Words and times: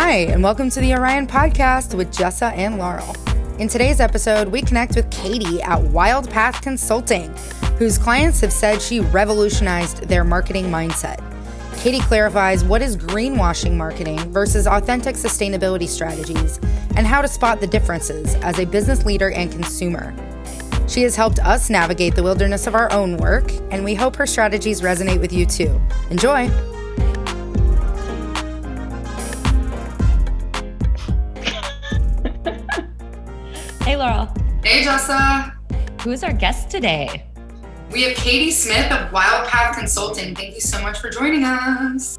Hi, 0.00 0.28
and 0.30 0.44
welcome 0.44 0.70
to 0.70 0.80
the 0.80 0.94
Orion 0.94 1.26
Podcast 1.26 1.92
with 1.92 2.12
Jessa 2.12 2.52
and 2.52 2.78
Laurel. 2.78 3.16
In 3.58 3.66
today's 3.66 3.98
episode, 3.98 4.46
we 4.46 4.62
connect 4.62 4.94
with 4.94 5.10
Katie 5.10 5.60
at 5.60 5.82
Wild 5.82 6.30
Path 6.30 6.62
Consulting, 6.62 7.34
whose 7.78 7.98
clients 7.98 8.40
have 8.40 8.52
said 8.52 8.80
she 8.80 9.00
revolutionized 9.00 10.04
their 10.04 10.22
marketing 10.22 10.66
mindset. 10.66 11.18
Katie 11.78 11.98
clarifies 11.98 12.62
what 12.62 12.80
is 12.80 12.96
greenwashing 12.96 13.74
marketing 13.74 14.20
versus 14.32 14.68
authentic 14.68 15.16
sustainability 15.16 15.88
strategies 15.88 16.58
and 16.94 17.04
how 17.04 17.20
to 17.20 17.26
spot 17.26 17.60
the 17.60 17.66
differences 17.66 18.36
as 18.36 18.60
a 18.60 18.64
business 18.64 19.04
leader 19.04 19.32
and 19.32 19.50
consumer. 19.50 20.14
She 20.86 21.02
has 21.02 21.16
helped 21.16 21.40
us 21.40 21.70
navigate 21.70 22.14
the 22.14 22.22
wilderness 22.22 22.68
of 22.68 22.76
our 22.76 22.90
own 22.92 23.16
work, 23.16 23.50
and 23.72 23.82
we 23.82 23.96
hope 23.96 24.14
her 24.14 24.28
strategies 24.28 24.80
resonate 24.80 25.20
with 25.20 25.32
you 25.32 25.44
too. 25.44 25.80
Enjoy! 26.08 26.48
Laurel. 33.98 34.32
Hey, 34.62 34.84
Jessa. 34.84 35.52
Who 36.02 36.12
is 36.12 36.22
our 36.22 36.32
guest 36.32 36.70
today? 36.70 37.24
We 37.90 38.04
have 38.04 38.16
Katie 38.16 38.52
Smith 38.52 38.92
of 38.92 39.10
Wild 39.12 39.48
Path 39.48 39.76
Consulting. 39.76 40.36
Thank 40.36 40.54
you 40.54 40.60
so 40.60 40.80
much 40.80 41.00
for 41.00 41.10
joining 41.10 41.42
us. 41.42 42.16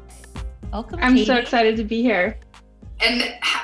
Welcome. 0.74 0.98
I'm 1.00 1.14
Katie. 1.14 1.24
so 1.24 1.36
excited 1.36 1.78
to 1.78 1.84
be 1.84 2.02
here. 2.02 2.38
And 3.00 3.22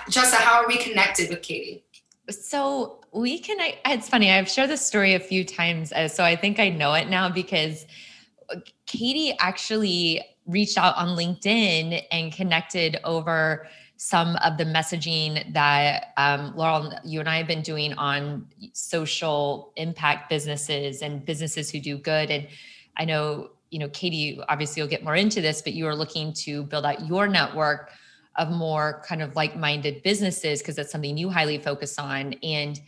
Jessa, 0.08 0.36
how 0.36 0.62
are 0.62 0.66
we 0.66 0.78
connected 0.78 1.28
with 1.28 1.42
Katie? 1.42 1.84
So 2.30 3.00
we 3.12 3.38
can. 3.38 3.60
I, 3.60 3.76
it's 3.84 4.08
funny. 4.08 4.30
I've 4.30 4.48
shared 4.48 4.70
this 4.70 4.84
story 4.84 5.12
a 5.12 5.20
few 5.20 5.44
times, 5.44 5.92
uh, 5.92 6.08
so 6.08 6.24
I 6.24 6.36
think 6.36 6.58
I 6.58 6.70
know 6.70 6.94
it 6.94 7.10
now 7.10 7.28
because 7.28 7.84
Katie 8.86 9.36
actually 9.40 10.22
reached 10.46 10.78
out 10.78 10.96
on 10.96 11.18
LinkedIn 11.18 12.02
and 12.10 12.32
connected 12.32 12.98
over 13.04 13.66
some 13.96 14.36
of 14.36 14.58
the 14.58 14.64
messaging 14.64 15.52
that 15.54 16.12
um, 16.16 16.54
Laurel, 16.56 16.92
you 17.04 17.20
and 17.20 17.28
I 17.28 17.38
have 17.38 17.46
been 17.46 17.62
doing 17.62 17.94
on 17.94 18.46
social 18.72 19.72
impact 19.76 20.28
businesses 20.28 21.02
and 21.02 21.24
businesses 21.24 21.70
who 21.70 21.80
do 21.80 21.96
good. 21.96 22.30
And 22.30 22.46
I 22.96 23.04
know, 23.04 23.50
you 23.70 23.78
know, 23.78 23.88
Katie, 23.88 24.40
obviously 24.48 24.80
you'll 24.80 24.90
get 24.90 25.02
more 25.02 25.16
into 25.16 25.40
this, 25.40 25.62
but 25.62 25.72
you 25.72 25.86
are 25.86 25.94
looking 25.94 26.32
to 26.34 26.62
build 26.64 26.84
out 26.84 27.06
your 27.06 27.26
network 27.26 27.90
of 28.36 28.50
more 28.50 29.02
kind 29.06 29.22
of 29.22 29.34
like-minded 29.34 30.02
businesses 30.02 30.60
because 30.60 30.76
that's 30.76 30.92
something 30.92 31.16
you 31.16 31.30
highly 31.30 31.58
focus 31.58 31.98
on. 31.98 32.34
And 32.42 32.80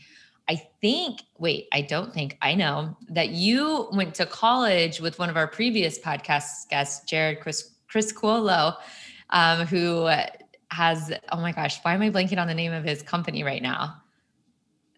I 0.48 0.62
think, 0.81 1.20
wait, 1.39 1.69
I 1.73 1.83
don't 1.83 2.12
think 2.12 2.36
I 2.42 2.55
know 2.55 2.97
that 3.11 3.31
you 3.31 3.89
went 3.92 4.14
to 4.17 4.27
college 4.27 5.01
with 5.01 5.19
one 5.19 5.29
of 5.29 5.36
our 5.36 5.47
previous 5.47 5.98
podcast 5.98 6.69
guests, 6.69 7.05
Jared 7.05 7.41
Chris 7.41 7.75
Chris 7.86 8.12
Cuolo, 8.12 8.77
um, 9.31 9.67
who 9.67 10.09
has 10.70 11.12
oh 11.33 11.41
my 11.41 11.52
gosh, 11.52 11.78
why 11.83 11.94
am 11.94 12.02
I 12.02 12.11
blanking 12.11 12.38
on 12.38 12.47
the 12.47 12.55
name 12.55 12.72
of 12.72 12.84
his 12.84 13.02
company 13.02 13.42
right 13.42 13.62
now? 13.62 14.02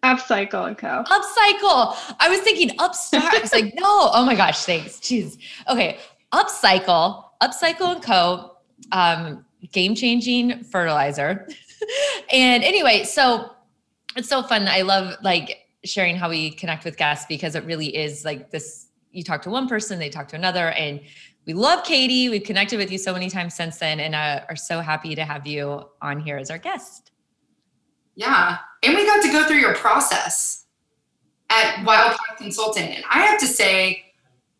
Upcycle 0.03 0.67
and 0.67 0.77
Co. 0.77 1.03
Upcycle. 1.05 2.15
I 2.19 2.27
was 2.29 2.39
thinking 2.41 2.71
Upstart. 2.79 3.33
I 3.33 3.39
was 3.39 3.53
like, 3.53 3.65
no. 3.75 4.09
Oh 4.13 4.25
my 4.25 4.35
gosh, 4.35 4.65
thanks. 4.65 4.97
Jeez. 4.99 5.37
Okay, 5.69 5.99
Upcycle, 6.33 7.23
Upcycle 7.41 7.95
and 7.95 8.03
Co. 8.03 8.57
Um, 8.91 9.45
game 9.71 9.93
changing 9.93 10.63
fertilizer. 10.63 11.47
and 12.33 12.63
anyway, 12.63 13.03
so 13.03 13.51
it's 14.15 14.27
so 14.27 14.41
fun. 14.41 14.67
I 14.67 14.81
love 14.81 15.15
like 15.23 15.59
sharing 15.85 16.15
how 16.15 16.29
we 16.29 16.51
connect 16.51 16.83
with 16.83 16.97
guests 16.97 17.25
because 17.27 17.55
it 17.55 17.63
really 17.65 17.95
is 17.95 18.25
like 18.25 18.49
this. 18.49 18.87
You 19.11 19.23
talk 19.23 19.41
to 19.43 19.49
one 19.49 19.67
person, 19.67 19.99
they 19.99 20.09
talk 20.09 20.29
to 20.29 20.35
another, 20.35 20.69
and 20.69 21.01
we 21.45 21.53
love 21.53 21.83
Katie. 21.83 22.29
We've 22.29 22.43
connected 22.43 22.77
with 22.77 22.91
you 22.91 22.97
so 22.97 23.13
many 23.13 23.29
times 23.29 23.55
since 23.55 23.77
then, 23.77 23.99
and 23.99 24.13
uh, 24.13 24.45
are 24.47 24.55
so 24.55 24.79
happy 24.79 25.15
to 25.15 25.25
have 25.25 25.47
you 25.47 25.85
on 26.01 26.19
here 26.19 26.37
as 26.37 26.51
our 26.51 26.57
guest. 26.57 27.11
Yeah. 28.15 28.57
And 28.83 28.95
we 28.95 29.05
got 29.05 29.23
to 29.23 29.31
go 29.31 29.45
through 29.45 29.57
your 29.57 29.75
process 29.75 30.65
at 31.49 31.83
Wild 31.83 32.11
Path 32.11 32.37
Consulting. 32.37 32.89
And 32.89 33.03
I 33.09 33.21
have 33.21 33.39
to 33.39 33.47
say, 33.47 34.05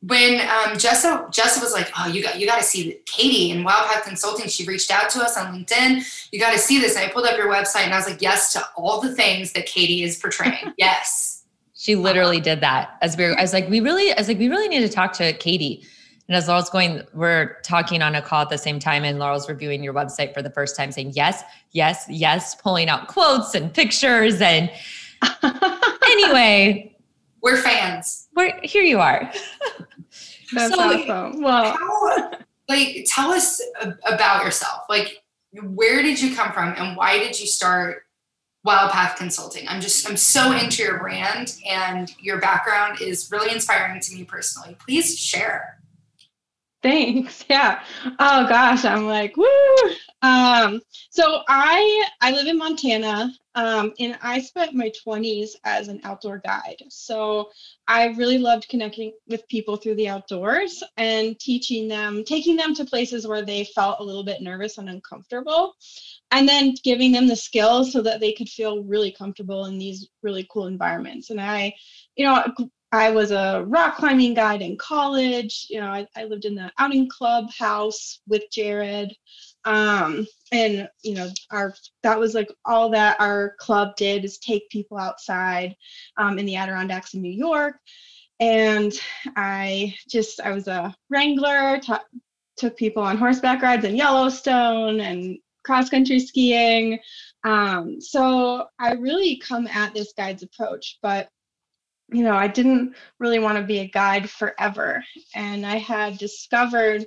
when 0.03 0.41
um, 0.41 0.77
Jessa, 0.77 1.27
Jessa 1.27 1.61
was 1.61 1.73
like, 1.73 1.91
"Oh, 1.97 2.07
you 2.07 2.23
got 2.23 2.39
you 2.39 2.47
got 2.47 2.57
to 2.57 2.63
see 2.63 2.99
Katie 3.05 3.51
and 3.51 3.63
Wild 3.63 3.87
Path 3.87 4.03
Consulting." 4.03 4.47
She 4.47 4.65
reached 4.65 4.89
out 4.89 5.11
to 5.11 5.19
us 5.21 5.37
on 5.37 5.53
LinkedIn. 5.53 6.29
You 6.31 6.39
got 6.39 6.53
to 6.53 6.59
see 6.59 6.79
this. 6.79 6.95
And 6.95 7.05
I 7.05 7.09
pulled 7.09 7.27
up 7.27 7.37
your 7.37 7.51
website 7.51 7.83
and 7.83 7.93
I 7.93 7.97
was 7.97 8.07
like, 8.07 8.21
"Yes" 8.21 8.51
to 8.53 8.65
all 8.75 8.99
the 8.99 9.13
things 9.15 9.53
that 9.53 9.67
Katie 9.67 10.01
is 10.01 10.17
portraying. 10.17 10.73
yes. 10.77 11.43
She 11.75 11.95
literally 11.95 12.39
did 12.39 12.61
that. 12.61 12.97
As 13.01 13.17
we 13.17 13.25
were, 13.25 13.37
I 13.37 13.41
was 13.41 13.53
like, 13.53 13.67
we 13.67 13.79
really, 13.79 14.11
I 14.11 14.19
was 14.19 14.27
like, 14.27 14.37
we 14.37 14.49
really 14.49 14.67
need 14.67 14.81
to 14.81 14.89
talk 14.89 15.13
to 15.13 15.33
Katie. 15.33 15.83
And 16.31 16.37
as 16.37 16.47
Laurel's 16.47 16.69
going, 16.69 17.01
we're 17.13 17.57
talking 17.61 18.01
on 18.01 18.15
a 18.15 18.21
call 18.21 18.43
at 18.43 18.49
the 18.49 18.57
same 18.57 18.79
time, 18.79 19.03
and 19.03 19.19
Laurel's 19.19 19.49
reviewing 19.49 19.83
your 19.83 19.93
website 19.93 20.33
for 20.33 20.41
the 20.41 20.49
first 20.49 20.77
time, 20.77 20.89
saying 20.89 21.11
yes, 21.13 21.43
yes, 21.71 22.05
yes, 22.07 22.55
pulling 22.55 22.87
out 22.87 23.09
quotes 23.09 23.53
and 23.53 23.73
pictures. 23.73 24.39
And 24.39 24.71
anyway, 26.05 26.95
we're 27.41 27.57
fans. 27.57 28.29
We're 28.33 28.57
here. 28.63 28.81
You 28.81 29.01
are. 29.01 29.29
That's 30.53 30.73
So- 30.73 30.79
awesome. 30.79 31.41
Well, 31.41 31.75
How, 31.77 32.31
like, 32.69 33.05
tell 33.09 33.31
us 33.31 33.61
about 34.05 34.45
yourself. 34.45 34.83
Like, 34.87 35.21
where 35.61 36.01
did 36.01 36.21
you 36.21 36.33
come 36.33 36.53
from, 36.53 36.73
and 36.77 36.95
why 36.95 37.19
did 37.19 37.37
you 37.41 37.45
start 37.45 38.03
Wild 38.63 38.91
Path 38.91 39.17
Consulting? 39.17 39.67
I'm 39.67 39.81
just, 39.81 40.09
I'm 40.09 40.15
so 40.15 40.53
into 40.53 40.81
your 40.81 40.97
brand, 40.97 41.57
and 41.69 42.09
your 42.21 42.39
background 42.39 43.01
is 43.01 43.29
really 43.33 43.53
inspiring 43.53 43.99
to 43.99 44.15
me 44.15 44.23
personally. 44.23 44.77
Please 44.79 45.19
share. 45.19 45.77
thanks. 46.83 47.45
Yeah. 47.49 47.83
Oh 48.19 48.47
gosh, 48.47 48.85
I'm 48.85 49.05
like, 49.05 49.37
woo. 49.37 49.45
Um, 50.23 50.81
so 51.09 51.41
I 51.47 52.07
I 52.21 52.31
live 52.31 52.47
in 52.47 52.57
Montana, 52.57 53.31
um, 53.55 53.93
and 53.99 54.17
I 54.21 54.39
spent 54.41 54.73
my 54.73 54.91
20s 55.05 55.51
as 55.63 55.89
an 55.89 55.99
outdoor 56.03 56.39
guide. 56.39 56.81
So 56.89 57.49
I 57.87 58.07
really 58.09 58.37
loved 58.39 58.67
connecting 58.69 59.13
with 59.27 59.47
people 59.47 59.75
through 59.75 59.95
the 59.95 60.09
outdoors 60.09 60.81
and 60.97 61.39
teaching 61.39 61.87
them, 61.87 62.23
taking 62.23 62.55
them 62.55 62.73
to 62.75 62.85
places 62.85 63.27
where 63.27 63.45
they 63.45 63.65
felt 63.65 63.99
a 63.99 64.03
little 64.03 64.23
bit 64.23 64.41
nervous 64.41 64.77
and 64.77 64.89
uncomfortable. 64.89 65.73
And 66.31 66.47
then 66.47 66.75
giving 66.83 67.11
them 67.11 67.27
the 67.27 67.35
skills 67.35 67.91
so 67.91 68.01
that 68.03 68.21
they 68.21 68.31
could 68.31 68.47
feel 68.49 68.83
really 68.83 69.11
comfortable 69.11 69.65
in 69.65 69.77
these 69.77 70.07
really 70.23 70.47
cool 70.49 70.67
environments. 70.67 71.29
And 71.29 71.41
I, 71.41 71.75
you 72.15 72.25
know, 72.25 72.43
I 72.91 73.09
was 73.09 73.31
a 73.31 73.63
rock 73.67 73.95
climbing 73.95 74.33
guide 74.33 74.61
in 74.61 74.77
college. 74.77 75.67
You 75.69 75.79
know, 75.79 75.87
I, 75.87 76.05
I 76.15 76.25
lived 76.25 76.45
in 76.45 76.55
the 76.55 76.71
outing 76.77 77.07
club 77.09 77.49
house 77.57 78.19
with 78.27 78.43
Jared. 78.51 79.15
Um, 79.63 80.27
and 80.51 80.89
you 81.03 81.15
know, 81.15 81.29
our 81.51 81.73
that 82.03 82.19
was 82.19 82.33
like 82.33 82.51
all 82.65 82.89
that 82.89 83.19
our 83.21 83.55
club 83.59 83.95
did 83.95 84.25
is 84.25 84.39
take 84.39 84.69
people 84.69 84.97
outside 84.97 85.75
um, 86.17 86.37
in 86.37 86.45
the 86.45 86.55
Adirondacks 86.57 87.13
in 87.13 87.21
New 87.21 87.31
York. 87.31 87.75
And 88.39 88.91
I 89.35 89.95
just 90.09 90.41
I 90.41 90.51
was 90.51 90.67
a 90.67 90.93
wrangler, 91.09 91.79
ta- 91.79 92.03
took 92.57 92.75
people 92.75 93.03
on 93.03 93.17
horseback 93.17 93.61
rides 93.61 93.85
in 93.85 93.95
Yellowstone 93.95 94.99
and 94.99 95.37
cross 95.63 95.89
country 95.89 96.19
skiing. 96.19 96.99
Um, 97.43 98.01
so 98.01 98.65
I 98.79 98.93
really 98.93 99.37
come 99.37 99.67
at 99.67 99.93
this 99.93 100.13
guide's 100.17 100.43
approach, 100.43 100.97
but 101.01 101.29
you 102.11 102.23
know, 102.23 102.35
I 102.35 102.47
didn't 102.47 102.95
really 103.19 103.39
want 103.39 103.57
to 103.57 103.63
be 103.63 103.79
a 103.79 103.87
guide 103.87 104.29
forever. 104.29 105.03
And 105.33 105.65
I 105.65 105.77
had 105.77 106.17
discovered 106.17 107.05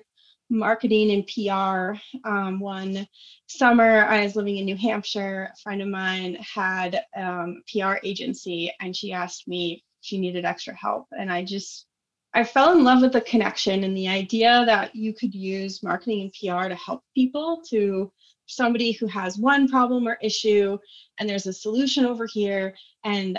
marketing 0.50 1.10
and 1.10 1.26
PR 1.26 1.98
um, 2.28 2.58
one 2.58 3.06
summer. 3.46 4.04
I 4.04 4.22
was 4.22 4.36
living 4.36 4.56
in 4.56 4.64
New 4.64 4.76
Hampshire. 4.76 5.50
A 5.52 5.56
friend 5.58 5.82
of 5.82 5.88
mine 5.88 6.36
had 6.36 7.04
um, 7.16 7.62
PR 7.70 7.96
agency, 8.02 8.72
and 8.80 8.96
she 8.96 9.12
asked 9.12 9.46
me 9.46 9.74
if 9.74 9.80
she 10.00 10.18
needed 10.18 10.44
extra 10.44 10.74
help. 10.74 11.06
And 11.12 11.30
I 11.30 11.44
just, 11.44 11.86
I 12.32 12.44
fell 12.44 12.72
in 12.72 12.82
love 12.82 13.02
with 13.02 13.12
the 13.12 13.20
connection 13.20 13.84
and 13.84 13.96
the 13.96 14.08
idea 14.08 14.64
that 14.66 14.94
you 14.94 15.12
could 15.12 15.34
use 15.34 15.82
marketing 15.82 16.22
and 16.22 16.32
PR 16.32 16.68
to 16.68 16.74
help 16.74 17.02
people 17.14 17.62
to 17.70 18.10
somebody 18.46 18.92
who 18.92 19.06
has 19.06 19.38
one 19.38 19.68
problem 19.68 20.06
or 20.06 20.18
issue 20.20 20.76
and 21.18 21.26
there's 21.26 21.46
a 21.46 21.52
solution 21.52 22.04
over 22.04 22.26
here 22.26 22.74
and 23.04 23.38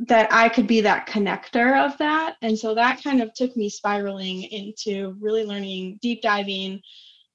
that 0.00 0.32
I 0.32 0.48
could 0.48 0.66
be 0.66 0.80
that 0.82 1.08
connector 1.08 1.84
of 1.84 1.98
that. 1.98 2.36
And 2.42 2.56
so 2.56 2.74
that 2.74 3.02
kind 3.02 3.20
of 3.20 3.34
took 3.34 3.56
me 3.56 3.68
spiraling 3.68 4.44
into 4.44 5.16
really 5.20 5.44
learning, 5.44 5.98
deep 6.00 6.22
diving 6.22 6.80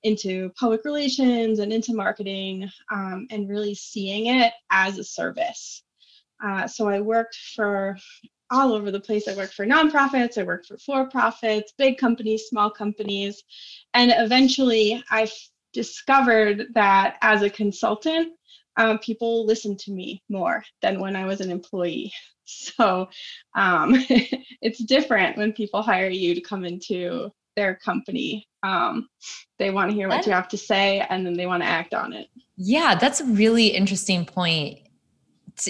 into 0.03 0.49
public 0.59 0.85
relations 0.85 1.59
and 1.59 1.73
into 1.73 1.93
marketing 1.93 2.69
um, 2.91 3.27
and 3.31 3.49
really 3.49 3.75
seeing 3.75 4.27
it 4.27 4.53
as 4.71 4.97
a 4.97 5.03
service. 5.03 5.83
Uh, 6.43 6.67
so 6.67 6.87
I 6.89 6.99
worked 6.99 7.37
for 7.55 7.97
all 8.51 8.73
over 8.73 8.91
the 8.91 8.99
place. 8.99 9.27
I 9.27 9.35
worked 9.35 9.53
for 9.53 9.65
nonprofits, 9.65 10.37
I 10.37 10.43
worked 10.43 10.67
for 10.67 10.77
for 10.77 11.09
profits, 11.09 11.73
big 11.77 11.97
companies, 11.97 12.47
small 12.47 12.69
companies. 12.69 13.43
And 13.93 14.13
eventually 14.15 15.03
I 15.09 15.29
discovered 15.73 16.67
that 16.75 17.17
as 17.21 17.41
a 17.41 17.49
consultant, 17.49 18.33
um, 18.77 18.99
people 18.99 19.45
listened 19.45 19.79
to 19.79 19.91
me 19.91 20.21
more 20.29 20.63
than 20.81 20.99
when 20.99 21.15
I 21.15 21.25
was 21.25 21.41
an 21.41 21.51
employee. 21.51 22.11
So 22.77 23.09
um, 23.55 23.93
it's 24.61 24.83
different 24.83 25.37
when 25.37 25.53
people 25.53 25.81
hire 25.81 26.09
you 26.09 26.35
to 26.35 26.41
come 26.41 26.65
into 26.65 27.29
their 27.55 27.75
company. 27.75 28.47
Um, 28.63 29.07
they 29.59 29.71
want 29.71 29.91
to 29.91 29.95
hear 29.95 30.07
what 30.07 30.25
you 30.25 30.31
have 30.31 30.47
to 30.49 30.57
say 30.57 31.05
and 31.09 31.25
then 31.25 31.33
they 31.33 31.45
want 31.45 31.63
to 31.63 31.69
act 31.69 31.93
on 31.93 32.13
it. 32.13 32.27
Yeah, 32.57 32.95
that's 32.95 33.19
a 33.19 33.25
really 33.25 33.67
interesting 33.67 34.25
point. 34.25 34.79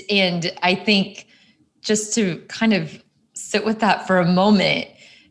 And 0.09 0.51
I 0.61 0.75
think 0.75 1.27
just 1.81 2.13
to 2.15 2.37
kind 2.47 2.73
of 2.73 3.03
sit 3.33 3.65
with 3.65 3.79
that 3.79 4.07
for 4.07 4.19
a 4.19 4.25
moment, 4.25 4.87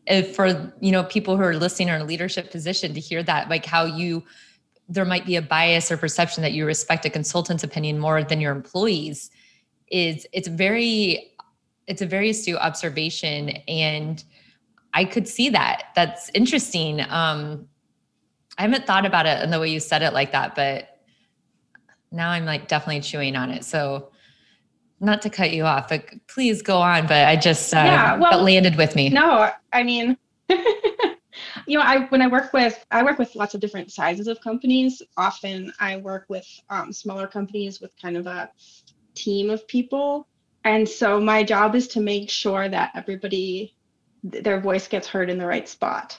if 0.06 0.34
for 0.34 0.72
you 0.80 0.90
know 0.90 1.04
people 1.04 1.36
who 1.36 1.42
are 1.44 1.56
listening 1.56 1.88
or 1.88 1.94
in 1.94 2.02
a 2.02 2.04
leadership 2.04 2.50
position 2.50 2.92
to 2.94 3.00
hear 3.00 3.22
that, 3.22 3.48
like 3.48 3.64
how 3.64 3.84
you 3.84 4.22
there 4.88 5.04
might 5.04 5.24
be 5.24 5.36
a 5.36 5.42
bias 5.42 5.90
or 5.90 5.96
perception 5.96 6.42
that 6.42 6.52
you 6.52 6.66
respect 6.66 7.06
a 7.06 7.10
consultant's 7.10 7.64
opinion 7.64 7.98
more 7.98 8.22
than 8.22 8.40
your 8.40 8.52
employees 8.52 9.30
is 9.90 10.26
it's 10.32 10.48
very 10.48 11.31
it's 11.86 12.02
a 12.02 12.06
very 12.06 12.30
astute 12.30 12.58
observation 12.58 13.50
and 13.68 14.24
i 14.94 15.04
could 15.04 15.26
see 15.26 15.48
that. 15.50 15.84
That's 15.94 16.30
interesting. 16.34 17.00
Um 17.08 17.68
i 18.58 18.62
haven't 18.62 18.86
thought 18.86 19.06
about 19.06 19.26
it 19.26 19.42
in 19.42 19.50
the 19.50 19.58
way 19.58 19.68
you 19.68 19.80
said 19.80 20.02
it 20.02 20.12
like 20.12 20.32
that 20.32 20.54
but 20.54 21.00
now 22.10 22.28
i'm 22.30 22.44
like 22.44 22.68
definitely 22.68 23.00
chewing 23.00 23.34
on 23.36 23.50
it. 23.50 23.64
So 23.64 24.10
not 25.00 25.20
to 25.22 25.30
cut 25.30 25.52
you 25.52 25.64
off 25.64 25.88
but 25.88 26.04
please 26.28 26.62
go 26.62 26.78
on 26.78 27.06
but 27.08 27.26
i 27.26 27.34
just 27.34 27.74
uh, 27.74 27.78
yeah, 27.78 28.16
well, 28.16 28.40
landed 28.42 28.76
with 28.76 28.94
me. 28.94 29.08
no 29.08 29.50
i 29.72 29.82
mean 29.82 30.16
you 31.66 31.78
know 31.78 31.80
i 31.84 32.06
when 32.10 32.22
i 32.22 32.26
work 32.28 32.52
with 32.52 32.84
i 32.92 33.02
work 33.02 33.18
with 33.18 33.34
lots 33.34 33.54
of 33.54 33.60
different 33.60 33.90
sizes 33.90 34.28
of 34.28 34.40
companies. 34.40 35.02
Often 35.16 35.72
i 35.80 35.96
work 35.96 36.26
with 36.28 36.46
um, 36.70 36.92
smaller 36.92 37.26
companies 37.26 37.80
with 37.80 37.92
kind 38.00 38.16
of 38.16 38.26
a 38.26 38.50
team 39.14 39.50
of 39.50 39.66
people 39.66 40.28
and 40.64 40.88
so 40.88 41.20
my 41.20 41.42
job 41.42 41.74
is 41.74 41.88
to 41.88 42.00
make 42.00 42.30
sure 42.30 42.68
that 42.68 42.92
everybody 42.94 43.74
their 44.24 44.60
voice 44.60 44.86
gets 44.86 45.08
heard 45.08 45.28
in 45.28 45.38
the 45.38 45.46
right 45.46 45.68
spot. 45.68 46.18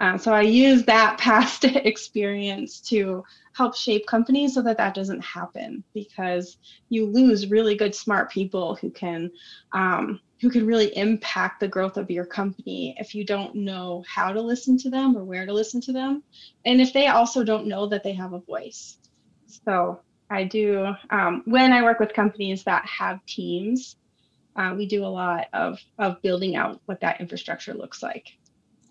Um, 0.00 0.18
so 0.18 0.32
i 0.32 0.40
use 0.40 0.84
that 0.84 1.18
past 1.26 1.64
experience 1.64 2.80
to 2.80 3.22
help 3.54 3.76
shape 3.76 4.06
companies 4.06 4.54
so 4.54 4.62
that 4.62 4.76
that 4.76 4.94
doesn't 4.94 5.20
happen 5.20 5.84
because 5.94 6.56
you 6.88 7.06
lose 7.06 7.46
really 7.48 7.76
good 7.76 7.94
smart 7.94 8.30
people 8.30 8.74
who 8.74 8.90
can 8.90 9.30
um, 9.72 10.20
who 10.40 10.50
can 10.50 10.66
really 10.66 10.94
impact 10.96 11.60
the 11.60 11.68
growth 11.68 11.96
of 11.96 12.10
your 12.10 12.26
company 12.26 12.94
if 12.98 13.14
you 13.14 13.24
don't 13.24 13.54
know 13.54 14.04
how 14.06 14.32
to 14.32 14.40
listen 14.40 14.76
to 14.76 14.90
them 14.90 15.16
or 15.16 15.24
where 15.24 15.46
to 15.46 15.52
listen 15.52 15.80
to 15.80 15.92
them. 15.92 16.22
And 16.66 16.80
if 16.80 16.92
they 16.92 17.06
also 17.06 17.44
don't 17.44 17.66
know 17.66 17.86
that 17.86 18.02
they 18.02 18.12
have 18.12 18.34
a 18.34 18.40
voice. 18.40 18.98
So 19.46 20.00
i 20.34 20.44
do 20.44 20.86
um, 21.10 21.42
when 21.46 21.72
i 21.72 21.82
work 21.82 21.98
with 21.98 22.12
companies 22.12 22.64
that 22.64 22.84
have 22.86 23.24
teams 23.26 23.96
uh, 24.56 24.72
we 24.76 24.86
do 24.86 25.04
a 25.04 25.06
lot 25.06 25.46
of 25.52 25.78
of 25.98 26.20
building 26.22 26.56
out 26.56 26.80
what 26.86 27.00
that 27.00 27.20
infrastructure 27.20 27.74
looks 27.74 28.02
like 28.02 28.28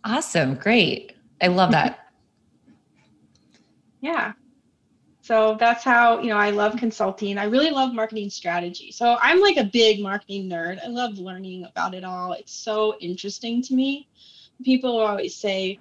awesome 0.03 0.55
great 0.55 1.13
i 1.41 1.47
love 1.47 1.71
that 1.71 2.07
yeah 4.01 4.33
so 5.23 5.55
that's 5.57 5.85
how, 5.85 6.19
you 6.19 6.27
know, 6.27 6.35
I 6.35 6.49
love 6.49 6.75
consulting. 6.75 7.37
I 7.37 7.45
really 7.45 7.69
love 7.69 7.93
marketing 7.93 8.29
strategy. 8.29 8.91
So 8.91 9.17
I'm 9.21 9.39
like 9.39 9.55
a 9.55 9.63
big 9.63 10.01
marketing 10.01 10.49
nerd. 10.49 10.83
I 10.83 10.87
love 10.87 11.17
learning 11.17 11.63
about 11.63 11.93
it 11.93 12.03
all. 12.03 12.33
It's 12.33 12.53
so 12.53 12.97
interesting 12.99 13.61
to 13.61 13.73
me. 13.73 14.09
People 14.65 14.99
always 14.99 15.37
say, 15.37 15.79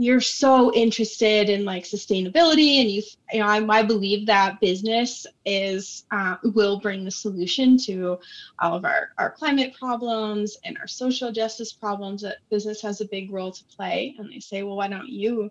you're 0.00 0.20
so 0.20 0.72
interested 0.74 1.50
in 1.50 1.64
like 1.64 1.82
sustainability 1.82 2.80
and 2.80 2.88
you 2.88 3.02
you 3.32 3.40
know 3.40 3.46
I, 3.46 3.78
I 3.78 3.82
believe 3.82 4.26
that 4.26 4.60
business 4.60 5.26
is 5.44 6.06
uh, 6.12 6.36
will 6.54 6.78
bring 6.78 7.04
the 7.04 7.10
solution 7.10 7.76
to 7.78 8.18
all 8.60 8.76
of 8.76 8.84
our 8.84 9.10
our 9.18 9.32
climate 9.32 9.74
problems 9.78 10.56
and 10.64 10.78
our 10.78 10.86
social 10.86 11.32
justice 11.32 11.72
problems 11.72 12.22
that 12.22 12.38
business 12.48 12.80
has 12.82 13.00
a 13.00 13.08
big 13.08 13.32
role 13.32 13.50
to 13.50 13.64
play 13.76 14.14
and 14.18 14.32
they 14.32 14.38
say 14.38 14.62
well 14.62 14.76
why 14.76 14.86
don't 14.86 15.08
you 15.08 15.50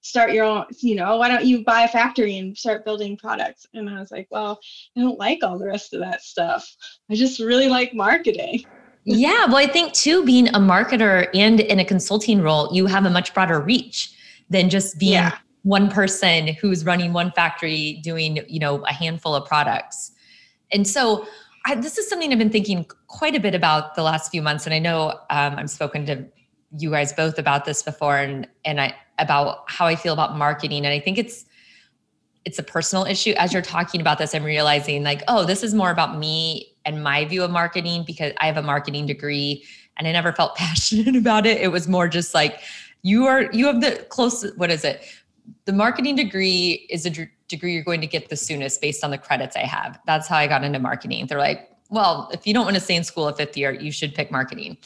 start 0.00 0.32
your 0.32 0.44
own, 0.44 0.64
you 0.78 0.94
know, 0.94 1.16
why 1.16 1.28
don't 1.28 1.44
you 1.44 1.64
buy 1.64 1.82
a 1.82 1.88
factory 1.88 2.38
and 2.38 2.56
start 2.56 2.84
building 2.84 3.16
products? 3.16 3.66
And 3.74 3.90
I 3.90 3.98
was 3.98 4.12
like, 4.12 4.28
well, 4.30 4.60
I 4.96 5.00
don't 5.00 5.18
like 5.18 5.40
all 5.42 5.58
the 5.58 5.66
rest 5.66 5.92
of 5.92 6.00
that 6.00 6.22
stuff. 6.22 6.72
I 7.10 7.16
just 7.16 7.40
really 7.40 7.68
like 7.68 7.92
marketing. 7.94 8.64
Yeah. 9.16 9.46
Well, 9.46 9.56
I 9.56 9.66
think 9.66 9.92
too, 9.92 10.24
being 10.24 10.48
a 10.48 10.58
marketer 10.58 11.28
and 11.34 11.60
in 11.60 11.78
a 11.78 11.84
consulting 11.84 12.40
role, 12.40 12.68
you 12.72 12.86
have 12.86 13.04
a 13.04 13.10
much 13.10 13.34
broader 13.34 13.60
reach 13.60 14.14
than 14.50 14.70
just 14.70 14.98
being 14.98 15.12
yeah. 15.12 15.38
one 15.62 15.90
person 15.90 16.48
who's 16.48 16.84
running 16.84 17.12
one 17.12 17.32
factory 17.32 18.00
doing, 18.02 18.40
you 18.48 18.58
know, 18.58 18.84
a 18.84 18.92
handful 18.92 19.34
of 19.34 19.46
products. 19.46 20.12
And 20.72 20.86
so 20.86 21.26
I, 21.66 21.74
this 21.74 21.98
is 21.98 22.08
something 22.08 22.32
I've 22.32 22.38
been 22.38 22.50
thinking 22.50 22.86
quite 23.06 23.34
a 23.34 23.40
bit 23.40 23.54
about 23.54 23.94
the 23.94 24.02
last 24.02 24.30
few 24.30 24.42
months. 24.42 24.66
And 24.66 24.74
I 24.74 24.78
know 24.78 25.10
um, 25.30 25.56
I've 25.56 25.70
spoken 25.70 26.06
to 26.06 26.26
you 26.76 26.90
guys 26.90 27.12
both 27.12 27.38
about 27.38 27.64
this 27.64 27.82
before 27.82 28.18
and 28.18 28.46
and 28.64 28.80
I 28.80 28.94
about 29.18 29.64
how 29.68 29.86
I 29.86 29.96
feel 29.96 30.12
about 30.12 30.36
marketing 30.36 30.84
and 30.84 30.92
I 30.92 31.00
think 31.00 31.18
it's 31.18 31.46
it's 32.44 32.58
a 32.58 32.62
personal 32.62 33.04
issue 33.04 33.32
as 33.36 33.52
you're 33.52 33.62
talking 33.62 34.00
about 34.00 34.18
this 34.18 34.34
I'm 34.34 34.44
realizing 34.44 35.02
like 35.02 35.22
oh 35.28 35.44
this 35.44 35.62
is 35.62 35.72
more 35.72 35.90
about 35.90 36.18
me 36.18 36.67
and 36.84 37.02
my 37.02 37.24
view 37.24 37.42
of 37.42 37.50
marketing 37.50 38.04
because 38.06 38.32
I 38.38 38.46
have 38.46 38.56
a 38.56 38.62
marketing 38.62 39.06
degree 39.06 39.64
and 39.96 40.06
I 40.06 40.12
never 40.12 40.32
felt 40.32 40.56
passionate 40.56 41.16
about 41.16 41.46
it 41.46 41.60
it 41.60 41.68
was 41.68 41.88
more 41.88 42.08
just 42.08 42.34
like 42.34 42.60
you 43.02 43.26
are 43.26 43.50
you 43.52 43.66
have 43.66 43.80
the 43.80 44.04
close 44.08 44.44
what 44.56 44.70
is 44.70 44.84
it 44.84 45.04
the 45.64 45.72
marketing 45.72 46.16
degree 46.16 46.86
is 46.90 47.06
a 47.06 47.10
d- 47.10 47.28
degree 47.48 47.72
you're 47.72 47.82
going 47.82 48.00
to 48.00 48.06
get 48.06 48.28
the 48.28 48.36
soonest 48.36 48.80
based 48.80 49.02
on 49.04 49.10
the 49.10 49.18
credits 49.18 49.56
I 49.56 49.60
have 49.60 49.98
that's 50.06 50.28
how 50.28 50.36
I 50.36 50.46
got 50.46 50.64
into 50.64 50.78
marketing 50.78 51.26
they're 51.26 51.38
like 51.38 51.70
well 51.90 52.28
if 52.32 52.46
you 52.46 52.54
don't 52.54 52.64
want 52.64 52.76
to 52.76 52.82
stay 52.82 52.96
in 52.96 53.04
school 53.04 53.28
a 53.28 53.34
fifth 53.34 53.56
year 53.56 53.72
you 53.72 53.92
should 53.92 54.14
pick 54.14 54.30
marketing 54.30 54.76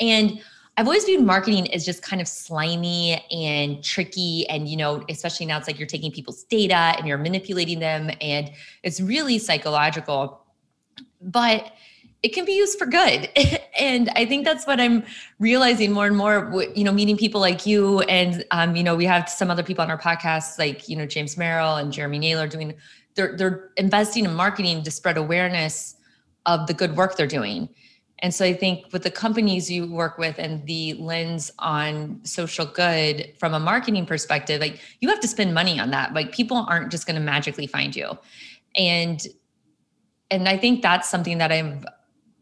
and 0.00 0.40
I've 0.78 0.86
always 0.86 1.06
viewed 1.06 1.24
marketing 1.24 1.74
as 1.74 1.84
just 1.84 2.02
kind 2.02 2.22
of 2.22 2.28
slimy 2.28 3.20
and 3.32 3.82
tricky. 3.82 4.48
And, 4.48 4.68
you 4.68 4.76
know, 4.76 5.02
especially 5.08 5.44
now 5.44 5.58
it's 5.58 5.66
like 5.66 5.76
you're 5.76 5.88
taking 5.88 6.12
people's 6.12 6.44
data 6.44 6.94
and 6.96 7.04
you're 7.04 7.18
manipulating 7.18 7.80
them, 7.80 8.12
and 8.20 8.52
it's 8.84 9.00
really 9.00 9.40
psychological. 9.40 10.44
But 11.20 11.72
it 12.22 12.34
can 12.34 12.44
be 12.44 12.52
used 12.52 12.78
for 12.78 12.86
good. 12.86 13.28
and 13.78 14.10
I 14.16 14.26
think 14.26 14.44
that's 14.44 14.66
what 14.66 14.80
I'm 14.80 15.04
realizing 15.38 15.92
more 15.92 16.06
and 16.06 16.16
more, 16.16 16.66
you 16.74 16.84
know, 16.84 16.92
meeting 16.92 17.16
people 17.16 17.40
like 17.40 17.64
you. 17.64 18.00
And, 18.02 18.44
um, 18.50 18.74
you 18.74 18.82
know, 18.82 18.96
we 18.96 19.04
have 19.04 19.28
some 19.28 19.50
other 19.50 19.62
people 19.62 19.82
on 19.82 19.90
our 19.90 19.98
podcast, 19.98 20.58
like, 20.58 20.88
you 20.88 20.96
know, 20.96 21.06
James 21.06 21.36
Merrill 21.36 21.76
and 21.76 21.92
Jeremy 21.92 22.18
Naylor 22.18 22.48
doing, 22.48 22.74
they're, 23.14 23.36
they're 23.36 23.70
investing 23.76 24.24
in 24.24 24.34
marketing 24.34 24.82
to 24.82 24.90
spread 24.90 25.16
awareness 25.16 25.96
of 26.46 26.66
the 26.66 26.74
good 26.74 26.96
work 26.96 27.16
they're 27.16 27.26
doing. 27.26 27.68
And 28.20 28.34
so 28.34 28.44
I 28.44 28.52
think 28.52 28.92
with 28.92 29.04
the 29.04 29.12
companies 29.12 29.70
you 29.70 29.86
work 29.86 30.18
with 30.18 30.40
and 30.40 30.66
the 30.66 30.94
lens 30.94 31.52
on 31.60 32.20
social 32.24 32.66
good 32.66 33.32
from 33.38 33.54
a 33.54 33.60
marketing 33.60 34.06
perspective, 34.06 34.60
like 34.60 34.80
you 35.00 35.08
have 35.08 35.20
to 35.20 35.28
spend 35.28 35.54
money 35.54 35.78
on 35.78 35.92
that. 35.92 36.14
Like 36.14 36.32
people 36.32 36.66
aren't 36.68 36.90
just 36.90 37.06
going 37.06 37.14
to 37.14 37.22
magically 37.22 37.68
find 37.68 37.94
you. 37.94 38.18
And 38.76 39.24
and 40.30 40.48
I 40.48 40.56
think 40.56 40.82
that's 40.82 41.08
something 41.08 41.38
that 41.38 41.52
I've 41.52 41.84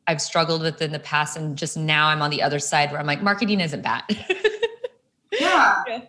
I've 0.06 0.22
struggled 0.22 0.62
with 0.62 0.80
in 0.82 0.92
the 0.92 0.98
past 1.00 1.36
and 1.36 1.56
just 1.56 1.76
now 1.76 2.08
I'm 2.08 2.22
on 2.22 2.30
the 2.30 2.42
other 2.42 2.58
side 2.58 2.90
where 2.90 3.00
I'm 3.00 3.06
like 3.06 3.22
marketing 3.22 3.60
isn't 3.60 3.82
bad. 3.82 4.04
yeah. 5.32 5.82
yeah. 5.86 6.00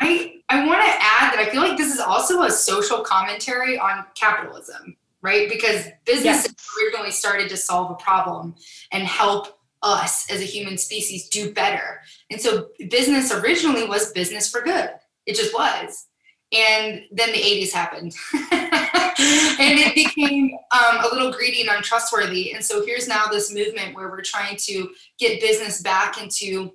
I 0.00 0.40
I 0.48 0.66
want 0.66 0.82
to 0.82 0.90
add 0.90 1.32
that 1.32 1.38
I 1.38 1.50
feel 1.50 1.62
like 1.62 1.76
this 1.76 1.92
is 1.92 2.00
also 2.00 2.42
a 2.42 2.50
social 2.50 3.00
commentary 3.00 3.78
on 3.78 4.04
capitalism 4.14 4.96
right? 5.22 5.48
Because 5.48 5.86
business 6.04 6.46
yes. 6.46 6.54
originally 6.76 7.10
started 7.10 7.48
to 7.48 7.56
solve 7.56 7.92
a 7.92 7.94
problem 7.94 8.54
and 8.90 9.04
help 9.04 9.58
us 9.82 10.30
as 10.30 10.40
a 10.40 10.44
human 10.44 10.76
species 10.76 11.28
do 11.28 11.52
better. 11.52 12.00
And 12.30 12.40
so 12.40 12.68
business 12.90 13.32
originally 13.32 13.86
was 13.86 14.12
business 14.12 14.50
for 14.50 14.60
good. 14.60 14.90
It 15.26 15.36
just 15.36 15.54
was. 15.54 16.06
And 16.52 17.02
then 17.10 17.32
the 17.32 17.38
80s 17.38 17.72
happened. 17.72 18.14
and 19.60 19.78
it 19.78 19.94
became 19.94 20.56
um, 20.72 21.04
a 21.04 21.08
little 21.12 21.32
greedy 21.32 21.62
and 21.62 21.70
untrustworthy. 21.70 22.52
And 22.52 22.64
so 22.64 22.84
here's 22.84 23.08
now 23.08 23.26
this 23.26 23.52
movement 23.52 23.94
where 23.94 24.08
we're 24.08 24.22
trying 24.22 24.56
to 24.56 24.90
get 25.18 25.40
business 25.40 25.82
back 25.82 26.20
into 26.20 26.72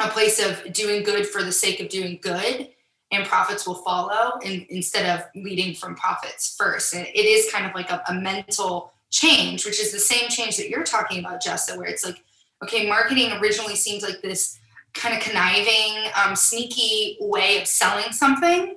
a 0.00 0.08
place 0.08 0.44
of 0.44 0.72
doing 0.72 1.02
good 1.02 1.26
for 1.26 1.42
the 1.42 1.52
sake 1.52 1.80
of 1.80 1.88
doing 1.88 2.18
good 2.22 2.68
and 3.10 3.26
profits 3.26 3.66
will 3.66 3.74
follow 3.76 4.38
and, 4.44 4.66
instead 4.68 5.18
of 5.18 5.26
leading 5.34 5.74
from 5.74 5.94
profits 5.94 6.54
first. 6.58 6.94
And 6.94 7.06
it 7.06 7.24
is 7.24 7.50
kind 7.50 7.66
of 7.66 7.74
like 7.74 7.90
a, 7.90 8.02
a 8.08 8.14
mental 8.14 8.92
change, 9.10 9.64
which 9.64 9.80
is 9.80 9.92
the 9.92 9.98
same 9.98 10.28
change 10.28 10.56
that 10.58 10.68
you're 10.68 10.84
talking 10.84 11.18
about, 11.20 11.42
Jessa, 11.42 11.76
where 11.76 11.88
it's 11.88 12.04
like, 12.04 12.22
okay, 12.62 12.86
marketing 12.86 13.32
originally 13.40 13.76
seems 13.76 14.02
like 14.02 14.20
this 14.22 14.58
kind 14.94 15.16
of 15.16 15.22
conniving, 15.22 16.10
um, 16.22 16.36
sneaky 16.36 17.16
way 17.20 17.60
of 17.60 17.66
selling 17.66 18.12
something. 18.12 18.76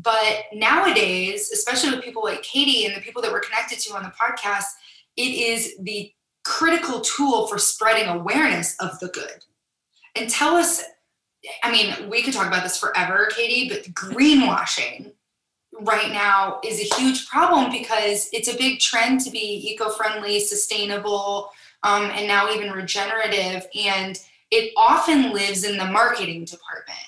But 0.00 0.44
nowadays, 0.52 1.50
especially 1.50 1.90
with 1.90 2.04
people 2.04 2.22
like 2.22 2.42
Katie 2.42 2.86
and 2.86 2.96
the 2.96 3.00
people 3.00 3.20
that 3.22 3.32
we're 3.32 3.40
connected 3.40 3.80
to 3.80 3.96
on 3.96 4.04
the 4.04 4.12
podcast, 4.20 4.66
it 5.16 5.22
is 5.22 5.76
the 5.80 6.12
critical 6.44 7.00
tool 7.00 7.46
for 7.48 7.58
spreading 7.58 8.08
awareness 8.08 8.76
of 8.80 8.98
the 9.00 9.08
good. 9.08 9.44
And 10.14 10.30
tell 10.30 10.54
us 10.54 10.82
I 11.62 11.70
mean, 11.70 12.10
we 12.10 12.22
could 12.22 12.34
talk 12.34 12.46
about 12.46 12.62
this 12.62 12.78
forever, 12.78 13.28
Katie, 13.34 13.68
but 13.68 13.84
greenwashing 13.94 15.12
right 15.80 16.10
now 16.10 16.60
is 16.64 16.80
a 16.80 16.94
huge 16.96 17.28
problem 17.28 17.70
because 17.70 18.28
it's 18.32 18.48
a 18.48 18.56
big 18.56 18.80
trend 18.80 19.20
to 19.20 19.30
be 19.30 19.70
eco-friendly, 19.70 20.40
sustainable, 20.40 21.50
um, 21.84 22.04
and 22.04 22.26
now 22.26 22.52
even 22.52 22.72
regenerative. 22.72 23.66
And 23.74 24.18
it 24.50 24.72
often 24.76 25.32
lives 25.32 25.64
in 25.64 25.76
the 25.76 25.84
marketing 25.84 26.44
department. 26.44 26.98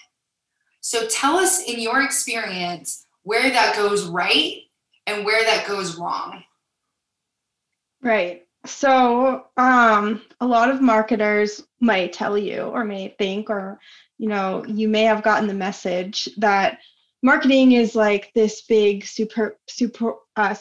So 0.90 1.06
tell 1.06 1.36
us 1.36 1.62
in 1.62 1.78
your 1.78 2.02
experience 2.02 3.06
where 3.22 3.48
that 3.48 3.76
goes 3.76 4.08
right 4.08 4.62
and 5.06 5.24
where 5.24 5.44
that 5.44 5.68
goes 5.68 5.94
wrong. 5.94 6.42
Right. 8.02 8.48
So, 8.66 9.44
um, 9.56 10.22
a 10.40 10.46
lot 10.48 10.68
of 10.68 10.82
marketers 10.82 11.62
might 11.78 12.12
tell 12.12 12.36
you, 12.36 12.62
or 12.62 12.84
may 12.84 13.14
think, 13.18 13.50
or 13.50 13.78
you 14.18 14.28
know, 14.28 14.64
you 14.66 14.88
may 14.88 15.04
have 15.04 15.22
gotten 15.22 15.46
the 15.46 15.54
message 15.54 16.28
that 16.38 16.80
marketing 17.22 17.70
is 17.70 17.94
like 17.94 18.32
this 18.34 18.62
big, 18.62 19.06
super, 19.06 19.60
super, 19.68 20.14
uh, 20.34 20.56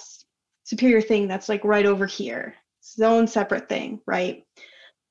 superior 0.63 1.01
thing 1.01 1.27
that's 1.27 1.49
like 1.49 1.63
right 1.63 1.87
over 1.87 2.05
here, 2.05 2.53
it's 2.81 2.93
its 2.93 3.01
own 3.01 3.25
separate 3.25 3.67
thing, 3.67 3.99
right? 4.05 4.43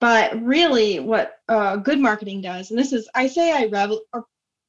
But 0.00 0.40
really, 0.40 1.00
what 1.00 1.40
uh, 1.48 1.74
good 1.74 1.98
marketing 1.98 2.40
does, 2.40 2.70
and 2.70 2.78
this 2.78 2.92
is, 2.92 3.08
I 3.16 3.26
say 3.26 3.50
I 3.50 3.66
revel, 3.66 4.02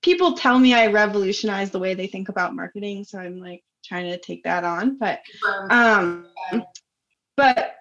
people 0.01 0.33
tell 0.33 0.57
me 0.59 0.73
I 0.73 0.87
revolutionize 0.87 1.71
the 1.71 1.79
way 1.79 1.93
they 1.93 2.07
think 2.07 2.29
about 2.29 2.55
marketing, 2.55 3.03
so 3.03 3.19
I'm 3.19 3.39
like 3.39 3.63
trying 3.83 4.05
to 4.05 4.17
take 4.17 4.43
that 4.43 4.63
on, 4.63 4.97
but 4.97 5.21
um, 5.69 6.27
but 7.35 7.75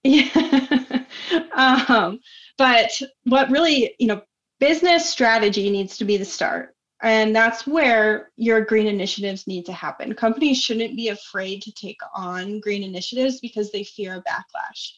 yeah. 0.04 1.04
um, 1.52 2.20
but 2.56 2.90
what 3.24 3.50
really, 3.50 3.94
you 3.98 4.06
know, 4.06 4.22
business 4.58 5.08
strategy 5.08 5.70
needs 5.70 5.96
to 5.98 6.04
be 6.04 6.16
the 6.16 6.24
start. 6.24 6.74
And 7.02 7.34
that's 7.34 7.66
where 7.66 8.30
your 8.36 8.62
green 8.62 8.86
initiatives 8.86 9.46
need 9.46 9.64
to 9.66 9.72
happen. 9.72 10.14
Companies 10.14 10.60
shouldn't 10.60 10.96
be 10.96 11.08
afraid 11.08 11.62
to 11.62 11.72
take 11.72 12.00
on 12.14 12.60
green 12.60 12.82
initiatives 12.82 13.40
because 13.40 13.72
they 13.72 13.84
fear 13.84 14.16
a 14.16 14.22
backlash. 14.22 14.92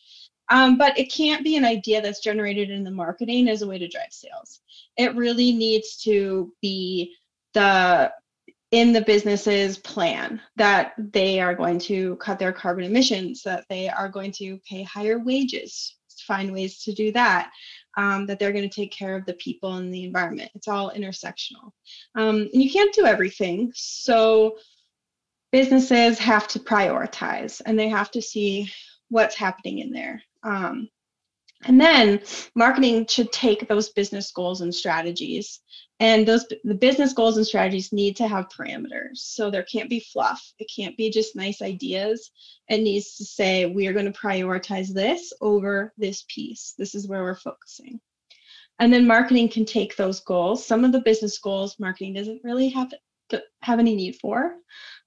Um, 0.53 0.77
but 0.77 0.97
it 0.99 1.11
can't 1.11 1.43
be 1.43 1.57
an 1.57 1.65
idea 1.65 2.03
that's 2.03 2.21
generated 2.21 2.71
in 2.71 2.85
the 2.85 2.91
marketing 2.91 3.49
as 3.49 3.63
a 3.63 3.67
way 3.67 3.79
to 3.79 3.89
drive 3.89 4.13
sales. 4.13 4.61
It 4.99 5.17
really 5.17 5.51
needs 5.51 5.97
to 6.03 6.53
be 6.61 7.15
the 7.55 8.13
in 8.71 8.93
the 8.93 9.01
business's 9.01 9.79
plan 9.79 10.41
that 10.57 10.93
they 10.99 11.41
are 11.41 11.55
going 11.55 11.79
to 11.79 12.17
cut 12.17 12.39
their 12.39 12.53
carbon 12.53 12.85
emissions, 12.85 13.43
that 13.43 13.65
they 13.69 13.89
are 13.89 14.09
going 14.09 14.33
to 14.33 14.59
pay 14.69 14.83
higher 14.83 15.19
wages, 15.19 15.97
find 16.27 16.53
ways 16.53 16.83
to 16.83 16.93
do 16.93 17.13
that, 17.13 17.51
um, 17.97 18.27
that 18.27 18.39
they're 18.39 18.53
going 18.53 18.69
to 18.69 18.75
take 18.75 18.93
care 18.93 19.17
of 19.17 19.25
the 19.25 19.35
people 19.35 19.75
and 19.77 19.93
the 19.93 20.05
environment. 20.05 20.51
It's 20.55 20.69
all 20.69 20.91
intersectional. 20.91 21.73
Um, 22.15 22.49
and 22.53 22.63
you 22.63 22.71
can't 22.71 22.95
do 22.95 23.07
everything. 23.07 23.73
So 23.75 24.57
businesses 25.51 26.19
have 26.19 26.47
to 26.49 26.59
prioritize 26.59 27.61
and 27.65 27.79
they 27.79 27.89
have 27.89 28.11
to 28.13 28.23
see 28.23 28.71
what's 29.09 29.35
happening 29.35 29.79
in 29.79 29.93
there. 29.93 30.23
Um, 30.43 30.89
and 31.65 31.81
then 31.81 32.21
marketing 32.55 33.07
should 33.07 33.31
take 33.31 33.69
those 33.69 33.91
business 33.91 34.33
goals 34.33 34.63
and 34.63 34.75
strategies. 34.75 35.61
And 36.01 36.27
those 36.27 36.45
the 36.65 36.75
business 36.75 37.13
goals 37.13 37.37
and 37.37 37.47
strategies 37.47 37.93
need 37.93 38.17
to 38.17 38.27
have 38.27 38.49
parameters. 38.49 39.19
So 39.19 39.51
there 39.51 39.63
can't 39.63 39.89
be 39.89 40.01
fluff. 40.13 40.43
It 40.59 40.69
can't 40.75 40.97
be 40.97 41.11
just 41.11 41.37
nice 41.37 41.63
ideas. 41.63 42.33
It 42.69 42.79
needs 42.79 43.17
to 43.17 43.25
say 43.25 43.67
we 43.67 43.87
are 43.87 43.93
going 43.93 44.13
to 44.13 44.19
prioritize 44.19 44.93
this 44.93 45.33
over 45.41 45.93
this 45.97 46.25
piece. 46.29 46.75
This 46.77 46.97
is 46.97 47.07
where 47.07 47.23
we're 47.23 47.37
focusing. 47.37 48.01
And 48.81 48.93
then 48.93 49.07
marketing 49.07 49.49
can 49.49 49.65
take 49.65 49.95
those 49.95 50.21
goals. 50.21 50.67
Some 50.67 50.85
of 50.85 50.91
the 50.91 51.03
business 51.03 51.39
goals 51.39 51.77
marketing 51.79 52.15
doesn't 52.15 52.43
really 52.43 52.71
have 52.71 52.93
have 53.61 53.79
any 53.79 53.95
need 53.95 54.17
for. 54.17 54.57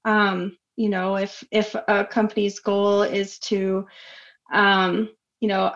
Um, 0.06 0.58
you 0.78 0.90
know 0.90 1.16
if 1.16 1.44
if 1.52 1.76
a 1.76 2.06
company's 2.06 2.60
goal 2.60 3.04
is 3.04 3.40
to 3.40 3.86
um, 4.54 5.10
you 5.46 5.50
know 5.50 5.76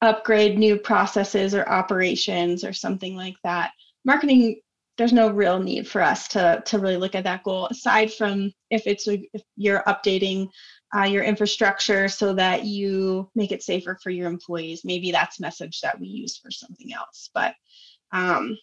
upgrade 0.00 0.58
new 0.58 0.78
processes 0.78 1.54
or 1.54 1.68
operations 1.68 2.64
or 2.64 2.72
something 2.72 3.14
like 3.14 3.36
that. 3.44 3.70
Marketing 4.06 4.58
there's 4.96 5.12
no 5.12 5.28
real 5.28 5.58
need 5.58 5.86
for 5.86 6.00
us 6.00 6.26
to 6.28 6.62
to 6.64 6.78
really 6.78 6.96
look 6.96 7.14
at 7.14 7.24
that 7.24 7.42
goal 7.42 7.66
aside 7.66 8.10
from 8.14 8.50
if 8.70 8.86
it's 8.86 9.06
a, 9.06 9.28
if 9.34 9.42
you're 9.56 9.82
updating 9.86 10.48
uh, 10.96 11.02
your 11.02 11.22
infrastructure 11.22 12.08
so 12.08 12.32
that 12.32 12.64
you 12.64 13.28
make 13.34 13.52
it 13.52 13.62
safer 13.62 13.98
for 14.02 14.08
your 14.08 14.26
employees. 14.26 14.86
Maybe 14.86 15.12
that's 15.12 15.38
message 15.38 15.82
that 15.82 16.00
we 16.00 16.06
use 16.06 16.38
for 16.38 16.50
something 16.50 16.94
else 16.94 17.28
but 17.34 17.54
um, 18.10 18.56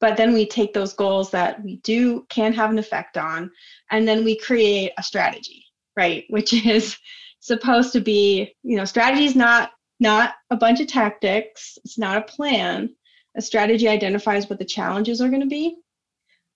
but 0.00 0.18
then 0.18 0.34
we 0.34 0.44
take 0.44 0.74
those 0.74 0.92
goals 0.92 1.30
that 1.30 1.64
we 1.64 1.76
do 1.76 2.26
can 2.28 2.52
have 2.52 2.68
an 2.68 2.78
effect 2.78 3.16
on 3.16 3.50
and 3.90 4.06
then 4.06 4.22
we 4.22 4.36
create 4.36 4.92
a 4.98 5.02
strategy 5.02 5.64
right? 5.96 6.24
Which 6.28 6.52
is 6.66 6.96
supposed 7.42 7.92
to 7.92 8.00
be 8.00 8.54
you 8.62 8.76
know 8.76 8.84
strategy 8.84 9.26
is 9.26 9.36
not 9.36 9.72
not 10.00 10.34
a 10.50 10.56
bunch 10.56 10.80
of 10.80 10.86
tactics 10.86 11.78
it's 11.84 11.98
not 11.98 12.16
a 12.16 12.32
plan 12.32 12.88
a 13.36 13.42
strategy 13.42 13.88
identifies 13.88 14.48
what 14.48 14.58
the 14.58 14.64
challenges 14.64 15.20
are 15.20 15.28
going 15.28 15.40
to 15.40 15.46
be 15.46 15.76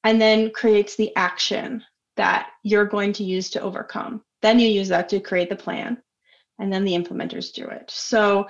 and 0.05 0.21
then 0.21 0.51
creates 0.51 0.97
the 0.97 1.15
action 1.17 1.83
that 2.17 2.51
you're 2.63 2.85
going 2.85 3.13
to 3.15 3.25
use 3.25 3.51
to 3.51 3.61
overcome. 3.61 4.23
Then 4.43 4.59
you 4.59 4.69
use 4.69 4.89
that 4.89 5.09
to 5.11 5.21
create 5.21 5.51
the 5.51 5.57
plan 5.57 5.99
and 6.59 6.73
then 6.73 6.85
the 6.85 6.93
implementers 6.93 7.53
do 7.53 7.67
it. 7.67 7.91
So 7.91 8.47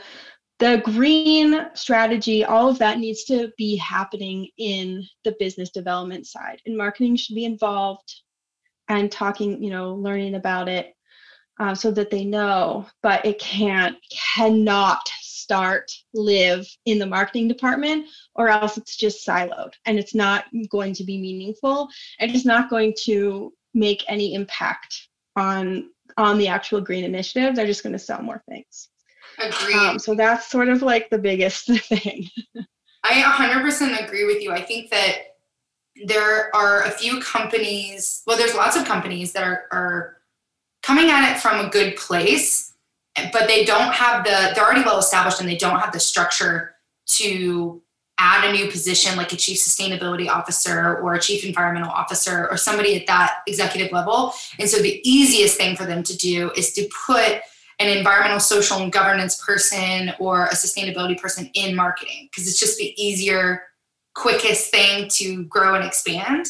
the 0.58 0.82
green 0.84 1.68
strategy, 1.74 2.44
all 2.44 2.68
of 2.68 2.78
that 2.78 2.98
needs 2.98 3.24
to 3.24 3.52
be 3.58 3.76
happening 3.76 4.48
in 4.58 5.04
the 5.24 5.34
business 5.38 5.70
development 5.70 6.26
side. 6.26 6.60
And 6.66 6.76
marketing 6.76 7.16
should 7.16 7.34
be 7.34 7.44
involved 7.44 8.14
and 8.88 9.10
talking, 9.10 9.62
you 9.62 9.70
know, 9.70 9.94
learning 9.94 10.34
about 10.36 10.68
it 10.68 10.94
uh, 11.58 11.74
so 11.74 11.90
that 11.90 12.10
they 12.10 12.24
know, 12.24 12.86
but 13.02 13.24
it 13.24 13.38
can't, 13.38 13.96
cannot 14.34 15.00
start 15.22 15.90
live 16.12 16.66
in 16.86 16.98
the 16.98 17.06
marketing 17.06 17.46
department 17.46 18.06
or 18.34 18.48
else 18.48 18.76
it's 18.76 18.96
just 18.96 19.24
siloed 19.24 19.72
and 19.84 19.96
it's 19.96 20.14
not 20.14 20.44
going 20.70 20.92
to 20.92 21.04
be 21.04 21.20
meaningful 21.20 21.88
and 22.18 22.34
it's 22.34 22.44
not 22.44 22.68
going 22.68 22.92
to 23.04 23.52
make 23.72 24.02
any 24.08 24.34
impact 24.34 25.08
on 25.36 25.88
on 26.16 26.38
the 26.38 26.48
actual 26.48 26.80
green 26.80 27.04
initiative. 27.04 27.54
They're 27.54 27.66
just 27.66 27.82
going 27.82 27.92
to 27.92 27.98
sell 27.98 28.22
more 28.22 28.42
things. 28.48 28.88
Agreed. 29.38 29.76
Um, 29.76 29.98
so 29.98 30.14
that's 30.14 30.48
sort 30.48 30.68
of 30.68 30.82
like 30.82 31.10
the 31.10 31.18
biggest 31.18 31.66
thing. 31.88 32.28
I 33.04 33.22
100% 33.22 34.04
agree 34.04 34.24
with 34.24 34.42
you. 34.42 34.50
I 34.50 34.62
think 34.62 34.90
that 34.90 35.18
there 36.06 36.54
are 36.54 36.82
a 36.82 36.90
few 36.90 37.20
companies 37.20 38.22
well 38.26 38.36
there's 38.36 38.54
lots 38.54 38.76
of 38.76 38.84
companies 38.84 39.32
that 39.32 39.42
are, 39.42 39.64
are 39.72 40.15
coming 40.86 41.10
at 41.10 41.32
it 41.32 41.40
from 41.40 41.64
a 41.64 41.68
good 41.68 41.96
place 41.96 42.74
but 43.32 43.48
they 43.48 43.64
don't 43.64 43.92
have 43.92 44.24
the 44.24 44.52
they're 44.54 44.64
already 44.64 44.82
well 44.82 44.98
established 44.98 45.40
and 45.40 45.48
they 45.48 45.56
don't 45.56 45.80
have 45.80 45.92
the 45.92 45.98
structure 45.98 46.76
to 47.06 47.82
add 48.18 48.48
a 48.48 48.52
new 48.52 48.70
position 48.70 49.16
like 49.16 49.32
a 49.32 49.36
chief 49.36 49.58
sustainability 49.58 50.28
officer 50.28 50.98
or 50.98 51.14
a 51.14 51.20
chief 51.20 51.44
environmental 51.44 51.90
officer 51.90 52.48
or 52.50 52.56
somebody 52.56 52.96
at 52.96 53.06
that 53.06 53.38
executive 53.46 53.92
level. 53.92 54.32
And 54.58 54.68
so 54.68 54.80
the 54.80 55.00
easiest 55.08 55.58
thing 55.58 55.76
for 55.76 55.84
them 55.84 56.02
to 56.02 56.16
do 56.16 56.50
is 56.52 56.72
to 56.74 56.88
put 57.06 57.40
an 57.78 57.94
environmental 57.94 58.40
social 58.40 58.78
and 58.78 58.90
governance 58.90 59.44
person 59.44 60.14
or 60.18 60.46
a 60.46 60.54
sustainability 60.54 61.20
person 61.20 61.50
in 61.52 61.76
marketing 61.76 62.28
because 62.30 62.48
it's 62.48 62.58
just 62.58 62.78
the 62.78 62.94
easier 62.96 63.64
quickest 64.14 64.70
thing 64.70 65.08
to 65.10 65.44
grow 65.44 65.74
and 65.74 65.84
expand 65.84 66.46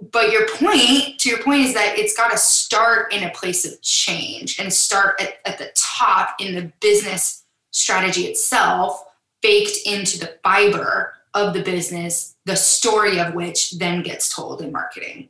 but 0.00 0.30
your 0.30 0.46
point 0.48 1.18
to 1.18 1.28
your 1.28 1.42
point 1.42 1.60
is 1.60 1.74
that 1.74 1.98
it's 1.98 2.16
got 2.16 2.30
to 2.30 2.38
start 2.38 3.12
in 3.12 3.24
a 3.24 3.30
place 3.30 3.64
of 3.64 3.80
change 3.82 4.60
and 4.60 4.72
start 4.72 5.20
at, 5.20 5.38
at 5.44 5.58
the 5.58 5.70
top 5.74 6.36
in 6.40 6.54
the 6.54 6.72
business 6.80 7.44
strategy 7.70 8.22
itself 8.22 9.04
baked 9.42 9.76
into 9.86 10.18
the 10.18 10.38
fiber 10.42 11.14
of 11.34 11.52
the 11.52 11.62
business 11.62 12.36
the 12.44 12.56
story 12.56 13.20
of 13.20 13.34
which 13.34 13.72
then 13.72 14.02
gets 14.02 14.34
told 14.34 14.62
in 14.62 14.72
marketing. 14.72 15.28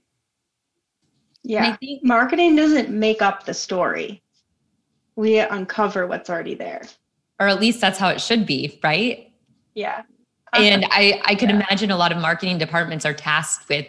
Yeah. 1.42 1.76
Think- 1.76 2.04
marketing 2.04 2.54
doesn't 2.56 2.90
make 2.90 3.22
up 3.22 3.44
the 3.44 3.54
story. 3.54 4.22
We 5.16 5.38
uncover 5.38 6.06
what's 6.06 6.30
already 6.30 6.54
there. 6.54 6.82
Or 7.40 7.48
at 7.48 7.60
least 7.60 7.80
that's 7.80 7.98
how 7.98 8.08
it 8.08 8.20
should 8.20 8.46
be 8.46 8.78
right? 8.84 9.32
Yeah. 9.74 10.02
And 10.52 10.84
uh-huh. 10.84 10.94
i 10.94 11.20
i 11.24 11.34
could 11.34 11.50
yeah. 11.50 11.56
imagine 11.56 11.90
a 11.90 11.96
lot 11.96 12.12
of 12.12 12.18
marketing 12.18 12.58
departments 12.58 13.04
are 13.04 13.14
tasked 13.14 13.68
with 13.68 13.86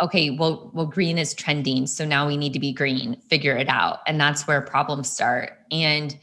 okay, 0.00 0.30
well, 0.30 0.70
well, 0.74 0.86
green 0.86 1.18
is 1.18 1.34
trending. 1.34 1.86
So 1.86 2.04
now 2.04 2.26
we 2.26 2.36
need 2.36 2.52
to 2.52 2.58
be 2.58 2.72
green, 2.72 3.16
figure 3.28 3.56
it 3.56 3.68
out. 3.68 4.00
And 4.06 4.20
that's 4.20 4.46
where 4.46 4.60
problems 4.60 5.10
start. 5.10 5.58
And 5.70 6.16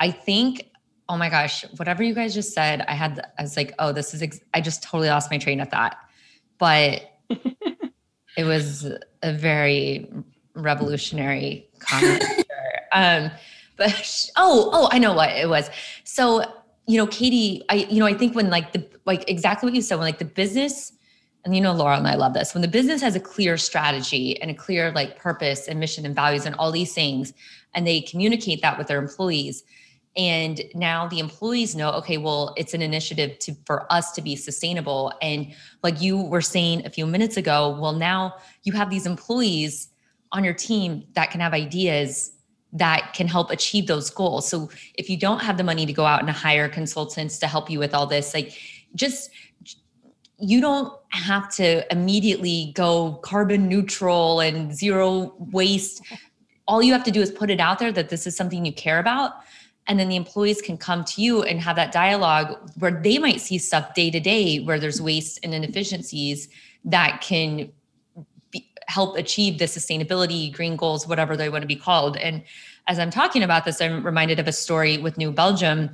I 0.00 0.10
think, 0.10 0.70
oh 1.08 1.16
my 1.16 1.28
gosh, 1.28 1.64
whatever 1.76 2.02
you 2.02 2.14
guys 2.14 2.34
just 2.34 2.52
said, 2.52 2.82
I 2.82 2.94
had, 2.94 3.20
I 3.38 3.42
was 3.42 3.56
like, 3.56 3.74
oh, 3.78 3.92
this 3.92 4.14
is, 4.14 4.22
ex- 4.22 4.40
I 4.54 4.60
just 4.60 4.82
totally 4.82 5.08
lost 5.08 5.30
my 5.30 5.38
train 5.38 5.60
of 5.60 5.68
thought. 5.68 5.96
But 6.58 7.02
it 8.36 8.44
was 8.44 8.90
a 9.22 9.32
very 9.32 10.10
revolutionary 10.54 11.68
comment. 11.78 12.24
um, 12.92 13.30
but 13.76 14.30
oh, 14.36 14.70
oh, 14.72 14.88
I 14.92 14.98
know 14.98 15.14
what 15.14 15.30
it 15.30 15.48
was. 15.48 15.70
So, 16.04 16.44
you 16.86 16.98
know, 16.98 17.06
Katie, 17.06 17.64
I, 17.68 17.86
you 17.90 18.00
know, 18.00 18.06
I 18.06 18.14
think 18.14 18.34
when 18.34 18.50
like 18.50 18.72
the, 18.72 18.86
like 19.04 19.28
exactly 19.28 19.66
what 19.66 19.74
you 19.74 19.82
said, 19.82 19.96
when 19.96 20.06
like 20.06 20.18
the 20.18 20.24
business, 20.24 20.92
and 21.44 21.54
you 21.54 21.60
know 21.60 21.72
Laurel 21.72 21.98
and 21.98 22.08
i 22.08 22.14
love 22.14 22.34
this. 22.34 22.54
When 22.54 22.62
the 22.62 22.68
business 22.68 23.00
has 23.02 23.16
a 23.16 23.20
clear 23.20 23.56
strategy 23.56 24.40
and 24.40 24.50
a 24.50 24.54
clear 24.54 24.92
like 24.92 25.18
purpose 25.18 25.68
and 25.68 25.80
mission 25.80 26.06
and 26.06 26.14
values 26.14 26.46
and 26.46 26.54
all 26.56 26.70
these 26.70 26.94
things 26.94 27.32
and 27.74 27.86
they 27.86 28.00
communicate 28.00 28.62
that 28.62 28.78
with 28.78 28.86
their 28.86 28.98
employees 28.98 29.64
and 30.16 30.60
now 30.74 31.08
the 31.08 31.18
employees 31.18 31.74
know 31.74 31.90
okay 31.92 32.18
well 32.18 32.54
it's 32.56 32.74
an 32.74 32.82
initiative 32.82 33.38
to 33.40 33.54
for 33.64 33.90
us 33.92 34.12
to 34.12 34.22
be 34.22 34.36
sustainable. 34.36 35.12
And 35.20 35.52
like 35.82 36.00
you 36.00 36.20
were 36.20 36.42
saying 36.42 36.86
a 36.86 36.90
few 36.90 37.06
minutes 37.06 37.36
ago 37.36 37.76
well 37.80 37.92
now 37.92 38.36
you 38.62 38.72
have 38.74 38.90
these 38.90 39.06
employees 39.06 39.88
on 40.32 40.44
your 40.44 40.54
team 40.54 41.04
that 41.14 41.30
can 41.30 41.40
have 41.40 41.52
ideas 41.52 42.32
that 42.74 43.12
can 43.14 43.28
help 43.28 43.50
achieve 43.50 43.86
those 43.86 44.08
goals. 44.08 44.48
So 44.48 44.70
if 44.94 45.10
you 45.10 45.18
don't 45.18 45.42
have 45.42 45.58
the 45.58 45.64
money 45.64 45.84
to 45.84 45.92
go 45.92 46.06
out 46.06 46.20
and 46.20 46.30
hire 46.30 46.70
consultants 46.70 47.38
to 47.40 47.46
help 47.46 47.68
you 47.68 47.78
with 47.78 47.92
all 47.92 48.06
this 48.06 48.32
like 48.32 48.58
just 48.94 49.30
you 50.42 50.60
don't 50.60 50.92
have 51.10 51.48
to 51.54 51.90
immediately 51.92 52.72
go 52.74 53.14
carbon 53.22 53.68
neutral 53.68 54.40
and 54.40 54.74
zero 54.74 55.34
waste. 55.38 56.02
All 56.66 56.82
you 56.82 56.92
have 56.92 57.04
to 57.04 57.12
do 57.12 57.20
is 57.20 57.30
put 57.30 57.48
it 57.48 57.60
out 57.60 57.78
there 57.78 57.92
that 57.92 58.08
this 58.08 58.26
is 58.26 58.36
something 58.36 58.64
you 58.64 58.72
care 58.72 58.98
about 58.98 59.34
and 59.86 59.98
then 59.98 60.08
the 60.08 60.16
employees 60.16 60.60
can 60.60 60.76
come 60.76 61.04
to 61.04 61.22
you 61.22 61.42
and 61.42 61.60
have 61.60 61.76
that 61.76 61.92
dialogue 61.92 62.70
where 62.78 62.90
they 62.90 63.18
might 63.18 63.40
see 63.40 63.56
stuff 63.56 63.94
day 63.94 64.10
to 64.10 64.20
day 64.20 64.58
where 64.60 64.78
there's 64.78 65.00
waste 65.00 65.38
and 65.42 65.54
inefficiencies 65.54 66.48
that 66.84 67.20
can 67.20 67.70
be, 68.50 68.68
help 68.88 69.16
achieve 69.16 69.58
the 69.58 69.66
sustainability 69.66 70.52
green 70.52 70.76
goals 70.76 71.06
whatever 71.06 71.36
they 71.36 71.48
want 71.48 71.62
to 71.62 71.68
be 71.68 71.76
called. 71.76 72.16
And 72.16 72.42
as 72.88 72.98
i'm 72.98 73.10
talking 73.10 73.42
about 73.42 73.64
this 73.64 73.80
i'm 73.80 74.04
reminded 74.04 74.40
of 74.40 74.48
a 74.48 74.52
story 74.52 74.98
with 74.98 75.16
new 75.16 75.30
belgium 75.30 75.90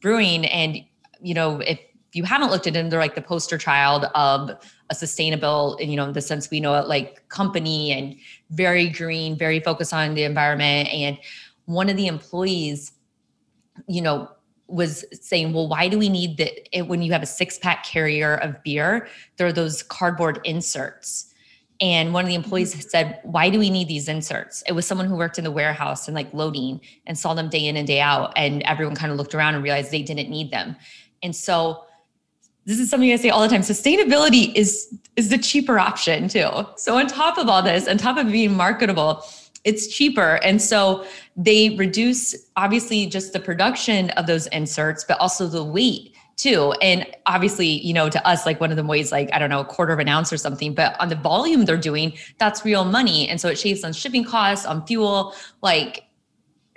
brewing 0.00 0.44
and 0.46 0.78
you 1.20 1.34
know 1.34 1.60
if 1.60 1.78
you 2.12 2.24
haven't 2.24 2.50
looked 2.50 2.66
at 2.66 2.72
them 2.72 2.90
they're 2.90 3.00
like 3.00 3.14
the 3.14 3.22
poster 3.22 3.58
child 3.58 4.06
of 4.14 4.50
a 4.90 4.94
sustainable 4.94 5.76
you 5.80 5.96
know 5.96 6.04
in 6.04 6.12
the 6.12 6.20
sense 6.20 6.50
we 6.50 6.60
know 6.60 6.74
it 6.74 6.86
like 6.86 7.26
company 7.28 7.92
and 7.92 8.16
very 8.50 8.88
green 8.88 9.36
very 9.36 9.60
focused 9.60 9.94
on 9.94 10.14
the 10.14 10.22
environment 10.22 10.88
and 10.92 11.18
one 11.64 11.88
of 11.88 11.96
the 11.96 12.06
employees 12.06 12.92
you 13.86 14.00
know, 14.00 14.30
was 14.68 15.04
saying, 15.12 15.52
well, 15.52 15.68
why 15.68 15.88
do 15.88 15.98
we 15.98 16.08
need 16.08 16.38
that? 16.38 16.86
When 16.86 17.02
you 17.02 17.12
have 17.12 17.22
a 17.22 17.26
six 17.26 17.58
pack 17.58 17.84
carrier 17.84 18.36
of 18.36 18.62
beer, 18.62 19.06
there 19.36 19.46
are 19.46 19.52
those 19.52 19.82
cardboard 19.82 20.40
inserts. 20.44 21.28
And 21.80 22.14
one 22.14 22.24
of 22.24 22.28
the 22.28 22.34
employees 22.34 22.72
mm-hmm. 22.72 22.88
said, 22.88 23.20
Why 23.24 23.50
do 23.50 23.58
we 23.58 23.68
need 23.68 23.88
these 23.88 24.08
inserts? 24.08 24.62
It 24.66 24.72
was 24.72 24.86
someone 24.86 25.08
who 25.08 25.16
worked 25.16 25.36
in 25.36 25.44
the 25.44 25.50
warehouse 25.50 26.06
and 26.06 26.14
like 26.14 26.32
loading 26.32 26.80
and 27.06 27.18
saw 27.18 27.34
them 27.34 27.48
day 27.48 27.66
in 27.66 27.76
and 27.76 27.86
day 27.86 28.00
out. 28.00 28.32
And 28.36 28.62
everyone 28.62 28.94
kind 28.94 29.10
of 29.10 29.18
looked 29.18 29.34
around 29.34 29.56
and 29.56 29.64
realized 29.64 29.90
they 29.90 30.02
didn't 30.02 30.30
need 30.30 30.50
them. 30.50 30.76
And 31.22 31.34
so 31.34 31.84
this 32.64 32.78
is 32.78 32.88
something 32.90 33.12
I 33.12 33.16
say 33.16 33.30
all 33.30 33.42
the 33.42 33.48
time. 33.48 33.62
Sustainability 33.62 34.54
is 34.54 34.96
is 35.16 35.28
the 35.28 35.38
cheaper 35.38 35.78
option 35.78 36.28
too. 36.28 36.48
So 36.76 36.96
on 36.96 37.06
top 37.06 37.38
of 37.38 37.48
all 37.48 37.62
this, 37.62 37.88
on 37.88 37.98
top 37.98 38.16
of 38.16 38.30
being 38.30 38.54
marketable, 38.54 39.24
it's 39.64 39.88
cheaper. 39.88 40.40
And 40.42 40.60
so 40.60 41.04
they 41.36 41.76
reduce 41.76 42.34
obviously 42.56 43.06
just 43.06 43.32
the 43.32 43.40
production 43.40 44.10
of 44.10 44.26
those 44.26 44.46
inserts, 44.48 45.04
but 45.04 45.18
also 45.20 45.46
the 45.46 45.64
weight 45.64 46.14
too. 46.36 46.72
And 46.80 47.06
obviously, 47.26 47.66
you 47.66 47.92
know, 47.92 48.08
to 48.08 48.26
us, 48.26 48.46
like 48.46 48.60
one 48.60 48.70
of 48.70 48.76
the 48.76 48.84
ways, 48.84 49.12
like, 49.12 49.28
I 49.32 49.38
don't 49.38 49.50
know, 49.50 49.60
a 49.60 49.64
quarter 49.64 49.92
of 49.92 49.98
an 49.98 50.08
ounce 50.08 50.32
or 50.32 50.36
something, 50.36 50.74
but 50.74 50.98
on 51.00 51.08
the 51.08 51.16
volume 51.16 51.64
they're 51.64 51.76
doing, 51.76 52.14
that's 52.38 52.64
real 52.64 52.84
money. 52.84 53.28
And 53.28 53.40
so 53.40 53.48
it 53.48 53.58
shaves 53.58 53.84
on 53.84 53.92
shipping 53.92 54.24
costs, 54.24 54.66
on 54.66 54.86
fuel, 54.86 55.34
like 55.62 56.04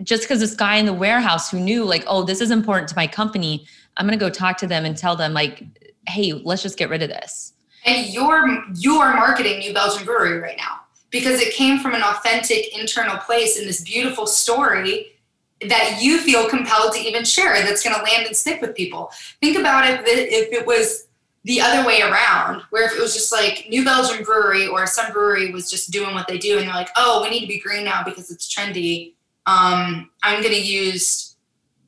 just 0.03 0.23
because 0.23 0.41
this 0.41 0.55
guy 0.55 0.75
in 0.75 0.85
the 0.85 0.93
warehouse 0.93 1.49
who 1.49 1.59
knew 1.59 1.85
like, 1.85 2.03
oh, 2.07 2.23
this 2.23 2.41
is 2.41 2.51
important 2.51 2.89
to 2.89 2.95
my 2.95 3.07
company, 3.07 3.65
I'm 3.97 4.05
gonna 4.05 4.17
go 4.17 4.29
talk 4.29 4.57
to 4.57 4.67
them 4.67 4.85
and 4.85 4.97
tell 4.97 5.15
them 5.15 5.33
like, 5.33 5.63
hey, 6.07 6.33
let's 6.33 6.61
just 6.61 6.77
get 6.77 6.89
rid 6.89 7.01
of 7.01 7.09
this. 7.09 7.53
And 7.85 8.07
you're 8.07 8.63
you're 8.75 9.13
marketing 9.13 9.59
New 9.59 9.73
Belgium 9.73 10.05
Brewery 10.05 10.39
right 10.39 10.57
now 10.57 10.81
because 11.11 11.39
it 11.39 11.53
came 11.53 11.79
from 11.79 11.93
an 11.93 12.01
authentic 12.01 12.77
internal 12.77 13.17
place 13.17 13.57
in 13.57 13.65
this 13.65 13.81
beautiful 13.81 14.27
story 14.27 15.15
that 15.61 15.99
you 16.01 16.19
feel 16.19 16.49
compelled 16.49 16.93
to 16.93 16.99
even 16.99 17.23
share 17.23 17.53
that's 17.63 17.83
going 17.83 17.95
to 17.95 18.01
land 18.01 18.25
and 18.27 18.35
stick 18.35 18.61
with 18.61 18.75
people. 18.75 19.11
Think 19.41 19.57
about 19.57 19.89
it 19.89 20.01
if 20.05 20.51
it 20.51 20.67
was 20.67 21.07
the 21.45 21.61
other 21.61 21.87
way 21.87 22.01
around, 22.01 22.63
where 22.71 22.85
if 22.85 22.93
it 22.93 23.01
was 23.01 23.13
just 23.13 23.31
like 23.31 23.67
New 23.69 23.85
Belgium 23.85 24.23
Brewery 24.23 24.67
or 24.67 24.85
some 24.87 25.11
brewery 25.13 25.51
was 25.51 25.69
just 25.69 25.91
doing 25.91 26.13
what 26.13 26.27
they 26.27 26.37
do 26.37 26.57
and 26.57 26.67
they're 26.67 26.75
like, 26.75 26.89
oh, 26.95 27.21
we 27.21 27.29
need 27.29 27.41
to 27.41 27.47
be 27.47 27.59
green 27.59 27.85
now 27.85 28.03
because 28.03 28.31
it's 28.31 28.53
trendy. 28.53 29.13
Um, 29.45 30.09
I'm 30.23 30.41
going 30.41 30.55
to 30.55 30.61
use 30.61 31.34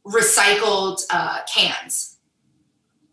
recycled 0.07 1.01
uh, 1.09 1.39
cans. 1.53 2.17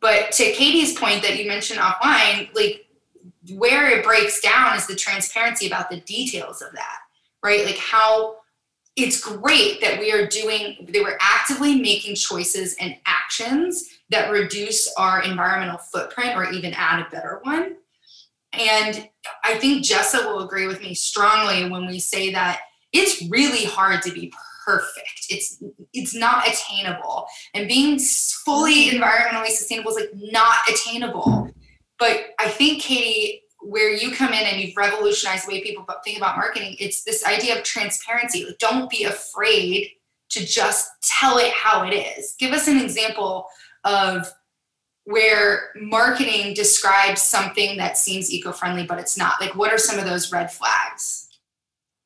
But 0.01 0.33
to 0.33 0.53
Katie's 0.53 0.99
point 0.99 1.23
that 1.23 1.39
you 1.39 1.49
mentioned 1.49 1.81
offline, 1.81 2.55
like 2.55 2.87
where 3.53 3.89
it 3.89 4.05
breaks 4.05 4.41
down 4.41 4.77
is 4.77 4.87
the 4.87 4.95
transparency 4.95 5.67
about 5.67 5.91
the 5.91 6.01
details 6.01 6.63
of 6.63 6.73
that, 6.73 6.99
right? 7.43 7.65
Like 7.65 7.79
how 7.79 8.37
it's 8.97 9.21
great 9.21 9.81
that 9.81 9.99
we 9.99 10.13
are 10.13 10.27
doing, 10.27 10.87
they 10.89 11.01
were 11.01 11.19
actively 11.21 11.81
making 11.81 12.15
choices 12.15 12.77
and 12.81 12.97
actions 13.07 13.89
that 14.11 14.31
reduce 14.31 14.93
our 14.95 15.23
environmental 15.23 15.79
footprint 15.79 16.37
or 16.37 16.51
even 16.53 16.73
add 16.75 17.01
a 17.01 17.11
better 17.11 17.41
one. 17.43 17.77
And 18.53 19.09
I 19.43 19.59
think 19.59 19.85
Jessa 19.85 20.25
will 20.27 20.45
agree 20.45 20.67
with 20.67 20.81
me 20.81 20.95
strongly 20.95 21.69
when 21.69 21.87
we 21.87 21.99
say 21.99 22.31
that 22.33 22.61
it's 22.93 23.23
really 23.29 23.65
hard 23.65 24.03
to 24.03 24.13
be 24.13 24.33
perfect. 24.65 25.27
It's 25.29 25.61
it's 25.95 26.15
not 26.15 26.47
attainable. 26.47 27.27
And 27.55 27.69
being 27.69 27.99
fully 27.99 28.87
mm-hmm. 28.87 29.03
environmentally 29.03 29.49
sustainable 29.49 29.93
is 29.93 29.97
like 29.97 30.11
not 30.15 30.57
attainable. 30.69 31.51
But 31.99 32.35
I 32.39 32.49
think, 32.49 32.83
Katie, 32.83 33.43
where 33.61 33.91
you 33.91 34.13
come 34.13 34.33
in 34.33 34.45
and 34.45 34.61
you've 34.61 34.77
revolutionized 34.77 35.47
the 35.47 35.55
way 35.55 35.63
people 35.63 35.87
think 36.05 36.19
about 36.19 36.37
marketing, 36.37 36.77
it's 36.79 37.03
this 37.05 37.25
idea 37.25 37.57
of 37.57 37.63
transparency. 37.63 38.45
Like, 38.45 38.59
don't 38.59 38.91
be 38.91 39.05
afraid 39.05 39.91
to 40.31 40.45
just 40.45 40.91
tell 41.03 41.39
it 41.39 41.53
how 41.53 41.85
it 41.85 41.93
is. 41.93 42.35
Give 42.39 42.53
us 42.53 42.69
an 42.69 42.79
example 42.79 43.47
of 43.85 44.31
where 45.05 45.71
marketing 45.77 46.55
describes 46.55 47.21
something 47.21 47.77
that 47.77 47.99
seems 47.99 48.33
eco-friendly 48.33 48.87
but 48.87 48.99
it's 48.99 49.19
not 49.19 49.41
like 49.41 49.55
what 49.55 49.73
are 49.73 49.79
some 49.79 49.99
of 49.99 50.07
those 50.07 50.33
red 50.33 50.51
flags 50.51 51.29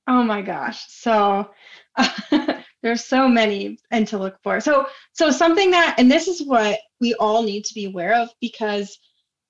oh 0.09 0.23
my 0.25 0.43
gosh 0.43 0.85
so 0.89 1.49
there's 2.83 3.05
so 3.05 3.29
many 3.29 3.79
and 3.91 4.07
to 4.07 4.19
look 4.19 4.39
for 4.43 4.61
so 4.61 4.87
so 5.13 5.31
something 5.31 5.71
that 5.71 5.97
and 5.99 6.11
this 6.11 6.29
is 6.29 6.43
what 6.43 6.79
we 7.01 7.15
all 7.15 7.43
need 7.43 7.65
to 7.65 7.75
be 7.75 7.87
aware 7.87 8.15
of 8.15 8.29
because 8.41 8.99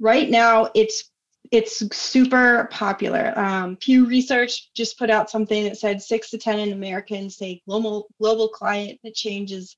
right 0.01 0.31
now 0.31 0.71
it's 0.75 1.11
it's 1.51 1.97
super 1.97 2.69
popular. 2.71 3.33
Um, 3.39 3.77
Pew 3.77 4.07
Research 4.07 4.71
just 4.75 4.99
put 4.99 5.11
out 5.11 5.31
something 5.31 5.65
that 5.65 5.79
said 5.79 6.03
six 6.03 6.31
to 6.31 6.39
ten 6.39 6.59
in 6.59 6.73
Americans 6.73 7.37
say 7.37 7.63
global 7.67 8.09
global 8.21 8.49
climate 8.49 8.99
change 9.15 9.53
is 9.53 9.77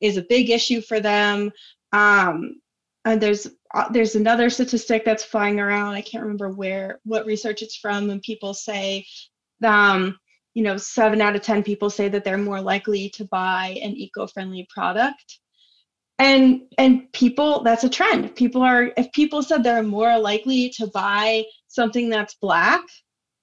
is 0.00 0.16
a 0.16 0.22
big 0.22 0.50
issue 0.50 0.80
for 0.80 1.00
them. 1.00 1.50
Um, 1.92 2.60
and 3.04 3.20
there's 3.20 3.48
uh, 3.74 3.88
there's 3.90 4.14
another 4.14 4.50
statistic 4.50 5.04
that's 5.04 5.24
flying 5.24 5.60
around. 5.60 5.94
I 5.94 6.02
can't 6.02 6.22
remember 6.22 6.50
where 6.50 7.00
what 7.04 7.26
research 7.26 7.62
it's 7.62 7.76
from, 7.76 8.10
and 8.10 8.22
people 8.22 8.54
say, 8.54 9.06
um, 9.64 10.18
you 10.54 10.62
know, 10.62 10.76
seven 10.76 11.20
out 11.20 11.36
of 11.36 11.42
ten 11.42 11.62
people 11.62 11.90
say 11.90 12.08
that 12.08 12.24
they're 12.24 12.38
more 12.38 12.60
likely 12.60 13.10
to 13.10 13.24
buy 13.26 13.78
an 13.82 13.96
eco-friendly 13.96 14.66
product. 14.74 15.38
And 16.18 16.62
and 16.78 17.12
people 17.12 17.62
that's 17.62 17.84
a 17.84 17.88
trend. 17.88 18.34
People 18.34 18.62
are 18.62 18.92
if 18.96 19.12
people 19.12 19.42
said 19.42 19.62
they're 19.62 19.82
more 19.84 20.18
likely 20.18 20.70
to 20.70 20.88
buy 20.88 21.44
something 21.68 22.08
that's 22.10 22.34
black 22.34 22.82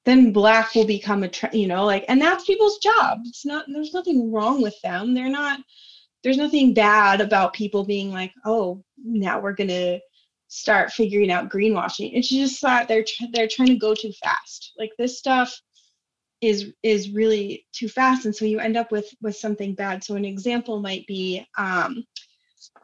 then 0.05 0.31
black 0.31 0.73
will 0.75 0.85
become 0.85 1.23
a 1.23 1.27
trend 1.27 1.55
you 1.55 1.67
know 1.67 1.83
like 1.83 2.05
and 2.07 2.21
that's 2.21 2.45
people's 2.45 2.77
job. 2.77 3.19
It's 3.25 3.45
not 3.45 3.65
there's 3.67 3.93
nothing 3.93 4.31
wrong 4.31 4.61
with 4.61 4.79
them. 4.83 5.13
They're 5.13 5.29
not 5.29 5.59
there's 6.23 6.37
nothing 6.37 6.73
bad 6.73 7.21
about 7.21 7.53
people 7.53 7.83
being 7.83 8.11
like 8.11 8.31
oh 8.45 8.83
now 9.03 9.39
we're 9.39 9.53
gonna 9.53 9.99
start 10.47 10.91
figuring 10.91 11.31
out 11.31 11.49
greenwashing. 11.49 12.11
It's 12.13 12.29
just 12.29 12.61
that 12.61 12.87
they're 12.87 13.05
they're 13.33 13.47
trying 13.47 13.69
to 13.69 13.77
go 13.77 13.93
too 13.95 14.11
fast. 14.23 14.73
Like 14.77 14.91
this 14.97 15.17
stuff 15.17 15.59
is 16.45 16.73
is 16.83 17.11
really 17.11 17.65
too 17.71 17.89
fast. 17.89 18.25
And 18.25 18.35
so 18.35 18.45
you 18.45 18.59
end 18.59 18.77
up 18.77 18.91
with 18.91 19.09
with 19.21 19.35
something 19.35 19.75
bad. 19.75 20.03
So 20.03 20.15
an 20.15 20.25
example 20.25 20.79
might 20.79 21.05
be 21.07 21.45
um, 21.57 22.03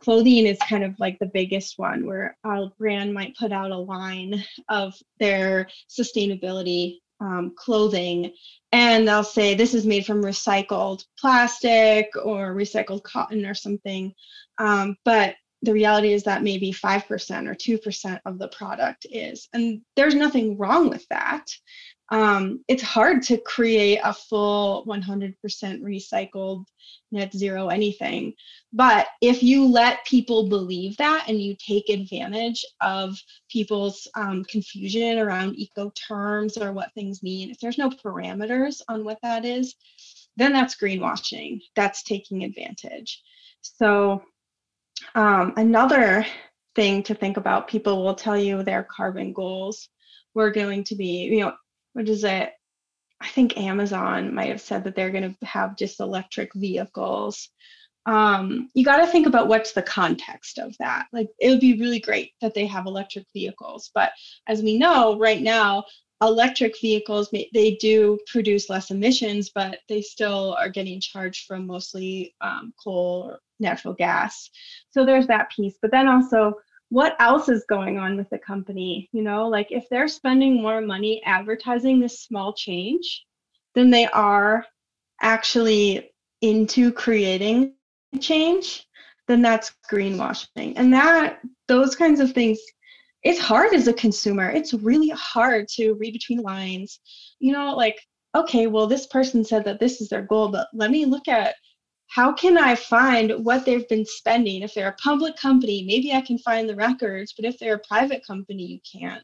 clothing 0.01 0.45
is 0.45 0.57
kind 0.69 0.83
of 0.83 0.99
like 0.99 1.17
the 1.19 1.31
biggest 1.33 1.77
one 1.77 2.05
where 2.05 2.37
a 2.43 2.67
brand 2.77 3.13
might 3.13 3.37
put 3.37 3.51
out 3.51 3.71
a 3.71 3.77
line 3.77 4.43
of 4.69 4.93
their 5.19 5.67
sustainability 5.89 6.97
um, 7.19 7.53
clothing. 7.55 8.33
And 8.71 9.07
they'll 9.07 9.23
say 9.23 9.53
this 9.53 9.73
is 9.73 9.85
made 9.85 10.05
from 10.05 10.23
recycled 10.23 11.03
plastic 11.19 12.09
or 12.23 12.55
recycled 12.55 13.03
cotton 13.03 13.45
or 13.45 13.53
something. 13.53 14.13
Um, 14.57 14.97
but 15.05 15.35
the 15.61 15.73
reality 15.73 16.13
is 16.13 16.23
that 16.23 16.41
maybe 16.41 16.73
5% 16.73 17.47
or 17.47 17.53
2% 17.53 18.19
of 18.25 18.39
the 18.39 18.47
product 18.47 19.05
is. 19.11 19.47
And 19.53 19.81
there's 19.95 20.15
nothing 20.15 20.57
wrong 20.57 20.89
with 20.89 21.05
that 21.09 21.45
um, 22.11 22.63
it's 22.67 22.83
hard 22.83 23.23
to 23.23 23.37
create 23.37 23.99
a 24.03 24.13
full 24.13 24.85
100% 24.85 25.33
recycled 25.43 26.65
net 27.13 27.33
zero 27.33 27.69
anything. 27.69 28.33
But 28.73 29.07
if 29.21 29.41
you 29.41 29.65
let 29.65 30.05
people 30.05 30.49
believe 30.49 30.97
that 30.97 31.25
and 31.27 31.41
you 31.41 31.55
take 31.55 31.89
advantage 31.89 32.65
of 32.81 33.17
people's 33.49 34.07
um, 34.15 34.43
confusion 34.43 35.19
around 35.19 35.55
eco 35.57 35.89
terms 35.91 36.57
or 36.57 36.73
what 36.73 36.93
things 36.93 37.23
mean, 37.23 37.49
if 37.49 37.59
there's 37.59 37.77
no 37.77 37.89
parameters 37.89 38.81
on 38.89 39.05
what 39.05 39.19
that 39.23 39.45
is, 39.45 39.75
then 40.35 40.51
that's 40.51 40.75
greenwashing. 40.75 41.61
That's 41.75 42.03
taking 42.03 42.43
advantage. 42.43 43.21
So, 43.61 44.21
um, 45.15 45.53
another 45.55 46.25
thing 46.75 47.03
to 47.03 47.15
think 47.15 47.37
about 47.37 47.67
people 47.67 48.03
will 48.03 48.15
tell 48.15 48.37
you 48.37 48.63
their 48.63 48.83
carbon 48.83 49.33
goals 49.33 49.89
were 50.33 50.51
going 50.51 50.83
to 50.85 50.95
be, 50.95 51.25
you 51.25 51.41
know, 51.41 51.53
what 51.93 52.09
is 52.09 52.23
it? 52.23 52.51
I 53.21 53.27
think 53.27 53.57
Amazon 53.57 54.33
might 54.33 54.49
have 54.49 54.61
said 54.61 54.83
that 54.83 54.95
they're 54.95 55.11
going 55.11 55.35
to 55.35 55.45
have 55.45 55.77
just 55.77 55.99
electric 55.99 56.53
vehicles. 56.55 57.49
Um, 58.07 58.69
you 58.73 58.83
got 58.83 58.97
to 58.97 59.07
think 59.07 59.27
about 59.27 59.47
what's 59.47 59.73
the 59.73 59.83
context 59.83 60.57
of 60.57 60.75
that. 60.79 61.05
Like, 61.13 61.29
it 61.39 61.49
would 61.49 61.59
be 61.59 61.79
really 61.79 61.99
great 61.99 62.31
that 62.41 62.55
they 62.55 62.65
have 62.65 62.87
electric 62.87 63.25
vehicles, 63.31 63.91
but 63.93 64.11
as 64.47 64.63
we 64.63 64.79
know 64.79 65.19
right 65.19 65.41
now, 65.41 65.85
electric 66.21 66.79
vehicles 66.79 67.29
they 67.31 67.77
do 67.81 68.17
produce 68.27 68.69
less 68.69 68.91
emissions 68.91 69.49
but 69.49 69.79
they 69.89 70.01
still 70.01 70.55
are 70.59 70.69
getting 70.69 71.01
charged 71.01 71.47
from 71.47 71.65
mostly 71.65 72.33
um, 72.41 72.73
coal 72.81 73.23
or 73.27 73.39
natural 73.59 73.93
gas 73.93 74.49
so 74.91 75.03
there's 75.03 75.27
that 75.27 75.49
piece 75.49 75.77
but 75.81 75.91
then 75.91 76.07
also 76.07 76.53
what 76.91 77.15
else 77.19 77.49
is 77.49 77.65
going 77.67 77.97
on 77.97 78.17
with 78.17 78.29
the 78.29 78.37
company 78.37 79.09
you 79.11 79.23
know 79.23 79.47
like 79.47 79.67
if 79.71 79.87
they're 79.89 80.07
spending 80.07 80.61
more 80.61 80.81
money 80.81 81.21
advertising 81.25 81.99
this 81.99 82.21
small 82.21 82.53
change 82.53 83.25
than 83.75 83.89
they 83.89 84.05
are 84.07 84.65
actually 85.21 86.11
into 86.41 86.91
creating 86.91 87.73
change 88.19 88.85
then 89.27 89.41
that's 89.41 89.73
greenwashing 89.91 90.73
and 90.75 90.93
that 90.93 91.39
those 91.67 91.95
kinds 91.95 92.19
of 92.19 92.31
things 92.33 92.59
it's 93.23 93.39
hard 93.39 93.73
as 93.73 93.87
a 93.87 93.93
consumer. 93.93 94.49
It's 94.49 94.73
really 94.73 95.09
hard 95.09 95.67
to 95.75 95.93
read 95.93 96.13
between 96.13 96.39
the 96.39 96.43
lines. 96.43 96.99
You 97.39 97.53
know, 97.53 97.75
like, 97.75 97.99
okay, 98.35 98.67
well, 98.67 98.87
this 98.87 99.07
person 99.07 99.43
said 99.43 99.63
that 99.65 99.79
this 99.79 100.01
is 100.01 100.09
their 100.09 100.23
goal, 100.23 100.49
but 100.49 100.67
let 100.73 100.91
me 100.91 101.05
look 101.05 101.27
at 101.27 101.55
how 102.11 102.33
can 102.33 102.57
I 102.57 102.75
find 102.75 103.31
what 103.45 103.65
they've 103.65 103.87
been 103.87 104.05
spending? 104.05 104.63
If 104.63 104.73
they're 104.73 104.89
a 104.89 105.01
public 105.01 105.37
company, 105.37 105.85
maybe 105.87 106.11
I 106.11 106.19
can 106.19 106.37
find 106.37 106.67
the 106.67 106.75
records, 106.75 107.33
but 107.33 107.45
if 107.45 107.57
they're 107.57 107.75
a 107.75 107.87
private 107.87 108.25
company, 108.27 108.65
you 108.65 108.79
can't. 108.99 109.23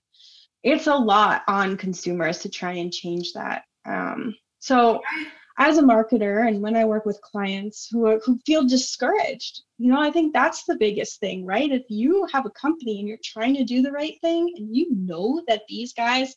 It's 0.63 0.87
a 0.87 0.95
lot 0.95 1.43
on 1.49 1.75
consumers 1.75 2.39
to 2.39 2.49
try 2.49 2.73
and 2.73 2.91
change 2.91 3.33
that. 3.33 3.63
Um, 3.85 4.33
so 4.59 5.01
as 5.59 5.77
a 5.77 5.81
marketer 5.81 6.47
and 6.47 6.61
when 6.61 6.77
I 6.77 6.85
work 6.85 7.05
with 7.05 7.19
clients 7.21 7.89
who, 7.91 8.07
are, 8.07 8.19
who 8.23 8.39
feel 8.45 8.65
discouraged, 8.65 9.63
you 9.77 9.91
know, 9.91 9.99
I 9.99 10.09
think 10.09 10.33
that's 10.33 10.63
the 10.63 10.77
biggest 10.77 11.19
thing, 11.19 11.45
right? 11.45 11.69
If 11.69 11.83
you 11.89 12.25
have 12.31 12.45
a 12.45 12.51
company 12.51 12.99
and 12.99 13.07
you're 13.07 13.17
trying 13.21 13.55
to 13.55 13.65
do 13.65 13.81
the 13.81 13.91
right 13.91 14.15
thing 14.21 14.53
and 14.55 14.73
you 14.73 14.87
know 14.95 15.43
that 15.49 15.63
these 15.67 15.91
guys 15.91 16.33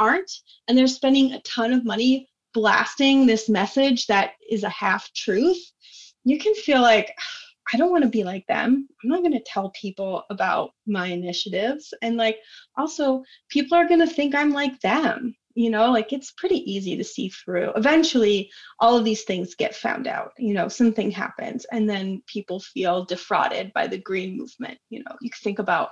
aren't 0.00 0.32
and 0.66 0.76
they're 0.76 0.88
spending 0.88 1.32
a 1.32 1.42
ton 1.42 1.72
of 1.72 1.84
money 1.84 2.28
blasting 2.54 3.26
this 3.26 3.48
message 3.48 4.06
that 4.06 4.32
is 4.50 4.62
a 4.64 4.68
half 4.68 5.12
truth, 5.12 5.72
you 6.24 6.38
can 6.38 6.54
feel 6.54 6.80
like, 6.80 7.14
I 7.72 7.78
don't 7.78 7.92
want 7.92 8.02
to 8.02 8.10
be 8.10 8.24
like 8.24 8.46
them. 8.48 8.88
I'm 9.02 9.08
not 9.08 9.20
going 9.20 9.32
to 9.32 9.44
tell 9.46 9.70
people 9.70 10.24
about 10.30 10.72
my 10.84 11.06
initiatives. 11.06 11.94
And 12.02 12.16
like, 12.16 12.38
also, 12.76 13.22
people 13.48 13.78
are 13.78 13.86
going 13.88 14.00
to 14.00 14.06
think 14.06 14.34
I'm 14.34 14.52
like 14.52 14.78
them 14.80 15.34
you 15.54 15.70
know 15.70 15.90
like 15.90 16.12
it's 16.12 16.32
pretty 16.32 16.58
easy 16.70 16.96
to 16.96 17.04
see 17.04 17.28
through 17.28 17.70
eventually 17.76 18.50
all 18.80 18.96
of 18.96 19.04
these 19.04 19.22
things 19.24 19.54
get 19.54 19.74
found 19.74 20.06
out 20.06 20.32
you 20.38 20.54
know 20.54 20.68
something 20.68 21.10
happens 21.10 21.66
and 21.72 21.88
then 21.88 22.22
people 22.26 22.60
feel 22.60 23.04
defrauded 23.04 23.72
by 23.72 23.86
the 23.86 23.98
green 23.98 24.36
movement 24.36 24.78
you 24.90 25.00
know 25.00 25.16
you 25.20 25.30
think 25.42 25.58
about 25.58 25.90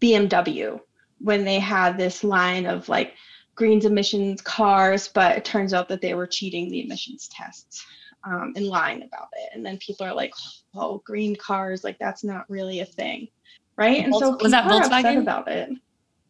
bmw 0.00 0.80
when 1.20 1.44
they 1.44 1.58
had 1.58 1.98
this 1.98 2.22
line 2.22 2.66
of 2.66 2.88
like 2.88 3.14
greens 3.54 3.84
emissions 3.84 4.40
cars 4.40 5.08
but 5.08 5.36
it 5.36 5.44
turns 5.44 5.74
out 5.74 5.88
that 5.88 6.00
they 6.00 6.14
were 6.14 6.26
cheating 6.26 6.68
the 6.68 6.84
emissions 6.84 7.28
tests 7.28 7.84
um, 8.28 8.52
and 8.56 8.66
lying 8.66 9.02
about 9.02 9.28
it 9.32 9.50
and 9.54 9.64
then 9.64 9.78
people 9.78 10.04
are 10.04 10.14
like 10.14 10.32
oh 10.74 11.02
green 11.04 11.34
cars 11.36 11.84
like 11.84 11.98
that's 11.98 12.22
not 12.22 12.48
really 12.50 12.80
a 12.80 12.84
thing 12.84 13.28
right 13.76 14.04
and 14.04 14.14
so 14.14 14.36
was 14.40 14.52
that 14.52 14.64
volkswagen 14.64 15.20
about 15.20 15.48
it 15.48 15.70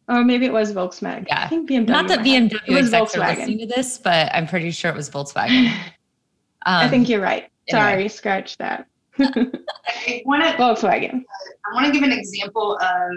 or 0.09 0.23
maybe 0.23 0.47
it 0.47 0.51
was 0.51 0.73
Volkswagen. 0.73 1.27
Yeah. 1.27 1.43
I 1.43 1.47
think 1.47 1.69
BMW. 1.69 1.87
Not 1.87 2.07
that 2.07 2.19
BMW 2.19 2.77
execs 2.77 3.15
are 3.15 3.19
listening 3.19 3.59
to 3.59 3.67
this, 3.67 3.99
but 3.99 4.33
I'm 4.33 4.47
pretty 4.47 4.71
sure 4.71 4.89
it 4.89 4.97
was 4.97 5.07
Volkswagen. 5.07 5.67
Um, 5.67 5.71
I 6.65 6.89
think 6.89 7.07
you're 7.07 7.21
right. 7.21 7.49
Sorry, 7.69 7.93
anyway. 7.93 8.07
scratch 8.07 8.57
that. 8.57 8.87
I 9.19 10.23
want 10.25 10.43
to 10.43 10.49
Volkswagen. 10.57 11.23
I 11.69 11.73
want 11.73 11.85
to 11.85 11.91
give 11.91 12.01
an 12.01 12.11
example 12.11 12.79
of 12.81 13.11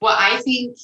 what 0.00 0.16
I 0.18 0.40
think 0.40 0.76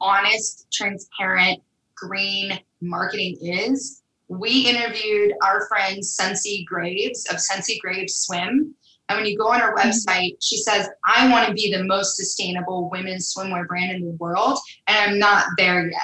honest, 0.00 0.66
transparent, 0.72 1.60
green 1.96 2.58
marketing 2.80 3.38
is. 3.40 4.02
We 4.28 4.68
interviewed 4.68 5.32
our 5.42 5.66
friend 5.68 6.04
Sensi 6.04 6.64
Graves 6.64 7.26
of 7.30 7.40
Sensi 7.40 7.78
Graves 7.80 8.14
Swim, 8.14 8.74
and 9.08 9.18
when 9.18 9.26
you 9.26 9.38
go 9.38 9.48
on 9.48 9.60
her 9.60 9.74
mm-hmm. 9.74 9.88
website, 9.88 10.36
she 10.40 10.58
says, 10.58 10.88
I 11.04 11.30
want 11.30 11.48
to 11.48 11.54
be 11.54 11.72
the 11.72 11.84
most 11.84 12.16
sustainable 12.16 12.90
women's 12.90 13.32
swimwear 13.32 13.66
brand 13.66 13.92
in 13.92 14.04
the 14.04 14.12
world. 14.12 14.58
And 14.86 14.98
I'm 14.98 15.18
not 15.18 15.46
there 15.56 15.88
yet. 15.88 16.00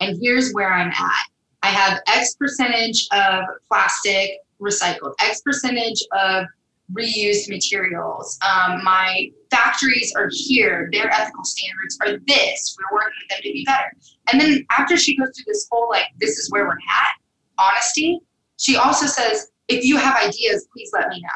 And 0.00 0.18
here's 0.20 0.52
where 0.52 0.72
I'm 0.72 0.90
at 0.90 1.24
I 1.62 1.68
have 1.68 2.00
X 2.06 2.34
percentage 2.34 3.08
of 3.12 3.42
plastic 3.68 4.30
recycled, 4.60 5.14
X 5.20 5.40
percentage 5.42 6.02
of 6.12 6.46
reused 6.92 7.48
materials. 7.48 8.38
Um, 8.42 8.82
my 8.84 9.30
factories 9.50 10.12
are 10.16 10.30
here. 10.32 10.88
Their 10.92 11.10
ethical 11.10 11.44
standards 11.44 11.98
are 12.04 12.18
this. 12.26 12.76
We're 12.78 12.96
working 12.96 13.12
with 13.22 13.28
them 13.28 13.38
to 13.42 13.52
be 13.52 13.64
better. 13.64 13.92
And 14.32 14.40
then 14.40 14.64
after 14.70 14.96
she 14.96 15.16
goes 15.16 15.30
through 15.36 15.52
this 15.52 15.68
whole, 15.70 15.88
like, 15.90 16.06
this 16.20 16.38
is 16.38 16.50
where 16.50 16.64
we're 16.64 16.72
at, 16.72 17.14
honesty, 17.58 18.20
she 18.58 18.76
also 18.76 19.06
says, 19.06 19.50
if 19.68 19.84
you 19.84 19.96
have 19.96 20.16
ideas, 20.16 20.66
please 20.72 20.90
let 20.92 21.08
me 21.08 21.20
know. 21.20 21.28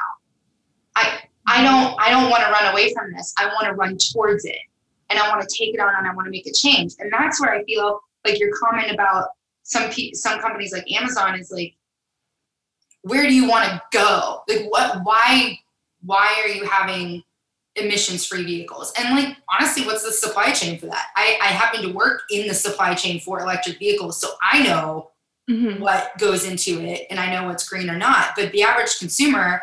I 0.96 1.20
I 1.46 1.62
don't 1.62 2.00
I 2.00 2.10
don't 2.10 2.30
want 2.30 2.44
to 2.44 2.50
run 2.50 2.72
away 2.72 2.92
from 2.94 3.12
this. 3.12 3.32
I 3.38 3.46
want 3.46 3.66
to 3.66 3.72
run 3.72 3.96
towards 3.96 4.44
it. 4.44 4.58
And 5.10 5.18
I 5.18 5.28
want 5.28 5.46
to 5.46 5.56
take 5.56 5.74
it 5.74 5.80
on 5.80 5.94
and 5.94 6.06
I 6.06 6.14
want 6.14 6.26
to 6.26 6.30
make 6.30 6.46
a 6.46 6.52
change. 6.52 6.94
And 6.98 7.12
that's 7.12 7.40
where 7.40 7.52
I 7.52 7.62
feel 7.64 8.00
like 8.24 8.38
your 8.38 8.50
comment 8.58 8.90
about 8.90 9.28
some 9.62 9.90
pe- 9.90 10.12
some 10.12 10.40
companies 10.40 10.72
like 10.72 10.90
Amazon 10.90 11.38
is 11.38 11.50
like 11.50 11.74
where 13.02 13.26
do 13.26 13.34
you 13.34 13.48
want 13.48 13.68
to 13.68 13.82
go? 13.92 14.42
Like 14.48 14.66
what 14.70 15.00
why 15.02 15.58
why 16.04 16.42
are 16.42 16.48
you 16.48 16.64
having 16.64 17.22
emissions 17.76 18.26
free 18.26 18.44
vehicles? 18.44 18.92
And 18.98 19.16
like 19.16 19.36
honestly, 19.50 19.84
what's 19.84 20.04
the 20.04 20.12
supply 20.12 20.52
chain 20.52 20.78
for 20.78 20.86
that? 20.86 21.08
I, 21.16 21.38
I 21.42 21.46
happen 21.48 21.82
to 21.82 21.92
work 21.92 22.22
in 22.30 22.48
the 22.48 22.54
supply 22.54 22.94
chain 22.94 23.20
for 23.20 23.40
electric 23.40 23.78
vehicles, 23.78 24.20
so 24.20 24.30
I 24.40 24.62
know 24.62 25.11
mm-hmm. 25.50 25.80
what 25.80 26.16
goes 26.18 26.44
into 26.44 26.80
it 26.80 27.06
and 27.10 27.18
I 27.18 27.32
know 27.32 27.46
what's 27.46 27.68
green 27.68 27.90
or 27.90 27.96
not. 27.96 28.30
But 28.36 28.52
the 28.52 28.62
average 28.62 28.98
consumer 28.98 29.62